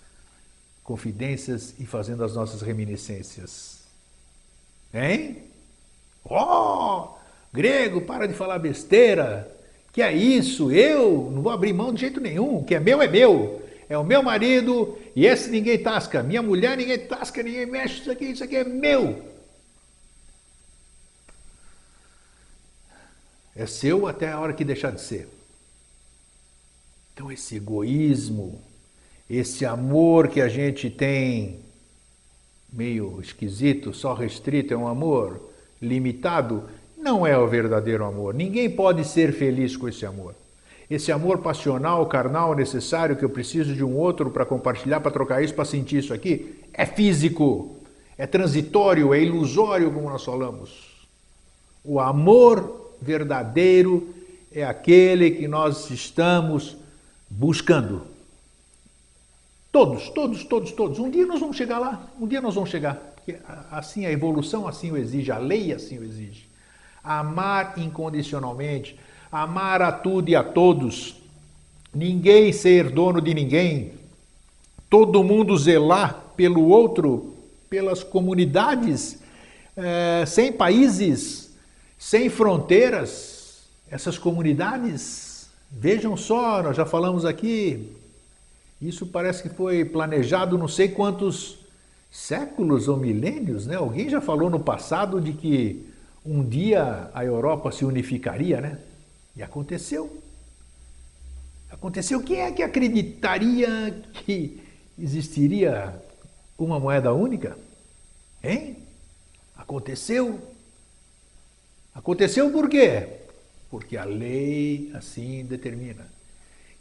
confidências 0.83 1.73
e 1.79 1.85
fazendo 1.85 2.23
as 2.23 2.35
nossas 2.35 2.61
reminiscências. 2.61 3.83
Hein? 4.93 5.43
Oh, 6.23 7.15
grego, 7.51 8.01
para 8.01 8.27
de 8.27 8.33
falar 8.33 8.59
besteira. 8.59 9.54
Que 9.95 10.01
é 10.01 10.11
isso? 10.11 10.73
Eu 10.73 11.31
não 11.33 11.41
vou 11.41 11.53
abrir 11.53 11.71
mão 11.71 11.93
de 11.93 12.01
jeito 12.01 12.19
nenhum. 12.19 12.57
O 12.57 12.65
que 12.65 12.75
é 12.75 12.81
meu 12.81 13.01
é 13.01 13.07
meu. 13.07 13.65
É 13.87 13.97
o 13.97 14.03
meu 14.03 14.21
marido 14.21 14.97
e 15.15 15.25
esse 15.25 15.49
ninguém 15.49 15.81
tasca. 15.81 16.21
Minha 16.21 16.41
mulher 16.41 16.75
ninguém 16.75 16.99
tasca, 16.99 17.41
ninguém 17.41 17.65
mexe. 17.65 18.01
Isso 18.01 18.11
aqui, 18.11 18.25
isso 18.25 18.43
aqui 18.43 18.57
é 18.57 18.65
meu. 18.65 19.23
É 23.55 23.65
seu 23.65 24.05
até 24.05 24.33
a 24.33 24.37
hora 24.37 24.51
que 24.51 24.65
deixar 24.65 24.91
de 24.91 24.99
ser. 24.99 25.29
Então, 27.13 27.31
esse 27.31 27.55
egoísmo, 27.55 28.61
esse 29.29 29.65
amor 29.65 30.27
que 30.27 30.41
a 30.41 30.49
gente 30.49 30.89
tem, 30.89 31.61
meio 32.69 33.21
esquisito, 33.21 33.93
só 33.93 34.13
restrito, 34.13 34.73
é 34.73 34.77
um 34.77 34.89
amor 34.89 35.53
limitado, 35.81 36.69
não 37.05 37.25
é 37.25 37.37
o 37.37 37.47
verdadeiro 37.47 38.03
amor. 38.03 38.33
Ninguém 38.33 38.67
pode 38.67 39.05
ser 39.05 39.31
feliz 39.31 39.77
com 39.77 39.87
esse 39.87 40.07
amor. 40.07 40.33
Esse 40.89 41.11
amor 41.11 41.37
passional, 41.37 42.03
carnal, 42.07 42.55
necessário, 42.55 43.15
que 43.15 43.23
eu 43.23 43.29
preciso 43.29 43.75
de 43.75 43.83
um 43.83 43.95
outro 43.95 44.31
para 44.31 44.43
compartilhar, 44.43 44.99
para 44.99 45.11
trocar 45.11 45.43
isso, 45.43 45.53
para 45.53 45.65
sentir 45.65 45.99
isso 45.99 46.13
aqui, 46.13 46.55
é 46.73 46.83
físico, 46.83 47.75
é 48.17 48.25
transitório, 48.25 49.13
é 49.13 49.21
ilusório, 49.21 49.91
como 49.91 50.09
nós 50.09 50.23
falamos. 50.23 50.71
O 51.83 51.99
amor 51.99 52.95
verdadeiro 52.99 54.09
é 54.51 54.63
aquele 54.63 55.29
que 55.29 55.47
nós 55.47 55.91
estamos 55.91 56.75
buscando. 57.29 58.01
Todos, 59.71 60.09
todos, 60.09 60.43
todos, 60.43 60.71
todos. 60.71 60.97
Um 60.97 61.11
dia 61.11 61.25
nós 61.27 61.39
vamos 61.39 61.55
chegar 61.55 61.77
lá, 61.77 62.07
um 62.19 62.25
dia 62.25 62.41
nós 62.41 62.55
vamos 62.55 62.71
chegar. 62.71 62.95
Porque 62.95 63.37
assim 63.71 64.07
a 64.07 64.11
evolução 64.11 64.67
assim 64.67 64.91
o 64.91 64.97
exige, 64.97 65.31
a 65.31 65.37
lei 65.37 65.71
assim 65.71 65.99
o 65.99 66.03
exige 66.03 66.54
amar 67.05 67.75
incondicionalmente, 67.77 68.99
amar 69.31 69.81
a 69.81 69.91
tudo 69.91 70.29
e 70.29 70.35
a 70.35 70.43
todos, 70.43 71.15
ninguém 71.93 72.51
ser 72.51 72.89
dono 72.89 73.21
de 73.21 73.33
ninguém, 73.33 73.91
todo 74.89 75.23
mundo 75.23 75.57
zelar 75.57 76.33
pelo 76.35 76.67
outro, 76.67 77.33
pelas 77.69 78.03
comunidades, 78.03 79.19
é, 79.77 80.25
sem 80.25 80.51
países, 80.51 81.51
sem 81.97 82.29
fronteiras, 82.29 83.63
essas 83.89 84.17
comunidades, 84.17 85.49
vejam 85.71 86.17
só, 86.17 86.63
nós 86.63 86.75
já 86.75 86.85
falamos 86.85 87.25
aqui, 87.25 87.91
isso 88.81 89.05
parece 89.05 89.43
que 89.43 89.49
foi 89.49 89.85
planejado 89.85 90.57
não 90.57 90.67
sei 90.67 90.89
quantos 90.89 91.57
séculos 92.11 92.87
ou 92.87 92.97
milênios, 92.97 93.67
né? 93.67 93.75
Alguém 93.75 94.09
já 94.09 94.21
falou 94.21 94.49
no 94.49 94.59
passado 94.59 95.19
de 95.19 95.33
que 95.33 95.85
um 96.25 96.43
dia 96.43 97.09
a 97.13 97.23
Europa 97.23 97.71
se 97.71 97.85
unificaria, 97.85 98.59
né? 98.59 98.79
E 99.35 99.43
aconteceu. 99.43 100.21
Aconteceu. 101.69 102.23
Quem 102.23 102.41
é 102.41 102.51
que 102.51 102.63
acreditaria 102.63 104.03
que 104.13 104.59
existiria 104.97 105.93
uma 106.57 106.79
moeda 106.79 107.13
única? 107.13 107.57
Hein? 108.43 108.77
Aconteceu. 109.55 110.39
Aconteceu 111.93 112.49
por 112.49 112.69
quê? 112.69 113.07
Porque 113.69 113.95
a 113.95 114.05
lei 114.05 114.91
assim 114.93 115.45
determina. 115.45 116.07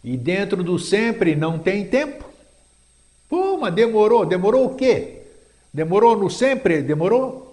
E 0.03 0.17
dentro 0.17 0.63
do 0.63 0.79
sempre 0.79 1.35
não 1.35 1.59
tem 1.59 1.87
tempo. 1.87 2.25
Pô, 3.29 3.59
mas 3.59 3.75
demorou. 3.75 4.25
Demorou 4.25 4.67
o 4.67 4.75
quê? 4.75 5.23
Demorou 5.73 6.17
no 6.17 6.31
sempre? 6.31 6.83
Demorou? 6.83 7.44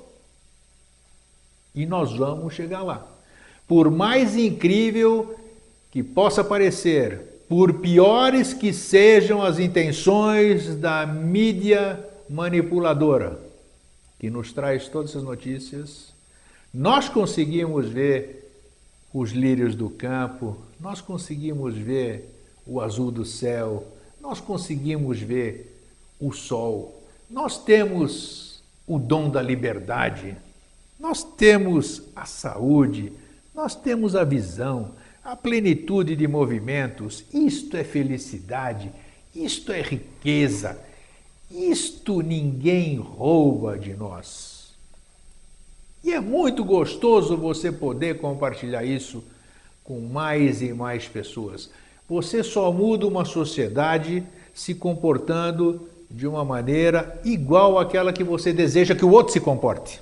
E 1.73 1.85
nós 1.85 2.13
vamos 2.13 2.53
chegar 2.53 2.83
lá. 2.83 3.07
Por 3.67 3.89
mais 3.89 4.35
incrível 4.35 5.35
que 5.89 6.03
possa 6.03 6.43
parecer, 6.43 7.43
por 7.47 7.75
piores 7.75 8.53
que 8.53 8.71
sejam 8.71 9.41
as 9.41 9.59
intenções 9.59 10.75
da 10.75 11.05
mídia 11.05 11.99
manipuladora, 12.29 13.39
que 14.19 14.29
nos 14.29 14.53
traz 14.53 14.87
todas 14.87 15.09
essas 15.09 15.23
notícias, 15.23 16.13
nós 16.73 17.09
conseguimos 17.09 17.89
ver 17.89 18.49
os 19.13 19.31
lírios 19.31 19.75
do 19.75 19.89
campo, 19.89 20.57
nós 20.79 21.01
conseguimos 21.01 21.75
ver 21.75 22.33
o 22.65 22.79
azul 22.79 23.11
do 23.11 23.25
céu, 23.25 23.85
nós 24.21 24.39
conseguimos 24.39 25.19
ver 25.19 25.77
o 26.19 26.31
sol, 26.31 27.03
nós 27.29 27.61
temos 27.61 28.61
o 28.87 28.97
dom 28.97 29.29
da 29.29 29.41
liberdade, 29.41 30.37
nós 31.01 31.23
temos 31.23 32.03
a 32.15 32.25
saúde, 32.25 33.11
nós 33.55 33.73
temos 33.73 34.15
a 34.15 34.23
visão, 34.23 34.91
a 35.23 35.35
plenitude 35.35 36.15
de 36.15 36.27
movimentos, 36.27 37.25
isto 37.33 37.75
é 37.75 37.83
felicidade, 37.83 38.91
isto 39.35 39.71
é 39.71 39.81
riqueza, 39.81 40.79
isto 41.49 42.21
ninguém 42.21 42.97
rouba 42.97 43.79
de 43.79 43.95
nós. 43.95 44.75
E 46.03 46.13
é 46.13 46.19
muito 46.19 46.63
gostoso 46.63 47.35
você 47.35 47.71
poder 47.71 48.19
compartilhar 48.19 48.83
isso 48.83 49.23
com 49.83 49.99
mais 50.01 50.61
e 50.61 50.71
mais 50.71 51.07
pessoas. 51.07 51.71
Você 52.07 52.43
só 52.43 52.71
muda 52.71 53.07
uma 53.07 53.25
sociedade 53.25 54.23
se 54.53 54.75
comportando 54.75 55.89
de 56.11 56.27
uma 56.27 56.45
maneira 56.45 57.19
igual 57.25 57.79
àquela 57.79 58.13
que 58.13 58.23
você 58.23 58.53
deseja 58.53 58.93
que 58.93 59.05
o 59.05 59.11
outro 59.11 59.33
se 59.33 59.39
comporte. 59.39 59.99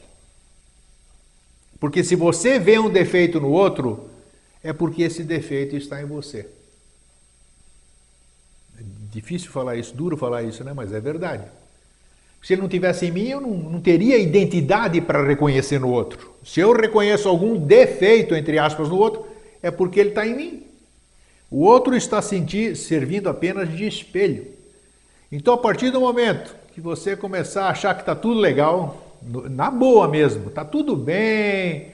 Porque 1.80 2.04
se 2.04 2.16
você 2.16 2.60
vê 2.60 2.78
um 2.78 2.90
defeito 2.90 3.40
no 3.40 3.52
outro, 3.52 4.10
é 4.64 4.74
porque 4.74 5.04
esse 5.04 5.24
defeito 5.24 5.76
está 5.76 6.02
em 6.02 6.06
você. 6.06 6.48
É 8.78 8.84
difícil 9.12 9.50
falar 9.50 9.78
isso, 9.78 9.96
duro 9.96 10.18
falar 10.18 10.44
isso, 10.44 10.64
né? 10.64 10.74
Mas 10.74 10.92
é 10.94 11.00
verdade. 11.00 11.44
Se 12.42 12.54
ele 12.54 12.62
não 12.62 12.70
tivesse 12.70 13.06
em 13.06 13.12
mim, 13.12 13.28
eu 13.28 13.42
não, 13.42 13.52
não 13.52 13.82
teria 13.82 14.18
identidade 14.18 15.02
para 15.02 15.26
reconhecer 15.26 15.80
no 15.80 15.90
outro. 15.90 16.34
Se 16.44 16.60
eu 16.60 16.72
reconheço 16.74 17.28
algum 17.28 17.58
defeito, 17.58 18.36
entre 18.36 18.58
aspas, 18.58 18.90
no 18.90 18.98
outro, 18.98 19.26
é 19.62 19.70
porque 19.70 20.00
ele 20.00 20.10
está 20.10 20.26
em 20.26 20.36
mim. 20.36 20.64
O 21.52 21.64
outro 21.64 21.96
está 21.96 22.22
sentir, 22.22 22.76
servindo 22.76 23.28
apenas 23.28 23.76
de 23.76 23.88
espelho. 23.88 24.48
Então, 25.32 25.54
a 25.54 25.58
partir 25.58 25.92
do 25.92 26.00
momento 26.00 26.56
que 26.74 26.80
você 26.80 27.16
começar 27.16 27.66
a 27.66 27.70
achar 27.70 27.94
que 27.94 28.02
está 28.02 28.16
tudo 28.16 28.40
legal, 28.40 29.09
na 29.22 29.70
boa 29.70 30.08
mesmo, 30.08 30.50
está 30.50 30.64
tudo 30.64 30.96
bem, 30.96 31.88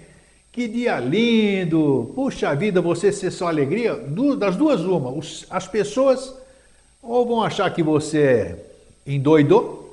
que 0.51 0.67
dia 0.67 0.99
lindo, 0.99 2.11
puxa 2.15 2.55
vida, 2.55 2.81
você 2.81 3.11
ser 3.11 3.31
só 3.31 3.47
alegria, 3.47 3.95
das 4.37 4.55
duas 4.55 4.81
uma, 4.81 5.13
as 5.49 5.67
pessoas 5.67 6.33
ou 7.01 7.25
vão 7.25 7.43
achar 7.43 7.71
que 7.73 7.83
você 7.83 8.57
endoidou, 9.05 9.85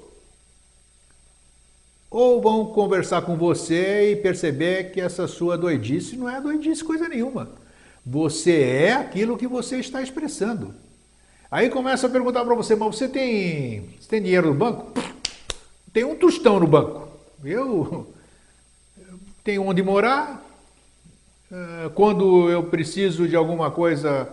ou 2.10 2.40
vão 2.40 2.66
conversar 2.66 3.22
com 3.22 3.36
você 3.36 4.12
e 4.12 4.16
perceber 4.16 4.92
que 4.92 5.00
essa 5.00 5.26
sua 5.26 5.56
doidice 5.56 6.16
não 6.16 6.28
é 6.28 6.40
doidice 6.40 6.84
coisa 6.84 7.08
nenhuma. 7.08 7.50
Você 8.04 8.60
é 8.62 8.92
aquilo 8.92 9.36
que 9.36 9.46
você 9.46 9.76
está 9.76 10.02
expressando. 10.02 10.74
Aí 11.50 11.68
começa 11.70 12.06
a 12.06 12.10
perguntar 12.10 12.44
para 12.44 12.54
você, 12.54 12.74
mas 12.74 12.96
você 12.96 13.08
tem, 13.08 13.90
você 14.00 14.08
tem 14.08 14.22
dinheiro 14.22 14.48
no 14.48 14.54
banco? 14.54 14.92
Tem 15.92 16.04
um 16.04 16.14
tostão 16.14 16.58
no 16.58 16.66
banco. 16.66 17.08
Eu 17.44 18.14
tenho 19.42 19.66
onde 19.66 19.82
morar. 19.82 20.44
Eh, 21.50 21.90
quando 21.94 22.48
eu 22.48 22.64
preciso 22.64 23.26
de 23.26 23.34
alguma 23.34 23.70
coisa, 23.70 24.28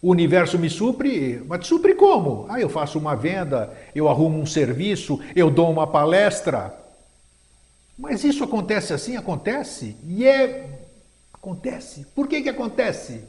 o 0.00 0.10
universo 0.10 0.58
me 0.58 0.70
supre. 0.70 1.42
Mas 1.46 1.66
supre 1.66 1.94
como? 1.94 2.46
Ah, 2.48 2.58
eu 2.58 2.70
faço 2.70 2.98
uma 2.98 3.14
venda, 3.14 3.72
eu 3.94 4.08
arrumo 4.08 4.40
um 4.40 4.46
serviço, 4.46 5.20
eu 5.36 5.50
dou 5.50 5.70
uma 5.70 5.86
palestra. 5.86 6.74
Mas 7.98 8.24
isso 8.24 8.42
acontece 8.42 8.94
assim? 8.94 9.16
Acontece. 9.16 9.96
E 10.06 10.26
é. 10.26 10.80
Acontece. 11.32 12.06
Por 12.14 12.26
que, 12.26 12.40
que 12.40 12.48
acontece? 12.48 13.22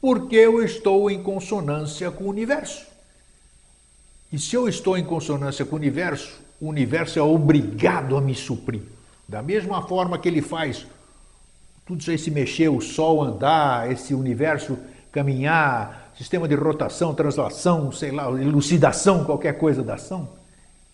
Porque 0.00 0.36
eu 0.36 0.62
estou 0.62 1.10
em 1.10 1.22
consonância 1.22 2.10
com 2.10 2.24
o 2.24 2.28
universo. 2.28 2.86
E 4.30 4.38
se 4.38 4.54
eu 4.54 4.68
estou 4.68 4.98
em 4.98 5.04
consonância 5.04 5.64
com 5.64 5.76
o 5.76 5.78
universo, 5.78 6.45
o 6.60 6.68
universo 6.68 7.18
é 7.18 7.22
obrigado 7.22 8.16
a 8.16 8.20
me 8.20 8.34
suprir. 8.34 8.82
Da 9.28 9.42
mesma 9.42 9.82
forma 9.82 10.18
que 10.18 10.28
ele 10.28 10.42
faz 10.42 10.86
tudo 11.86 12.00
isso 12.00 12.10
aí 12.10 12.18
se 12.18 12.32
mexer, 12.32 12.68
o 12.68 12.80
Sol 12.80 13.22
andar, 13.22 13.90
esse 13.92 14.12
universo 14.12 14.76
caminhar, 15.12 16.12
sistema 16.18 16.48
de 16.48 16.54
rotação, 16.56 17.14
translação, 17.14 17.92
sei 17.92 18.10
lá, 18.10 18.28
elucidação, 18.28 19.24
qualquer 19.24 19.56
coisa 19.56 19.84
da 19.84 19.94
ação. 19.94 20.28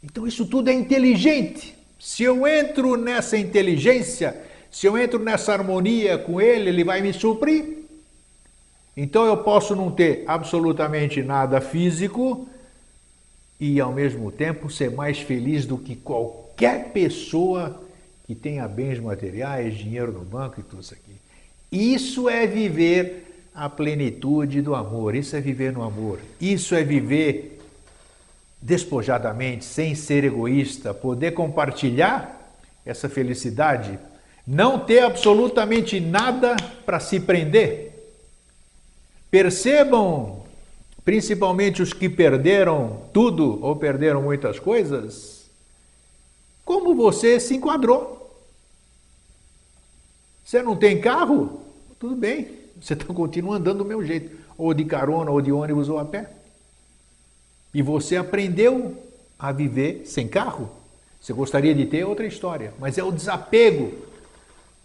Então 0.04 0.26
isso 0.26 0.44
tudo 0.44 0.68
é 0.68 0.72
inteligente. 0.74 1.74
Se 1.98 2.22
eu 2.24 2.46
entro 2.46 2.96
nessa 2.96 3.38
inteligência, 3.38 4.36
se 4.70 4.86
eu 4.86 4.98
entro 4.98 5.18
nessa 5.18 5.54
harmonia 5.54 6.18
com 6.18 6.40
ele, 6.40 6.68
ele 6.68 6.84
vai 6.84 7.00
me 7.00 7.12
suprir. 7.12 7.86
Então 8.94 9.24
eu 9.24 9.38
posso 9.38 9.74
não 9.74 9.90
ter 9.90 10.24
absolutamente 10.26 11.22
nada 11.22 11.58
físico 11.60 12.46
e 13.58 13.80
ao 13.80 13.92
mesmo 13.92 14.30
tempo 14.30 14.70
ser 14.70 14.90
mais 14.90 15.18
feliz 15.18 15.64
do 15.66 15.78
que 15.78 15.94
qualquer 15.94 16.90
pessoa 16.92 17.82
que 18.26 18.34
tenha 18.34 18.66
bens 18.66 18.98
materiais, 18.98 19.76
dinheiro 19.76 20.12
no 20.12 20.24
banco 20.24 20.60
e 20.60 20.62
tudo 20.62 20.82
isso 20.82 20.94
aqui. 20.94 21.12
Isso 21.70 22.28
é 22.28 22.46
viver 22.46 23.48
a 23.54 23.68
plenitude 23.68 24.62
do 24.62 24.74
amor, 24.74 25.14
isso 25.14 25.36
é 25.36 25.40
viver 25.40 25.72
no 25.72 25.82
amor, 25.82 26.18
isso 26.40 26.74
é 26.74 26.82
viver 26.82 27.60
despojadamente, 28.60 29.64
sem 29.64 29.94
ser 29.94 30.24
egoísta, 30.24 30.94
poder 30.94 31.32
compartilhar 31.32 32.38
essa 32.86 33.08
felicidade, 33.08 33.98
não 34.46 34.78
ter 34.78 35.00
absolutamente 35.00 35.98
nada 36.00 36.56
para 36.86 37.00
se 37.00 37.18
prender. 37.20 37.90
Percebam, 39.30 40.41
principalmente 41.04 41.82
os 41.82 41.92
que 41.92 42.08
perderam 42.08 43.02
tudo 43.12 43.58
ou 43.64 43.74
perderam 43.76 44.22
muitas 44.22 44.58
coisas, 44.58 45.50
como 46.64 46.94
você 46.94 47.40
se 47.40 47.56
enquadrou. 47.56 48.20
Você 50.44 50.62
não 50.62 50.76
tem 50.76 51.00
carro? 51.00 51.60
Tudo 51.98 52.14
bem, 52.14 52.48
você 52.80 52.96
tá, 52.96 53.04
continua 53.06 53.56
andando 53.56 53.78
do 53.78 53.84
meu 53.84 54.04
jeito, 54.04 54.36
ou 54.56 54.74
de 54.74 54.84
carona, 54.84 55.30
ou 55.30 55.40
de 55.40 55.52
ônibus, 55.52 55.88
ou 55.88 55.98
a 55.98 56.04
pé. 56.04 56.30
E 57.72 57.80
você 57.80 58.16
aprendeu 58.16 58.96
a 59.38 59.50
viver 59.50 60.02
sem 60.04 60.28
carro. 60.28 60.70
Você 61.20 61.32
gostaria 61.32 61.74
de 61.74 61.86
ter 61.86 62.04
outra 62.04 62.26
história, 62.26 62.74
mas 62.78 62.98
é 62.98 63.02
o 63.02 63.12
desapego. 63.12 63.92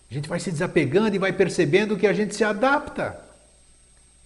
A 0.09 0.13
gente 0.13 0.29
vai 0.29 0.39
se 0.39 0.51
desapegando 0.51 1.15
e 1.15 1.19
vai 1.19 1.33
percebendo 1.33 1.97
que 1.97 2.07
a 2.07 2.13
gente 2.13 2.35
se 2.35 2.43
adapta. 2.43 3.26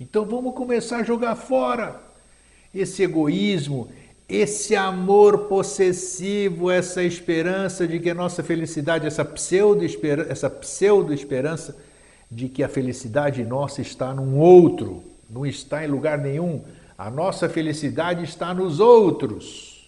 Então 0.01 0.25
vamos 0.25 0.55
começar 0.55 0.97
a 0.97 1.03
jogar 1.03 1.35
fora 1.35 2.01
esse 2.73 3.03
egoísmo, 3.03 3.87
esse 4.27 4.75
amor 4.75 5.45
possessivo, 5.45 6.71
essa 6.71 7.03
esperança 7.03 7.87
de 7.87 7.99
que 7.99 8.09
a 8.09 8.15
nossa 8.15 8.41
felicidade, 8.41 9.05
essa 9.05 9.23
pseudo-esperança, 9.23 10.31
essa 10.31 10.49
pseudo-esperança 10.49 11.77
de 12.31 12.49
que 12.49 12.63
a 12.63 12.67
felicidade 12.67 13.43
nossa 13.43 13.79
está 13.79 14.11
num 14.11 14.39
outro, 14.39 15.03
não 15.29 15.45
está 15.45 15.85
em 15.85 15.87
lugar 15.87 16.17
nenhum. 16.17 16.63
A 16.97 17.11
nossa 17.11 17.47
felicidade 17.47 18.23
está 18.23 18.55
nos 18.55 18.79
outros. 18.79 19.87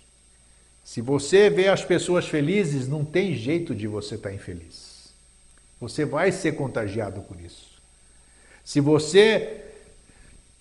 Se 0.83 1.01
você 1.01 1.49
vê 1.49 1.69
as 1.69 1.83
pessoas 1.83 2.27
felizes, 2.27 2.87
não 2.87 3.03
tem 3.03 3.33
jeito 3.33 3.73
de 3.73 3.87
você 3.87 4.13
estar 4.13 4.31
infeliz. 4.31 5.11
Você 5.81 6.05
vai 6.05 6.31
ser 6.31 6.51
contagiado 6.51 7.21
por 7.21 7.41
isso. 7.41 7.73
Se 8.63 8.79
você 8.79 9.62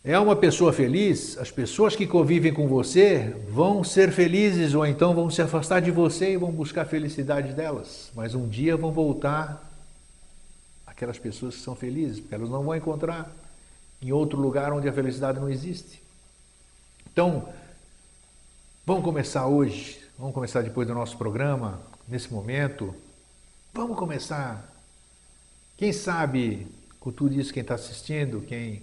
é 0.04 0.18
uma 0.18 0.34
pessoa 0.34 0.72
feliz, 0.72 1.38
as 1.38 1.52
pessoas 1.52 1.94
que 1.94 2.08
convivem 2.08 2.52
com 2.52 2.66
você 2.66 3.36
vão 3.48 3.84
ser 3.84 4.10
felizes 4.10 4.74
ou 4.74 4.84
então 4.84 5.14
vão 5.14 5.30
se 5.30 5.40
afastar 5.40 5.80
de 5.80 5.92
você 5.92 6.32
e 6.32 6.36
vão 6.36 6.50
buscar 6.50 6.82
a 6.82 6.86
felicidade 6.86 7.52
delas. 7.52 8.10
Mas 8.12 8.34
um 8.34 8.48
dia 8.48 8.76
vão 8.76 8.90
voltar 8.90 9.70
aquelas 10.84 11.18
pessoas 11.18 11.54
que 11.54 11.60
são 11.62 11.76
felizes, 11.76 12.18
porque 12.18 12.34
elas 12.34 12.50
não 12.50 12.64
vão 12.64 12.74
encontrar 12.74 13.30
em 14.02 14.10
outro 14.10 14.40
lugar 14.40 14.72
onde 14.72 14.88
a 14.88 14.92
felicidade 14.92 15.38
não 15.38 15.48
existe. 15.48 16.02
Então, 17.12 17.48
vamos 18.84 19.04
começar 19.04 19.46
hoje, 19.46 20.00
vamos 20.18 20.34
começar 20.34 20.62
depois 20.62 20.88
do 20.88 20.94
nosso 20.94 21.16
programa, 21.16 21.80
nesse 22.08 22.32
momento. 22.32 22.92
Vamos 23.72 23.96
começar. 23.96 24.68
Quem 25.76 25.92
sabe, 25.92 26.66
com 26.98 27.12
tudo 27.12 27.38
isso, 27.38 27.52
quem 27.52 27.60
está 27.60 27.76
assistindo, 27.76 28.40
quem 28.40 28.82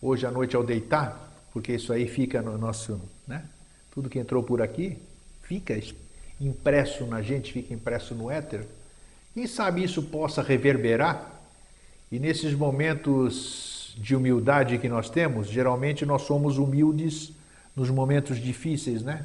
hoje 0.00 0.26
à 0.26 0.30
noite 0.30 0.56
ao 0.56 0.62
deitar, 0.62 1.32
porque 1.52 1.72
isso 1.72 1.92
aí 1.92 2.06
fica 2.06 2.42
no 2.42 2.56
nosso, 2.58 3.00
né? 3.26 3.44
Tudo 3.92 4.10
que 4.10 4.18
entrou 4.18 4.42
por 4.42 4.60
aqui 4.60 4.98
fica 5.42 5.80
impresso 6.40 7.06
na 7.06 7.22
gente, 7.22 7.52
fica 7.52 7.72
impresso 7.72 8.14
no 8.14 8.30
éter. 8.30 8.66
Quem 9.32 9.46
sabe 9.46 9.82
isso 9.82 10.02
possa 10.02 10.42
reverberar 10.42 11.32
e 12.10 12.18
nesses 12.18 12.54
momentos 12.54 13.94
de 13.96 14.14
humildade 14.14 14.78
que 14.78 14.88
nós 14.88 15.08
temos, 15.08 15.48
geralmente 15.48 16.04
nós 16.04 16.22
somos 16.22 16.58
humildes 16.58 17.32
nos 17.74 17.90
momentos 17.90 18.38
difíceis, 18.38 19.02
né? 19.02 19.24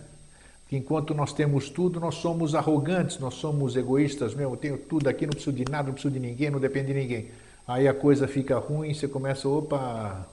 Que 0.68 0.78
enquanto 0.78 1.14
nós 1.14 1.34
temos 1.34 1.70
tudo, 1.70 2.00
nós 2.00 2.16
somos 2.16 2.56
arrogantes, 2.56 3.20
nós 3.20 3.34
somos 3.34 3.76
egoístas 3.76 4.34
mesmo. 4.34 4.56
Tenho 4.56 4.78
tudo 4.78 5.08
aqui, 5.10 5.26
não 5.26 5.32
preciso 5.32 5.52
de 5.52 5.66
nada, 5.70 5.88
não 5.88 5.94
preciso 5.94 6.14
de 6.14 6.20
ninguém, 6.20 6.50
não 6.50 6.60
depende 6.60 6.88
de 6.88 6.94
ninguém. 6.94 7.28
Aí 7.68 7.88
a 7.88 7.94
coisa 7.94 8.28
fica 8.28 8.58
ruim, 8.58 8.94
você 8.94 9.08
começa, 9.08 9.48
opa, 9.48 10.26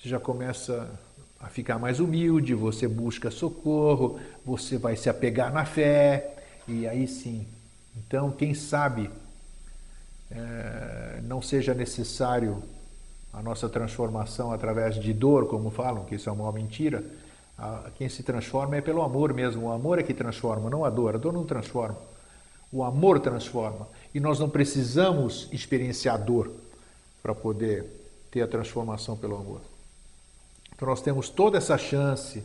você 0.00 0.08
já 0.08 0.18
começa 0.18 0.90
a 1.38 1.48
ficar 1.48 1.78
mais 1.78 2.00
humilde, 2.00 2.54
você 2.54 2.88
busca 2.88 3.30
socorro, 3.30 4.18
você 4.44 4.78
vai 4.78 4.96
se 4.96 5.10
apegar 5.10 5.52
na 5.52 5.66
fé, 5.66 6.36
e 6.66 6.88
aí 6.88 7.06
sim. 7.06 7.46
Então, 7.94 8.30
quem 8.30 8.54
sabe 8.54 9.10
é, 10.30 11.20
não 11.24 11.42
seja 11.42 11.74
necessário 11.74 12.62
a 13.30 13.42
nossa 13.42 13.68
transformação 13.68 14.52
através 14.52 14.94
de 14.94 15.12
dor, 15.12 15.48
como 15.48 15.70
falam, 15.70 16.04
que 16.04 16.14
isso 16.14 16.30
é 16.30 16.32
uma 16.32 16.50
mentira. 16.50 17.04
Quem 17.98 18.08
se 18.08 18.22
transforma 18.22 18.76
é 18.76 18.80
pelo 18.80 19.02
amor 19.02 19.34
mesmo. 19.34 19.66
O 19.66 19.70
amor 19.70 19.98
é 19.98 20.02
que 20.02 20.14
transforma, 20.14 20.70
não 20.70 20.82
a 20.82 20.88
dor. 20.88 21.14
A 21.14 21.18
dor 21.18 21.32
não 21.32 21.44
transforma. 21.44 21.98
O 22.72 22.82
amor 22.82 23.20
transforma. 23.20 23.86
E 24.14 24.18
nós 24.18 24.38
não 24.38 24.48
precisamos 24.48 25.46
experienciar 25.52 26.18
dor 26.18 26.50
para 27.22 27.34
poder 27.34 27.84
ter 28.30 28.40
a 28.40 28.48
transformação 28.48 29.14
pelo 29.14 29.36
amor. 29.36 29.69
Então 30.80 30.88
nós 30.88 31.02
temos 31.02 31.28
toda 31.28 31.58
essa 31.58 31.76
chance, 31.76 32.42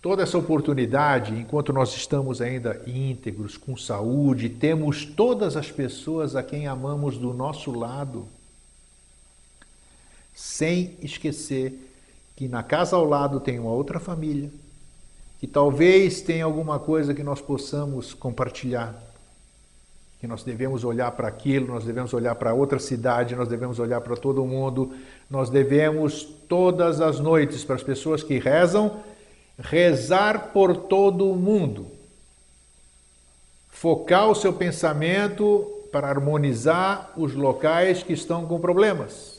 toda 0.00 0.22
essa 0.22 0.38
oportunidade, 0.38 1.34
enquanto 1.34 1.72
nós 1.72 1.96
estamos 1.96 2.40
ainda 2.40 2.80
íntegros, 2.86 3.56
com 3.56 3.76
saúde, 3.76 4.48
temos 4.48 5.04
todas 5.04 5.56
as 5.56 5.68
pessoas 5.68 6.36
a 6.36 6.44
quem 6.44 6.68
amamos 6.68 7.18
do 7.18 7.34
nosso 7.34 7.72
lado 7.72 8.28
sem 10.32 10.96
esquecer 11.02 11.92
que 12.36 12.46
na 12.46 12.62
casa 12.62 12.94
ao 12.94 13.04
lado 13.04 13.40
tem 13.40 13.58
uma 13.58 13.72
outra 13.72 13.98
família, 13.98 14.48
que 15.40 15.48
talvez 15.48 16.20
tenha 16.20 16.44
alguma 16.44 16.78
coisa 16.78 17.12
que 17.12 17.24
nós 17.24 17.40
possamos 17.40 18.14
compartilhar, 18.14 18.94
que 20.20 20.26
nós 20.26 20.42
devemos 20.42 20.84
olhar 20.84 21.10
para 21.12 21.28
aquilo, 21.28 21.68
nós 21.68 21.84
devemos 21.84 22.12
olhar 22.14 22.34
para 22.34 22.54
outra 22.54 22.78
cidade, 22.78 23.36
nós 23.36 23.48
devemos 23.48 23.78
olhar 23.78 24.00
para 24.00 24.16
todo 24.16 24.44
mundo, 24.44 24.92
nós 25.30 25.50
devemos 25.50 26.22
todas 26.48 27.00
as 27.00 27.20
noites 27.20 27.64
para 27.64 27.76
as 27.76 27.82
pessoas 27.82 28.22
que 28.22 28.38
rezam, 28.38 29.00
rezar 29.58 30.52
por 30.52 30.76
todo 30.76 31.30
o 31.30 31.36
mundo. 31.36 31.86
Focar 33.68 34.30
o 34.30 34.34
seu 34.34 34.52
pensamento 34.52 35.66
para 35.92 36.08
harmonizar 36.08 37.12
os 37.16 37.34
locais 37.34 38.02
que 38.02 38.12
estão 38.14 38.46
com 38.46 38.58
problemas 38.58 39.36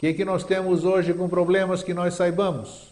que, 0.00 0.14
que 0.14 0.24
nós 0.24 0.44
temos 0.44 0.82
hoje 0.82 1.12
com 1.12 1.28
problemas 1.28 1.82
que 1.82 1.92
nós 1.92 2.14
saibamos? 2.14 2.90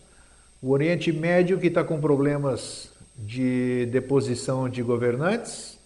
O 0.61 0.73
Oriente 0.73 1.11
Médio 1.11 1.59
que 1.59 1.69
está 1.69 1.83
com 1.83 1.99
problemas 1.99 2.91
de 3.17 3.87
deposição 3.87 4.69
de 4.69 4.83
governantes, 4.83 5.78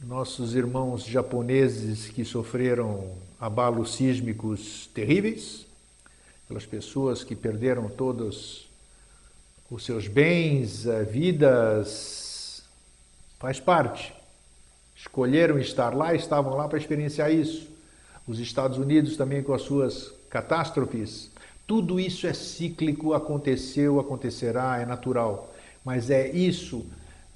nossos 0.00 0.54
irmãos 0.54 1.04
japoneses 1.04 2.08
que 2.08 2.24
sofreram 2.24 3.12
abalos 3.40 3.94
sísmicos 3.94 4.88
terríveis, 4.94 5.66
pelas 6.46 6.66
pessoas 6.66 7.24
que 7.24 7.34
perderam 7.34 7.88
todos 7.88 8.68
os 9.70 9.84
seus 9.84 10.06
bens, 10.06 10.86
eh, 10.86 11.02
vidas, 11.02 12.62
faz 13.38 13.58
parte. 13.58 14.14
Escolheram 14.96 15.58
estar 15.58 15.94
lá, 15.94 16.14
estavam 16.14 16.54
lá 16.54 16.68
para 16.68 16.78
experienciar 16.78 17.32
isso 17.32 17.76
os 18.26 18.40
Estados 18.40 18.78
Unidos 18.78 19.16
também 19.16 19.42
com 19.42 19.54
as 19.54 19.62
suas 19.62 20.12
catástrofes. 20.28 21.30
Tudo 21.66 22.00
isso 22.00 22.26
é 22.26 22.32
cíclico, 22.32 23.14
aconteceu, 23.14 24.00
acontecerá, 24.00 24.80
é 24.80 24.86
natural. 24.86 25.52
Mas 25.84 26.10
é 26.10 26.28
isso, 26.28 26.84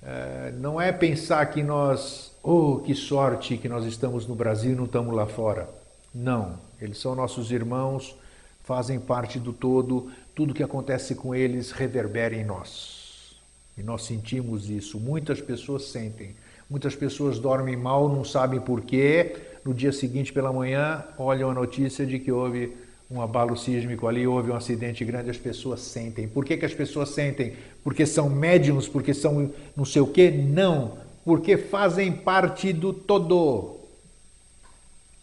é, 0.03 0.53
não 0.59 0.81
é 0.81 0.91
pensar 0.91 1.47
que 1.47 1.63
nós, 1.63 2.30
oh, 2.43 2.79
que 2.79 2.95
sorte 2.95 3.57
que 3.57 3.69
nós 3.69 3.85
estamos 3.85 4.27
no 4.27 4.35
Brasil 4.35 4.73
e 4.73 4.75
não 4.75 4.85
estamos 4.85 5.15
lá 5.15 5.27
fora. 5.27 5.69
Não, 6.15 6.59
eles 6.81 6.99
são 6.99 7.15
nossos 7.15 7.51
irmãos, 7.51 8.17
fazem 8.65 8.99
parte 8.99 9.39
do 9.39 9.53
todo, 9.53 10.11
tudo 10.35 10.55
que 10.55 10.63
acontece 10.63 11.15
com 11.15 11.35
eles 11.35 11.71
reverbera 11.71 12.35
em 12.35 12.45
nós. 12.45 13.37
E 13.77 13.83
nós 13.83 14.05
sentimos 14.05 14.69
isso, 14.69 14.99
muitas 14.99 15.41
pessoas 15.41 15.85
sentem. 15.85 16.35
Muitas 16.69 16.95
pessoas 16.95 17.39
dormem 17.39 17.77
mal, 17.77 18.09
não 18.09 18.25
sabem 18.25 18.61
porquê, 18.61 19.37
no 19.65 19.75
dia 19.75 19.93
seguinte 19.93 20.33
pela 20.33 20.53
manhã 20.53 21.05
olham 21.19 21.51
a 21.51 21.55
notícia 21.55 22.07
de 22.07 22.19
que 22.19 22.31
houve 22.31 22.77
um 23.11 23.21
abalo 23.21 23.57
sísmico 23.57 24.07
ali, 24.07 24.25
houve 24.25 24.53
um 24.53 24.55
acidente 24.55 25.05
grande, 25.05 25.31
as 25.31 25.37
pessoas 25.37 25.81
sentem. 25.81 26.29
Por 26.29 26.45
que, 26.45 26.57
que 26.57 26.65
as 26.65 26.73
pessoas 26.73 27.11
sentem? 27.11 27.55
Porque 27.83 28.07
são 28.07 28.31
médiums, 28.31 28.87
porque 28.87 29.13
são 29.13 29.51
não 29.77 29.85
sei 29.85 30.01
o 30.01 30.07
quê? 30.07 30.31
Não, 30.31 30.97
porque 31.25 31.57
fazem 31.57 32.13
parte 32.13 32.73
do 32.73 32.93
todo. 32.93 33.79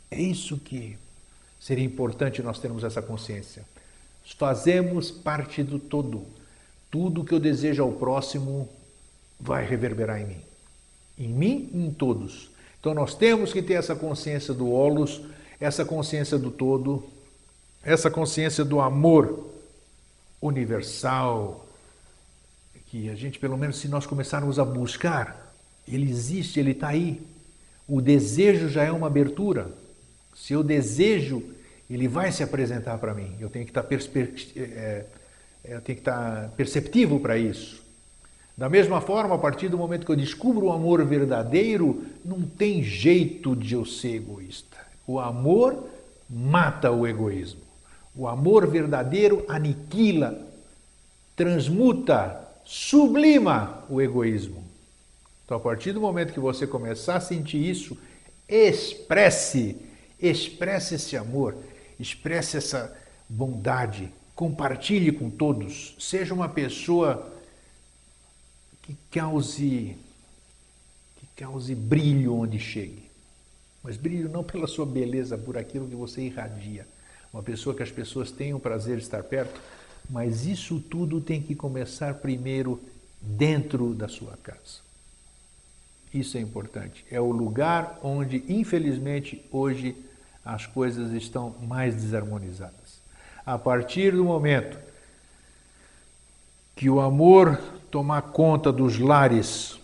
É 0.10 0.22
isso 0.22 0.58
que 0.58 0.98
seria 1.60 1.84
importante 1.84 2.42
nós 2.42 2.60
termos 2.60 2.84
essa 2.84 3.02
consciência. 3.02 3.66
Fazemos 4.38 5.10
parte 5.12 5.64
do 5.64 5.80
todo. 5.80 6.26
Tudo 6.90 7.24
que 7.24 7.34
eu 7.34 7.40
desejo 7.40 7.84
ao 7.84 7.92
próximo 7.92 8.70
vai 9.40 9.66
reverberar 9.66 10.22
em 10.22 10.26
mim. 10.26 10.42
Em 11.18 11.30
mim 11.30 11.70
e 11.74 11.86
em 11.86 11.92
todos. 11.92 12.50
Então 12.80 12.94
nós 12.94 13.16
temos 13.16 13.52
que 13.52 13.62
ter 13.62 13.74
essa 13.74 13.96
consciência 13.96 14.54
do 14.54 14.70
holos, 14.72 15.22
essa 15.60 15.84
consciência 15.84 16.38
do 16.38 16.52
todo, 16.52 17.04
essa 17.84 18.10
consciência 18.12 18.64
do 18.64 18.80
amor 18.80 19.50
universal, 20.42 21.66
que 22.88 23.10
a 23.10 23.16
gente, 23.16 23.38
pelo 23.40 23.58
menos, 23.58 23.78
se 23.78 23.88
nós 23.88 24.06
começarmos 24.06 24.60
a 24.60 24.66
buscar, 24.66 25.47
ele 25.88 26.10
existe, 26.10 26.60
ele 26.60 26.72
está 26.72 26.90
aí. 26.90 27.22
O 27.88 28.02
desejo 28.02 28.68
já 28.68 28.84
é 28.84 28.92
uma 28.92 29.08
abertura. 29.08 29.72
Se 30.36 30.54
eu 30.54 30.64
desejo, 30.64 31.44
ele 31.90 32.08
vai 32.08 32.32
se 32.32 32.44
apresentar 32.44 32.98
para 32.98 33.14
mim. 33.14 33.36
Eu 33.40 33.50
tenho 33.50 33.66
que 33.66 33.72
estar, 33.72 33.84
tá 33.84 33.96
é, 33.96 35.06
é, 35.64 35.82
estar 35.92 36.42
tá 36.44 36.50
perceptivo 36.56 37.20
para 37.20 37.38
isso. 37.38 37.82
Da 38.58 38.68
mesma 38.68 39.00
forma, 39.00 39.36
a 39.36 39.38
partir 39.38 39.70
do 39.70 39.78
momento 39.78 40.06
que 40.06 40.12
eu 40.12 40.16
descubro 40.16 40.66
o 40.66 40.72
amor 40.72 41.06
verdadeiro, 41.06 42.04
não 42.26 42.42
tem 42.42 42.84
jeito 42.84 43.56
de 43.56 43.76
eu 43.76 43.86
ser 43.86 44.16
egoísta. 44.16 44.78
O 45.06 45.20
amor 45.20 45.88
mata 46.30 46.92
o 46.92 47.08
egoísmo. 47.08 47.62
O 48.16 48.28
amor 48.28 48.68
verdadeiro 48.68 49.46
aniquila, 49.48 50.38
transmuta, 51.36 52.42
sublima 52.66 53.86
o 53.88 54.02
egoísmo. 54.02 54.66
Então, 55.48 55.56
a 55.56 55.62
partir 55.62 55.94
do 55.94 56.02
momento 56.02 56.34
que 56.34 56.42
você 56.42 56.68
começar 56.68 57.16
a 57.16 57.22
sentir 57.22 57.58
isso, 57.58 57.98
expresse, 58.50 59.78
expresse 60.20 60.96
esse 60.96 61.16
amor, 61.16 61.56
expresse 61.98 62.58
essa 62.58 62.94
bondade, 63.30 64.12
compartilhe 64.36 65.10
com 65.10 65.30
todos, 65.30 65.96
seja 65.98 66.34
uma 66.34 66.50
pessoa 66.50 67.34
que 68.82 68.94
cause, 69.10 69.96
que 71.16 71.28
cause 71.42 71.74
brilho 71.74 72.36
onde 72.36 72.60
chegue. 72.60 73.10
Mas 73.82 73.96
brilho 73.96 74.28
não 74.28 74.44
pela 74.44 74.68
sua 74.68 74.86
beleza, 74.86 75.38
por 75.38 75.58
aquilo 75.58 75.88
que 75.88 75.96
você 75.96 76.24
irradia. 76.24 76.86
Uma 77.32 77.42
pessoa 77.42 77.74
que 77.74 77.84
as 77.84 77.92
pessoas 77.92 78.32
tenham 78.32 78.60
prazer 78.60 78.98
de 78.98 79.04
estar 79.04 79.24
perto, 79.24 79.62
mas 80.10 80.46
isso 80.46 80.78
tudo 80.82 81.22
tem 81.22 81.42
que 81.42 81.56
começar 81.56 82.16
primeiro 82.16 82.82
dentro 83.22 83.94
da 83.94 84.10
sua 84.10 84.36
casa. 84.44 84.87
Isso 86.14 86.38
é 86.38 86.42
importante. 86.42 87.06
É 87.12 87.20
o 87.20 87.32
lugar 87.32 88.00
onde, 88.04 88.44
infelizmente, 88.48 89.44
hoje 89.52 89.96
as 90.44 90.66
coisas 90.66 91.12
estão 91.12 91.56
mais 91.62 91.96
desarmonizadas. 91.96 93.00
A 93.46 93.58
partir 93.58 94.12
do 94.12 94.24
momento 94.24 94.78
que 96.76 96.90
o 96.90 97.00
amor 97.00 97.60
tomar 97.90 98.22
conta 98.22 98.72
dos 98.72 99.00
lares 99.00 99.78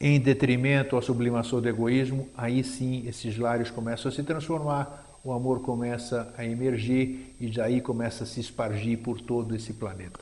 em 0.00 0.18
detrimento 0.18 0.96
à 0.96 1.02
sublimação 1.02 1.60
do 1.60 1.68
egoísmo, 1.68 2.28
aí 2.36 2.62
sim 2.64 3.06
esses 3.06 3.36
lares 3.36 3.70
começam 3.70 4.10
a 4.10 4.14
se 4.14 4.22
transformar, 4.22 5.04
o 5.24 5.32
amor 5.32 5.60
começa 5.60 6.32
a 6.38 6.44
emergir 6.44 7.34
e 7.40 7.48
daí 7.50 7.80
começa 7.80 8.24
a 8.24 8.26
se 8.26 8.40
espargir 8.40 8.98
por 8.98 9.20
todo 9.20 9.54
esse 9.54 9.72
planeta. 9.72 10.20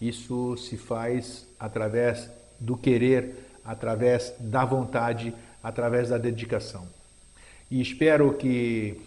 Isso 0.00 0.56
se 0.56 0.76
faz 0.76 1.46
através 1.58 2.30
do 2.60 2.76
querer, 2.76 3.47
através 3.68 4.34
da 4.40 4.64
vontade, 4.64 5.32
através 5.62 6.08
da 6.08 6.18
dedicação. 6.18 6.88
E 7.70 7.80
espero 7.80 8.34
que 8.34 9.00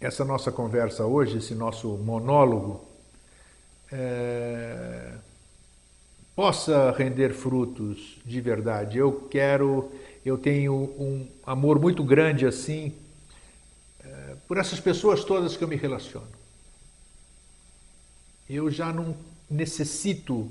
essa 0.00 0.24
nossa 0.24 0.52
conversa 0.52 1.06
hoje, 1.06 1.38
esse 1.38 1.54
nosso 1.54 1.88
monólogo, 1.96 2.84
é 3.90 5.14
possa 6.38 6.92
render 6.92 7.34
frutos 7.34 8.16
de 8.24 8.40
verdade. 8.40 8.96
Eu 8.96 9.26
quero, 9.28 9.90
eu 10.24 10.38
tenho 10.38 10.72
um 10.72 11.26
amor 11.44 11.80
muito 11.80 12.04
grande 12.04 12.46
assim 12.46 12.94
eh, 13.98 14.36
por 14.46 14.56
essas 14.56 14.78
pessoas 14.78 15.24
todas 15.24 15.56
que 15.56 15.64
eu 15.64 15.66
me 15.66 15.74
relaciono. 15.74 16.28
Eu 18.48 18.70
já 18.70 18.92
não 18.92 19.16
necessito 19.50 20.48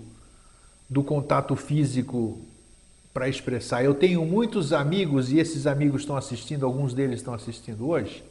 do 0.90 1.02
contato 1.02 1.56
físico 1.56 2.46
para 3.18 3.28
expressar. 3.28 3.84
Eu 3.84 3.96
tenho 3.96 4.24
muitos 4.24 4.72
amigos 4.72 5.32
e 5.32 5.40
esses 5.40 5.66
amigos 5.66 6.02
estão 6.02 6.16
assistindo, 6.16 6.68
alguns 6.68 6.94
deles 6.94 7.18
estão 7.18 7.34
assistindo 7.34 7.90
hoje. 7.90 8.24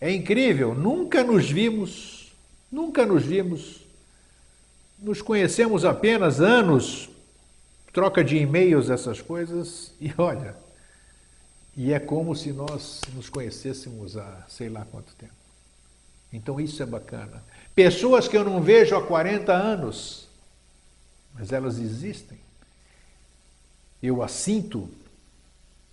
É 0.00 0.10
incrível, 0.10 0.74
nunca 0.74 1.22
nos 1.22 1.48
vimos, 1.48 2.32
nunca 2.68 3.06
nos 3.06 3.24
vimos 3.24 3.84
nos 4.98 5.22
conhecemos 5.22 5.84
apenas 5.84 6.40
anos, 6.40 7.08
troca 7.92 8.24
de 8.24 8.36
e-mails, 8.38 8.90
essas 8.90 9.20
coisas, 9.20 9.92
e 10.00 10.12
olha, 10.18 10.56
e 11.76 11.92
é 11.92 12.00
como 12.00 12.34
se 12.34 12.52
nós 12.52 13.02
nos 13.14 13.28
conhecêssemos 13.28 14.16
há 14.16 14.46
sei 14.48 14.68
lá 14.68 14.84
quanto 14.90 15.14
tempo. 15.14 15.32
Então 16.32 16.60
isso 16.60 16.82
é 16.82 16.86
bacana. 16.86 17.40
Pessoas 17.72 18.26
que 18.26 18.36
eu 18.36 18.42
não 18.42 18.60
vejo 18.60 18.96
há 18.96 19.06
40 19.06 19.52
anos, 19.52 20.26
mas 21.32 21.52
elas 21.52 21.78
existem. 21.78 22.43
Eu 24.06 24.22
as 24.22 24.32
sinto, 24.32 24.86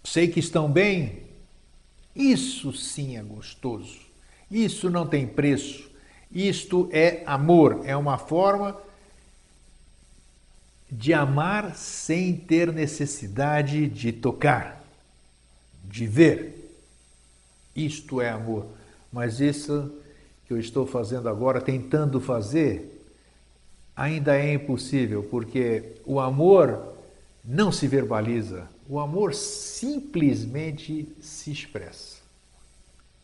sei 0.03 0.27
que 0.27 0.41
estão 0.41 0.69
bem. 0.69 1.23
Isso 2.13 2.73
sim 2.73 3.15
é 3.15 3.23
gostoso. 3.23 4.01
Isso 4.51 4.89
não 4.89 5.07
tem 5.07 5.25
preço. 5.25 5.89
Isto 6.29 6.89
é 6.91 7.23
amor, 7.25 7.83
é 7.85 7.95
uma 7.95 8.17
forma 8.17 8.77
de 10.91 11.13
amar 11.13 11.73
sem 11.77 12.35
ter 12.35 12.73
necessidade 12.73 13.87
de 13.87 14.11
tocar, 14.11 14.83
de 15.85 16.05
ver. 16.05 16.69
Isto 17.73 18.19
é 18.19 18.29
amor. 18.29 18.65
Mas 19.09 19.39
isso 19.39 19.89
que 20.45 20.51
eu 20.51 20.59
estou 20.59 20.85
fazendo 20.85 21.29
agora, 21.29 21.61
tentando 21.61 22.19
fazer, 22.19 23.01
ainda 23.95 24.35
é 24.35 24.53
impossível, 24.53 25.23
porque 25.23 25.93
o 26.05 26.19
amor 26.19 26.90
não 27.43 27.71
se 27.71 27.87
verbaliza, 27.87 28.69
o 28.87 28.99
amor 28.99 29.33
simplesmente 29.33 31.07
se 31.21 31.51
expressa. 31.51 32.17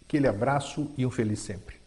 Aquele 0.06 0.28
abraço 0.28 0.92
e 0.98 1.06
um 1.06 1.12
feliz 1.12 1.40
sempre. 1.40 1.78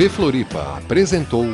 TV 0.00 0.08
Floripa 0.08 0.78
apresentou 0.78 1.44